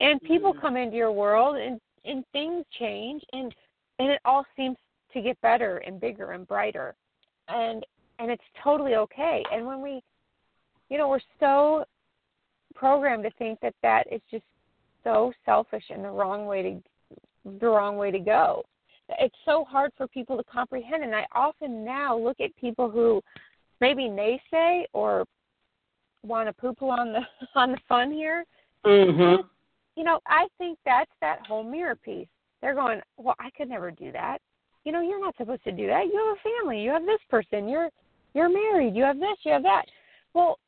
and 0.00 0.20
people 0.22 0.52
mm-hmm. 0.52 0.60
come 0.60 0.76
into 0.76 0.96
your 0.96 1.12
world 1.12 1.56
and 1.56 1.80
and 2.04 2.24
things 2.32 2.64
change 2.78 3.22
and 3.32 3.54
and 3.98 4.10
it 4.10 4.20
all 4.24 4.44
seems 4.56 4.76
to 5.12 5.20
get 5.20 5.40
better 5.40 5.78
and 5.78 6.00
bigger 6.00 6.32
and 6.32 6.46
brighter. 6.46 6.94
And 7.48 7.84
and 8.18 8.30
it's 8.30 8.44
totally 8.62 8.94
okay. 8.94 9.42
And 9.52 9.66
when 9.66 9.80
we 9.80 10.02
you 10.88 10.98
know 10.98 11.08
we're 11.08 11.20
so 11.40 11.84
programmed 12.74 13.24
to 13.24 13.30
think 13.38 13.60
that 13.60 13.74
that 13.82 14.04
is 14.12 14.20
just 14.30 14.44
so 15.04 15.32
selfish 15.44 15.84
and 15.90 16.04
the 16.04 16.10
wrong 16.10 16.46
way 16.46 16.62
to 16.62 16.82
the 17.60 17.66
wrong 17.66 17.96
way 17.96 18.10
to 18.10 18.18
go. 18.18 18.64
It's 19.20 19.36
so 19.44 19.64
hard 19.64 19.92
for 19.96 20.08
people 20.08 20.36
to 20.36 20.44
comprehend. 20.44 21.04
And 21.04 21.14
i 21.14 21.26
often 21.32 21.84
now 21.84 22.16
look 22.16 22.40
at 22.40 22.56
people 22.56 22.90
who 22.90 23.22
maybe 23.80 24.04
naysay 24.04 24.84
or 24.92 25.24
want 26.22 26.48
to 26.48 26.52
poo 26.54 26.72
poo 26.72 26.88
on 26.88 27.12
the 27.12 27.20
on 27.54 27.72
the 27.72 27.78
fun 27.88 28.10
here. 28.10 28.44
Mm-hmm. 28.84 29.40
you 29.96 30.04
know 30.04 30.20
i 30.26 30.46
think 30.58 30.78
that's 30.84 31.10
that 31.22 31.38
whole 31.46 31.64
mirror 31.64 31.96
piece 31.96 32.28
they're 32.64 32.74
going, 32.74 32.98
well, 33.18 33.34
I 33.38 33.50
could 33.50 33.68
never 33.68 33.90
do 33.90 34.10
that. 34.12 34.38
You 34.84 34.92
know, 34.92 35.02
you're 35.02 35.20
not 35.20 35.36
supposed 35.36 35.64
to 35.64 35.72
do 35.72 35.86
that. 35.86 36.06
You 36.06 36.16
have 36.16 36.38
a 36.38 36.62
family. 36.62 36.80
You 36.80 36.92
have 36.92 37.04
this 37.04 37.20
person. 37.28 37.68
You're 37.68 37.90
you're 38.32 38.48
married. 38.48 38.96
You 38.96 39.02
have 39.04 39.20
this. 39.20 39.36
You 39.42 39.52
have 39.52 39.62
that. 39.64 39.84
Well, 40.32 40.58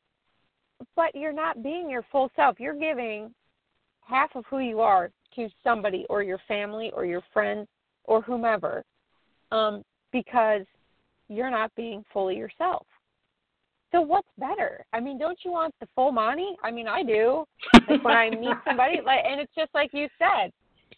but 0.94 1.14
you're 1.14 1.32
not 1.32 1.62
being 1.62 1.88
your 1.88 2.04
full 2.12 2.30
self. 2.36 2.60
You're 2.60 2.78
giving 2.78 3.34
half 4.02 4.36
of 4.36 4.44
who 4.50 4.58
you 4.58 4.80
are 4.80 5.10
to 5.36 5.48
somebody 5.64 6.04
or 6.10 6.22
your 6.22 6.38
family 6.46 6.92
or 6.94 7.06
your 7.06 7.22
friends 7.32 7.66
or 8.04 8.20
whomever 8.20 8.84
um, 9.50 9.82
because 10.12 10.66
you're 11.28 11.50
not 11.50 11.74
being 11.76 12.04
fully 12.12 12.36
yourself. 12.36 12.86
So 13.90 14.02
what's 14.02 14.28
better? 14.36 14.84
I 14.92 15.00
mean, 15.00 15.18
don't 15.18 15.38
you 15.46 15.50
want 15.50 15.74
the 15.80 15.88
full 15.94 16.12
money? 16.12 16.56
I 16.62 16.70
mean, 16.70 16.88
I 16.88 17.02
do. 17.02 17.46
Like 17.88 18.04
when 18.04 18.14
I 18.14 18.28
meet 18.28 18.56
somebody, 18.66 19.00
like, 19.06 19.24
and 19.26 19.40
it's 19.40 19.54
just 19.56 19.74
like 19.74 19.90
you 19.94 20.08
said 20.18 20.52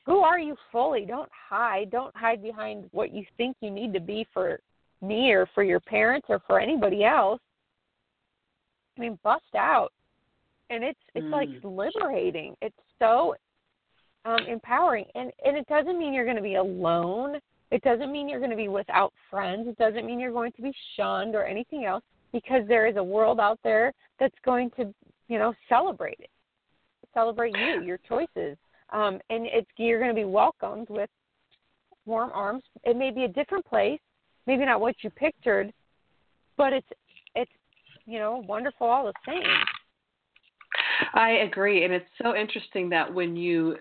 who 0.09 0.21
are 0.21 0.39
you 0.39 0.57
fully? 0.73 1.05
Don't 1.05 1.29
hide. 1.51 1.91
Don't 1.91 2.17
hide 2.17 2.43
behind 2.43 2.89
what 2.93 3.13
you 3.13 3.27
think 3.37 3.59
you 3.61 3.71
need 3.71 3.93
to 3.93 4.01
be 4.01 4.27
for 4.33 4.59
me 5.03 5.33
or 5.33 5.47
for 5.55 5.63
your 5.63 5.81
parents 5.81 6.27
or 6.31 6.41
for 6.47 6.59
anybody 6.59 7.05
else. 7.05 7.41
I 8.97 9.03
mean, 9.03 9.19
bust 9.23 9.55
out. 9.55 9.93
And 10.71 10.83
it's 10.83 10.99
it's 11.15 11.27
mm. 11.27 11.31
like 11.31 11.49
liberating. 11.63 12.57
It's 12.63 12.77
so 12.99 13.35
um 14.25 14.47
empowering. 14.49 15.05
And 15.15 15.31
and 15.45 15.59
it 15.59 15.67
doesn't 15.69 15.99
mean 15.99 16.15
you're 16.15 16.25
going 16.25 16.37
to 16.37 16.43
be 16.43 16.55
alone. 16.55 17.39
It 17.71 17.83
doesn't 17.83 18.11
mean 18.11 18.31
you're 18.31 18.41
going 18.41 18.51
to 18.51 18.57
be 18.57 18.69
without 18.69 19.13
friends. 19.31 19.69
It 19.69 19.77
doesn't 19.77 20.07
mean 20.07 20.19
you're 20.19 20.33
going 20.33 20.53
to 20.53 20.63
be 20.63 20.73
shunned 20.97 21.35
or 21.35 21.45
anything 21.45 21.85
else 21.85 22.03
because 22.33 22.63
there 22.67 22.87
is 22.87 22.97
a 22.97 23.05
world 23.05 23.41
out 23.41 23.59
there 23.63 23.93
that's 24.19 24.35
going 24.43 24.71
to, 24.79 24.95
you 25.29 25.39
know, 25.39 25.53
celebrate 25.69 26.19
it. 26.19 26.31
Celebrate 27.13 27.55
you, 27.59 27.83
your 27.83 27.99
choices, 28.09 28.57
um, 28.93 29.21
and 29.31 29.47
it's 29.47 29.69
you're 29.77 29.99
going 29.99 30.11
to 30.11 30.15
be 30.15 30.25
welcomed 30.25 30.89
with 30.89 31.11
warm 32.07 32.31
arms. 32.33 32.63
It 32.85 32.97
may 32.97 33.11
be 33.11 33.25
a 33.25 33.29
different 33.29 33.65
place, 33.65 34.01
maybe 34.47 34.65
not 34.65 34.81
what 34.81 34.97
you 35.03 35.11
pictured, 35.11 35.73
but 36.57 36.73
it's 36.73 36.89
it's 37.35 37.51
you 38.07 38.19
know 38.19 38.45
wonderful 38.47 38.87
all 38.87 39.05
the 39.05 39.13
same. 39.27 39.43
I 41.15 41.31
agree, 41.31 41.85
and 41.85 41.93
it's 41.93 42.09
so 42.23 42.35
interesting 42.35 42.89
that 42.91 43.13
when 43.13 43.37
you 43.37 43.77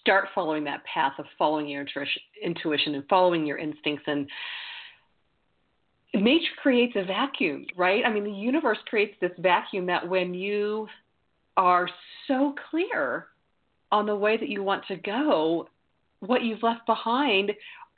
start 0.00 0.28
following 0.34 0.64
that 0.64 0.84
path 0.84 1.14
of 1.18 1.24
following 1.38 1.66
your 1.68 1.86
intuition 2.42 2.94
and 2.94 3.04
following 3.08 3.46
your 3.46 3.58
instincts 3.58 4.04
and 4.06 4.28
nature 6.14 6.44
creates 6.62 6.94
a 6.96 7.04
vacuum, 7.04 7.66
right? 7.76 8.04
I 8.06 8.12
mean, 8.12 8.24
the 8.24 8.30
universe 8.30 8.78
creates 8.86 9.14
this 9.20 9.32
vacuum 9.38 9.86
that 9.86 10.06
when 10.08 10.34
you 10.34 10.86
are 11.56 11.88
so 12.28 12.54
clear 12.70 13.26
on 13.94 14.06
the 14.06 14.16
way 14.16 14.36
that 14.36 14.48
you 14.48 14.64
want 14.64 14.84
to 14.88 14.96
go, 14.96 15.68
what 16.18 16.42
you've 16.42 16.64
left 16.64 16.84
behind, 16.84 17.52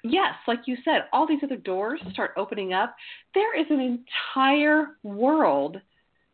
yes, 0.05 0.35
like 0.47 0.61
you 0.67 0.77
said, 0.85 1.05
all 1.11 1.27
these 1.27 1.41
other 1.43 1.57
doors 1.57 1.99
start 2.13 2.33
opening 2.37 2.75
up. 2.75 2.95
There 3.35 3.59
is 3.59 3.67
an 3.71 3.81
entire 3.81 4.89
world 5.03 5.81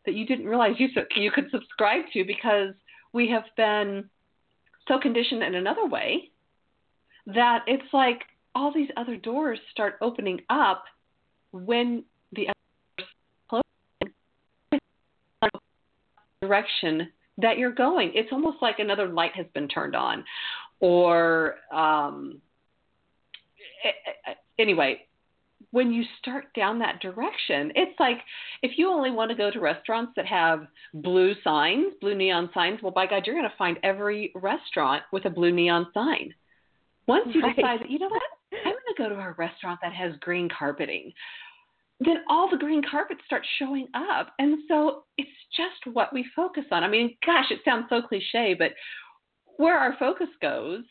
that 0.04 0.14
you 0.14 0.26
didn't 0.26 0.46
realize 0.46 0.72
you 0.78 0.88
you 1.14 1.30
could 1.30 1.48
subscribe 1.52 2.02
to 2.12 2.24
because 2.24 2.74
we 3.12 3.30
have 3.30 3.44
been 3.56 4.10
so 4.88 4.98
conditioned 4.98 5.44
in 5.44 5.54
another 5.54 5.86
way 5.86 6.30
that 7.26 7.60
it's 7.68 7.92
like 7.92 8.22
all 8.56 8.74
these 8.74 8.90
other 8.96 9.16
doors 9.16 9.60
start 9.70 9.94
opening 10.00 10.40
up 10.50 10.82
when 11.52 12.02
the 12.32 12.48
other 13.52 13.60
direction 16.40 17.06
that 17.38 17.58
you're 17.58 17.72
going. 17.72 18.12
It's 18.14 18.30
almost 18.32 18.58
like 18.60 18.78
another 18.78 19.08
light 19.08 19.34
has 19.34 19.46
been 19.54 19.68
turned 19.68 19.96
on, 19.96 20.24
or 20.80 21.56
um, 21.72 22.40
anyway. 24.58 25.06
When 25.70 25.90
you 25.90 26.02
start 26.18 26.52
down 26.54 26.78
that 26.80 27.00
direction, 27.00 27.72
it's 27.74 27.98
like 27.98 28.18
if 28.62 28.72
you 28.76 28.90
only 28.90 29.10
want 29.10 29.30
to 29.30 29.34
go 29.34 29.50
to 29.50 29.58
restaurants 29.58 30.12
that 30.16 30.26
have 30.26 30.66
blue 30.92 31.32
signs, 31.42 31.94
blue 31.98 32.14
neon 32.14 32.50
signs, 32.52 32.82
well, 32.82 32.92
by 32.92 33.06
God, 33.06 33.22
you're 33.24 33.34
going 33.34 33.48
to 33.48 33.56
find 33.56 33.78
every 33.82 34.32
restaurant 34.34 35.02
with 35.12 35.24
a 35.24 35.30
blue 35.30 35.50
neon 35.50 35.86
sign. 35.94 36.34
Once 37.06 37.28
you 37.32 37.40
right. 37.40 37.56
decide 37.56 37.80
that, 37.80 37.90
you 37.90 37.98
know 37.98 38.08
what, 38.08 38.20
I'm 38.52 38.72
going 38.72 38.74
to 38.74 39.02
go 39.02 39.08
to 39.08 39.14
a 39.14 39.32
restaurant 39.38 39.80
that 39.82 39.94
has 39.94 40.12
green 40.20 40.46
carpeting 40.50 41.10
then 42.04 42.18
all 42.28 42.48
the 42.50 42.56
green 42.56 42.82
carpets 42.88 43.20
start 43.26 43.46
showing 43.58 43.88
up. 43.94 44.32
And 44.38 44.58
so 44.68 45.04
it's 45.18 45.30
just 45.56 45.94
what 45.94 46.12
we 46.12 46.24
focus 46.34 46.64
on. 46.70 46.82
I 46.82 46.88
mean, 46.88 47.16
gosh, 47.24 47.50
it 47.50 47.60
sounds 47.64 47.86
so 47.88 48.02
cliche, 48.02 48.54
but 48.58 48.72
where 49.56 49.78
our 49.78 49.94
focus 49.98 50.28
goes, 50.40 50.82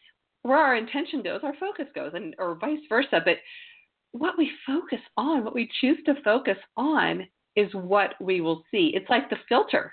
where 0.44 0.58
our 0.58 0.76
intention 0.76 1.22
goes, 1.22 1.42
our 1.44 1.56
focus 1.60 1.88
goes, 1.96 2.12
and 2.14 2.36
or 2.38 2.56
vice 2.56 2.80
versa. 2.90 3.22
But 3.24 3.38
what 4.12 4.38
we 4.38 4.52
focus 4.66 5.00
on, 5.18 5.44
what 5.44 5.56
we 5.56 5.70
choose 5.80 5.98
to 6.06 6.22
focus 6.24 6.58
on, 6.78 7.28
is 7.56 7.70
what 7.74 8.14
we 8.22 8.42
will 8.42 8.64
see. 8.72 8.92
It's 8.94 9.10
like 9.10 9.30
the 9.30 9.38
filter 9.50 9.92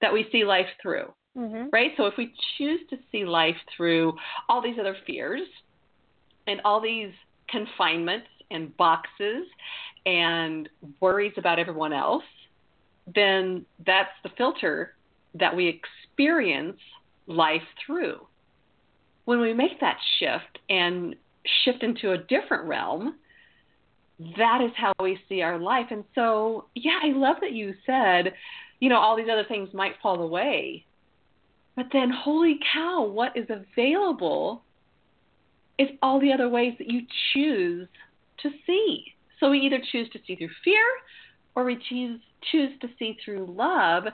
that 0.00 0.12
we 0.12 0.26
see 0.32 0.44
life 0.44 0.66
through, 0.82 1.12
mm-hmm. 1.36 1.68
right? 1.72 1.92
So 1.96 2.06
if 2.06 2.14
we 2.18 2.32
choose 2.58 2.80
to 2.90 2.96
see 3.10 3.24
life 3.24 3.56
through 3.76 4.14
all 4.48 4.62
these 4.62 4.76
other 4.78 4.96
fears 5.06 5.46
and 6.46 6.60
all 6.64 6.80
these 6.80 7.12
confinements 7.48 8.26
and 8.50 8.76
boxes 8.76 9.44
and 10.06 10.68
worries 11.00 11.34
about 11.36 11.58
everyone 11.58 11.92
else, 11.92 12.24
then 13.14 13.64
that's 13.84 14.10
the 14.22 14.30
filter 14.36 14.94
that 15.34 15.54
we 15.54 15.68
experience 15.68 16.78
life 17.26 17.62
through. 17.84 18.26
When 19.24 19.40
we 19.40 19.52
make 19.52 19.80
that 19.80 19.98
shift 20.18 20.58
and 20.68 21.14
shift 21.64 21.82
into 21.82 22.12
a 22.12 22.18
different 22.18 22.64
realm, 22.64 23.16
that 24.36 24.60
is 24.62 24.72
how 24.76 24.92
we 25.00 25.18
see 25.28 25.42
our 25.42 25.58
life. 25.58 25.86
And 25.90 26.04
so, 26.14 26.66
yeah, 26.74 26.98
I 27.02 27.12
love 27.12 27.36
that 27.40 27.52
you 27.52 27.74
said, 27.86 28.34
you 28.80 28.88
know, 28.88 28.98
all 28.98 29.16
these 29.16 29.28
other 29.30 29.44
things 29.44 29.70
might 29.72 29.94
fall 30.02 30.22
away. 30.22 30.84
But 31.76 31.86
then, 31.92 32.10
holy 32.10 32.58
cow, 32.72 33.04
what 33.04 33.36
is 33.36 33.46
available 33.48 34.62
is 35.78 35.88
all 36.02 36.20
the 36.20 36.32
other 36.32 36.48
ways 36.48 36.74
that 36.78 36.90
you 36.90 37.02
choose 37.32 37.88
to 38.42 38.50
see. 38.66 39.14
So 39.40 39.50
we 39.50 39.58
either 39.60 39.80
choose 39.90 40.08
to 40.10 40.18
see 40.26 40.36
through 40.36 40.50
fear 40.62 40.84
or 41.54 41.64
we 41.64 41.78
choose 41.88 42.20
choose 42.52 42.70
to 42.80 42.88
see 42.98 43.16
through 43.24 43.46
love. 43.46 44.04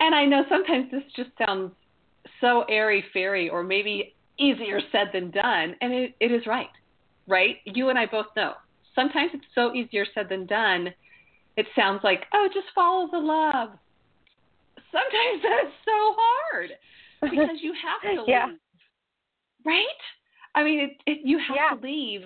And 0.00 0.14
I 0.14 0.24
know 0.24 0.44
sometimes 0.48 0.90
this 0.90 1.04
just 1.14 1.30
sounds 1.38 1.72
so 2.40 2.64
airy 2.68 3.04
fairy 3.12 3.48
or 3.48 3.62
maybe 3.62 4.14
easier 4.38 4.80
said 4.90 5.10
than 5.12 5.30
done, 5.30 5.76
and 5.80 5.92
it, 5.92 6.14
it 6.20 6.32
is 6.32 6.46
right. 6.46 6.70
Right? 7.26 7.56
You 7.64 7.88
and 7.88 7.98
I 7.98 8.06
both 8.06 8.26
know. 8.36 8.54
Sometimes 8.94 9.30
it's 9.34 9.44
so 9.54 9.74
easier 9.74 10.04
said 10.14 10.28
than 10.28 10.46
done. 10.46 10.88
It 11.56 11.66
sounds 11.76 12.00
like, 12.02 12.24
oh, 12.34 12.48
just 12.52 12.66
follow 12.74 13.08
the 13.10 13.18
love. 13.18 13.70
Sometimes 14.92 15.42
that's 15.42 15.74
so 15.84 16.14
hard 16.16 16.70
because 17.22 17.56
you 17.62 17.72
have 17.72 18.16
to 18.16 18.30
yeah. 18.30 18.46
leave. 18.46 18.58
Right? 19.64 19.84
I 20.54 20.62
mean, 20.62 20.80
it, 20.80 20.90
it, 21.06 21.18
you 21.24 21.38
have 21.38 21.56
yeah. 21.56 21.76
to 21.76 21.82
leave 21.82 22.22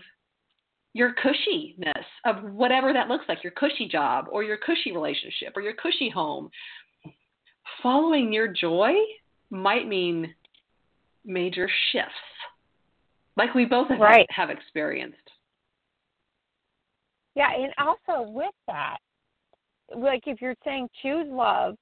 your 0.95 1.15
cushiness 1.15 2.05
of 2.25 2.43
whatever 2.53 2.93
that 2.93 3.09
looks 3.09 3.25
like 3.29 3.45
your 3.45 3.53
cushy 3.53 3.87
job 3.87 4.27
or 4.31 4.43
your 4.43 4.57
cushy 4.57 4.93
relationship 4.93 5.57
or 5.57 5.63
your 5.63 5.75
cushy 5.75 6.09
home. 6.09 6.51
Following 7.83 8.33
your 8.33 8.49
joy 8.49 8.93
might 9.51 9.87
mean 9.87 10.35
major 11.25 11.69
shifts, 11.93 12.13
like 13.37 13.55
we 13.55 13.65
both 13.65 13.89
have, 13.89 14.01
right. 14.01 14.27
have 14.31 14.51
experienced. 14.51 15.17
Yeah, 17.35 17.51
and 17.55 17.73
also 17.79 18.29
with 18.31 18.55
that, 18.67 18.97
like 19.95 20.23
if 20.27 20.41
you're 20.41 20.57
saying 20.65 20.89
choose 21.03 21.27
love 21.29 21.77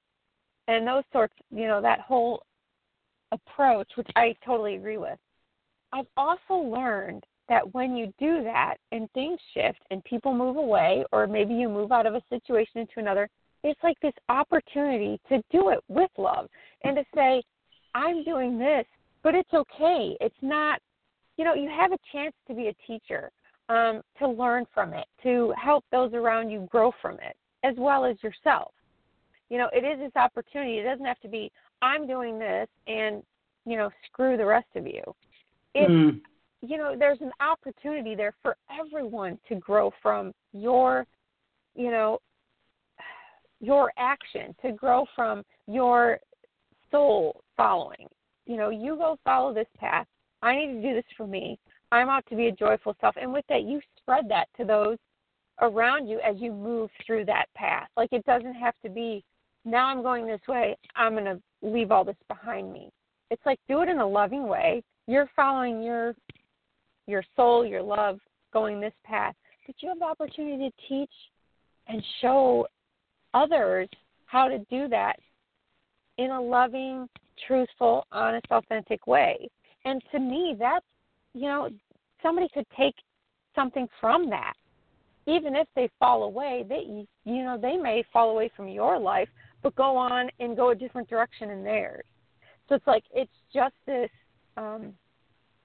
and 0.69 0.87
those 0.87 1.05
sorts, 1.13 1.35
you 1.51 1.67
know, 1.67 1.81
that 1.81 2.01
whole 2.01 2.43
approach, 3.33 3.89
which 3.97 4.09
I 4.17 4.35
totally 4.45 4.75
agree 4.75 4.99
with. 4.99 5.19
I've 5.93 6.07
also 6.17 6.55
learned 6.55 7.25
that 7.49 7.75
when 7.75 7.97
you 7.97 8.13
do 8.19 8.43
that 8.43 8.77
and 8.93 9.11
things 9.13 9.39
shift 9.55 9.79
and 9.91 10.03
people 10.05 10.35
move 10.35 10.57
away, 10.57 11.05
or 11.13 11.27
maybe 11.27 11.55
you 11.55 11.69
move 11.69 11.93
out 11.93 12.07
of 12.07 12.15
a 12.15 12.23
situation 12.29 12.79
into 12.81 12.99
another, 12.99 13.29
it's 13.63 13.81
like 13.83 13.99
this 14.01 14.13
opportunity 14.29 15.21
to 15.29 15.43
do 15.51 15.71
it 15.71 15.81
with 15.89 16.11
love 16.19 16.49
and 16.85 16.97
to 16.97 17.05
say, 17.15 17.43
I'm 17.95 18.25
doing 18.25 18.59
this, 18.59 18.85
but 19.23 19.35
it's 19.35 19.53
okay. 19.53 20.17
It's 20.21 20.35
not, 20.43 20.81
you 21.37 21.45
know, 21.45 21.55
you 21.55 21.69
have 21.69 21.93
a 21.93 21.99
chance 22.13 22.35
to 22.49 22.55
be 22.55 22.69
a 22.69 22.75
teacher, 22.87 23.31
um, 23.69 24.03
to 24.19 24.29
learn 24.29 24.67
from 24.75 24.93
it, 24.93 25.07
to 25.23 25.53
help 25.63 25.85
those 25.91 26.13
around 26.15 26.51
you 26.51 26.69
grow 26.71 26.93
from 27.01 27.15
it, 27.15 27.37
as 27.65 27.75
well 27.79 28.05
as 28.05 28.17
yourself. 28.23 28.73
You 29.49 29.59
know, 29.59 29.69
it 29.73 29.85
is 29.85 29.99
this 29.99 30.17
opportunity. 30.17 30.79
It 30.79 30.85
doesn't 30.85 31.05
have 31.05 31.21
to 31.21 31.29
be, 31.29 31.51
I'm 31.83 32.07
doing 32.07 32.39
this 32.39 32.69
and, 32.87 33.23
you 33.65 33.77
know, 33.77 33.91
screw 34.07 34.37
the 34.37 34.47
rest 34.47 34.69
of 34.75 34.87
you. 34.87 35.03
It's, 35.75 35.91
mm 35.91 36.21
you 36.69 36.77
know 36.77 36.95
there's 36.99 37.21
an 37.21 37.33
opportunity 37.41 38.15
there 38.15 38.35
for 38.43 38.57
everyone 38.71 39.39
to 39.49 39.57
grow 39.57 39.93
from 40.03 40.33
your 40.53 41.07
you 41.75 41.91
know 41.91 42.19
your 43.61 43.93
action 43.99 44.55
to 44.63 44.73
grow 44.73 45.05
from 45.15 45.43
your 45.67 46.19
soul 46.91 47.43
following. 47.57 48.07
You 48.47 48.57
know 48.57 48.71
you 48.71 48.97
go 48.97 49.19
follow 49.25 49.53
this 49.53 49.69
path. 49.79 50.07
I 50.43 50.57
need 50.57 50.75
to 50.75 50.83
do 50.83 50.95
this 50.95 51.05
for 51.17 51.27
me. 51.27 51.59
I'm 51.93 52.09
out 52.09 52.25
to 52.29 52.37
be 52.37 52.49
a 52.49 52.53
joyful 52.53 52.97
self. 53.01 53.15
And 53.21 53.33
with 53.33 53.45
that 53.49 53.63
you 53.63 53.81
spread 53.99 54.29
that 54.29 54.49
to 54.59 54.65
those 54.65 54.99
around 55.61 56.07
you 56.07 56.21
as 56.21 56.37
you 56.39 56.53
move 56.53 56.91
through 57.07 57.25
that 57.27 57.47
path. 57.55 57.89
Like 57.97 58.13
it 58.13 58.25
doesn't 58.25 58.55
have 58.55 58.75
to 58.83 58.91
be 58.91 59.25
now 59.65 59.89
i'm 59.89 60.03
going 60.03 60.27
this 60.27 60.41
way. 60.49 60.77
I'm 60.95 61.13
going 61.13 61.25
to 61.25 61.41
leave 61.61 61.91
all 61.91 62.05
this 62.05 62.17
behind 62.29 62.73
me. 62.73 62.91
It's 63.31 63.45
like 63.45 63.59
do 63.69 63.83
it 63.83 63.89
in 63.89 63.99
a 63.99 64.07
loving 64.07 64.47
way. 64.47 64.83
You're 65.09 65.29
following 65.35 65.83
your 65.83 66.15
your 67.07 67.25
soul, 67.35 67.65
your 67.65 67.83
love 67.83 68.19
going 68.53 68.81
this 68.81 68.95
path. 69.05 69.35
But 69.67 69.77
you 69.81 69.89
have 69.89 69.99
the 69.99 70.05
opportunity 70.05 70.71
to 70.71 70.89
teach 70.89 71.11
and 71.89 72.03
show 72.21 72.67
others 73.35 73.89
how 74.27 74.49
to 74.49 74.59
do 74.71 74.89
that 74.89 75.17
in 76.19 76.31
a 76.31 76.41
loving, 76.41 77.09
truthful, 77.47 78.07
honest, 78.13 78.47
authentic 78.51 79.07
way. 79.07 79.49
And 79.85 80.03
to 80.13 80.19
me, 80.19 80.57
that's, 80.59 80.85
you 81.35 81.43
know, 81.43 81.69
somebody 82.23 82.49
could 82.53 82.67
take 82.77 82.95
something 83.55 83.89
from 84.01 84.31
that. 84.31 84.55
Even 85.27 85.57
if 85.57 85.67
they 85.75 85.91
fall 85.99 86.25
away, 86.25 86.65
they, 86.69 87.07
you 87.25 87.43
know, 87.43 87.59
they 87.61 87.77
may 87.77 88.05
fall 88.13 88.31
away 88.31 88.51
from 88.57 88.69
your 88.69 88.99
life, 88.99 89.29
but 89.63 89.75
go 89.75 89.97
on 89.97 90.31
and 90.39 90.57
go 90.57 90.71
a 90.71 90.75
different 90.75 91.09
direction 91.09 91.51
in 91.51 91.65
theirs. 91.65 92.05
So 92.69 92.77
it's 92.77 92.87
like, 92.87 93.05
it's 93.13 93.31
just 93.53 93.75
this 93.87 94.11
um, 94.57 94.93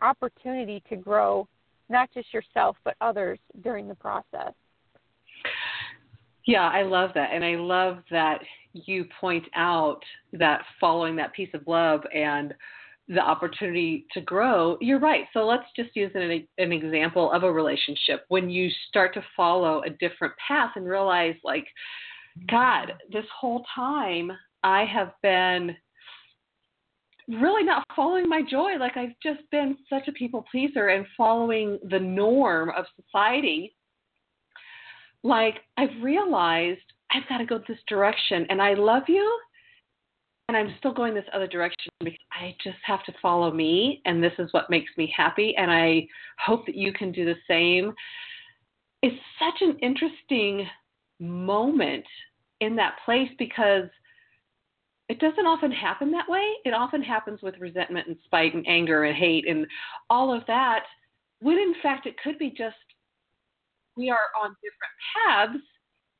opportunity 0.02 0.84
to 0.90 0.96
grow 0.96 1.48
not 1.90 2.10
just 2.14 2.34
yourself 2.34 2.78
but 2.84 2.96
others 3.02 3.40
during 3.64 3.88
the 3.88 3.96
process. 3.96 4.54
Yeah, 6.48 6.68
I 6.68 6.82
love 6.84 7.12
that. 7.16 7.30
And 7.34 7.44
I 7.44 7.56
love 7.56 8.00
that 8.10 8.40
you 8.74 9.06
point 9.20 9.46
out 9.56 10.00
that 10.34 10.64
following 10.80 11.16
that 11.18 11.34
piece 11.34 11.50
of 11.54 11.62
love 11.68 12.02
and 12.14 12.54
the 13.08 13.20
opportunity 13.20 14.06
to 14.14 14.22
grow, 14.22 14.78
you're 14.80 15.00
right. 15.00 15.26
So 15.34 15.46
let's 15.46 15.66
just 15.76 15.96
use 15.96 16.12
an, 16.16 16.48
an 16.58 16.72
example 16.72 17.32
of 17.32 17.44
a 17.44 17.52
relationship. 17.52 18.26
When 18.30 18.50
you 18.50 18.70
start 18.88 19.14
to 19.16 19.24
follow 19.36 19.84
a 19.86 19.90
different 19.90 20.34
path 20.48 20.72
and 20.76 20.86
realize, 20.86 21.36
like, 21.44 21.66
God, 22.50 22.94
this 23.12 23.26
whole 23.38 23.66
time 23.76 24.32
I 24.64 24.86
have 24.86 25.12
been 25.22 25.76
really 27.40 27.64
not 27.64 27.84
following 27.96 28.28
my 28.28 28.42
joy. 28.42 28.78
Like 28.80 28.98
I've 28.98 29.16
just 29.24 29.42
been 29.52 29.78
such 29.90 30.08
a 30.08 30.12
people 30.12 30.46
pleaser 30.52 30.90
and 30.90 31.06
following 31.18 31.80
the 31.90 32.00
norm 32.00 32.72
of 32.76 32.86
society. 33.00 33.76
Like 35.24 35.56
I've 35.78 36.02
realized 36.02 36.82
I've 37.12 37.28
got 37.30 37.40
to 37.40 37.46
go 37.46 37.60
this 37.68 37.78
direction 37.88 38.46
and 38.50 38.62
I 38.62 38.74
love 38.74 39.04
you 39.08 39.40
and 40.48 40.58
I'm 40.58 40.76
still 40.80 40.94
going 40.94 41.14
this 41.14 41.26
other 41.34 41.48
direction 41.48 41.92
because 42.00 42.20
I 42.32 42.56
just 42.64 42.78
have 42.86 43.04
to 43.06 43.14
follow 43.22 43.52
me 43.52 44.02
and 44.06 44.24
this 44.24 44.34
is 44.40 44.52
what 44.52 44.70
makes 44.70 44.92
me 44.98 45.14
happy 45.16 45.56
and 45.58 45.72
I 45.72 46.08
hope 46.44 46.66
that 46.66 46.76
you 46.76 46.92
can 46.92 47.12
do 47.12 47.26
the 47.26 47.36
same. 47.48 47.94
It's 49.04 49.16
such 49.40 49.62
an 49.62 49.78
interesting 49.80 50.68
moment 51.20 52.06
in 52.60 52.76
that 52.76 52.96
place 53.06 53.30
because 53.38 53.90
it 55.12 55.20
doesn't 55.20 55.46
often 55.46 55.74
happen 55.74 56.10
that 56.12 56.30
way. 56.30 56.54
It 56.64 56.74
often 56.74 57.04
happens 57.04 57.42
with 57.42 57.60
resentment 57.60 58.08
and 58.08 58.16
spite 58.24 58.54
and 58.54 58.66
anger 58.66 59.04
and 59.04 59.14
hate 59.14 59.46
and 59.46 59.68
all 60.10 60.34
of 60.34 60.44
that, 60.48 60.84
when 61.42 61.58
in 61.58 61.74
fact 61.84 62.08
it 62.08 62.16
could 62.24 62.40
be 62.40 62.50
just 62.50 62.78
we 63.98 64.10
are 64.10 64.32
on 64.42 64.56
different 64.62 64.96
paths. 65.52 65.66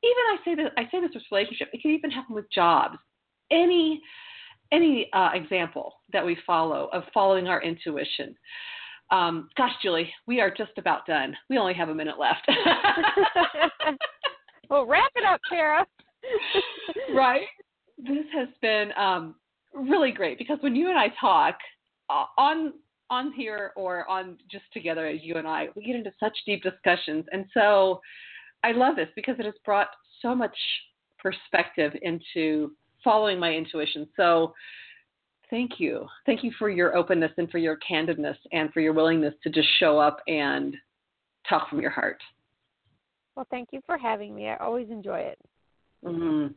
Even 0.04 0.22
I 0.28 0.36
say 0.44 0.54
that 0.56 0.72
I 0.76 0.90
say 0.90 1.00
this 1.00 1.14
with 1.14 1.22
relationship. 1.32 1.70
It 1.72 1.80
can 1.80 1.92
even 1.92 2.10
happen 2.10 2.34
with 2.34 2.44
jobs. 2.52 2.98
Any 3.50 4.02
any 4.72 5.08
uh, 5.14 5.30
example 5.32 5.94
that 6.12 6.24
we 6.24 6.36
follow 6.46 6.90
of 6.92 7.04
following 7.14 7.48
our 7.48 7.62
intuition. 7.62 8.36
Um, 9.10 9.48
gosh, 9.56 9.72
Julie, 9.82 10.12
we 10.26 10.42
are 10.42 10.50
just 10.50 10.72
about 10.76 11.06
done. 11.06 11.34
We 11.48 11.56
only 11.56 11.74
have 11.74 11.88
a 11.88 11.94
minute 11.94 12.16
left. 12.18 12.46
well, 14.68 14.84
wrap 14.84 15.12
it 15.16 15.24
up, 15.24 15.40
Tara. 15.48 15.86
right? 17.14 17.46
This 17.98 18.24
has 18.34 18.48
been 18.60 18.90
um, 18.96 19.34
really 19.74 20.12
great 20.12 20.38
because 20.38 20.58
when 20.60 20.74
you 20.74 20.88
and 20.88 20.98
I 20.98 21.08
talk 21.20 21.56
uh, 22.10 22.24
on 22.38 22.74
on 23.10 23.32
here 23.32 23.72
or 23.76 24.08
on 24.08 24.38
just 24.50 24.64
together 24.72 25.06
as 25.06 25.18
you 25.22 25.36
and 25.36 25.46
I, 25.46 25.68
we 25.76 25.84
get 25.84 25.96
into 25.96 26.12
such 26.18 26.36
deep 26.46 26.62
discussions, 26.62 27.24
and 27.32 27.44
so 27.52 28.00
I 28.64 28.72
love 28.72 28.96
this 28.96 29.08
because 29.14 29.36
it 29.38 29.44
has 29.44 29.54
brought 29.64 29.88
so 30.22 30.34
much 30.34 30.56
perspective 31.18 31.92
into 32.02 32.72
following 33.04 33.38
my 33.38 33.52
intuition. 33.52 34.08
So 34.16 34.54
thank 35.50 35.72
you. 35.78 36.06
Thank 36.26 36.42
you 36.42 36.52
for 36.58 36.70
your 36.70 36.96
openness 36.96 37.32
and 37.36 37.50
for 37.50 37.58
your 37.58 37.78
candidness 37.88 38.36
and 38.52 38.72
for 38.72 38.80
your 38.80 38.92
willingness 38.92 39.34
to 39.42 39.50
just 39.50 39.68
show 39.78 39.98
up 39.98 40.18
and 40.26 40.74
talk 41.48 41.68
from 41.68 41.80
your 41.80 41.90
heart. 41.90 42.18
Well, 43.36 43.46
thank 43.50 43.70
you 43.72 43.80
for 43.86 43.98
having 43.98 44.34
me. 44.34 44.48
I 44.48 44.56
always 44.56 44.88
enjoy 44.90 45.18
it. 45.18 45.38
Mm-hmm. 46.04 46.52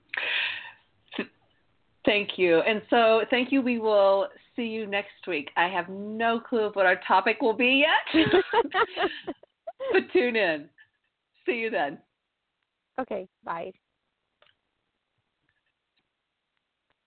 Thank 2.06 2.38
you. 2.38 2.60
And 2.60 2.82
so, 2.90 3.22
thank 3.30 3.52
you. 3.52 3.62
We 3.62 3.80
will 3.80 4.28
see 4.56 4.66
you 4.66 4.86
next 4.86 5.28
week. 5.28 5.50
I 5.58 5.68
have 5.68 5.90
no 5.90 6.40
clue 6.40 6.62
of 6.62 6.76
what 6.76 6.86
our 6.86 7.00
topic 7.08 7.42
will 7.42 7.54
be 7.54 7.84
yet, 7.86 8.26
but 9.92 10.04
tune 10.14 10.36
in. 10.36 10.70
See 11.46 11.56
you 11.56 11.70
then. 11.70 11.98
Okay, 13.00 13.28
bye. 13.44 13.72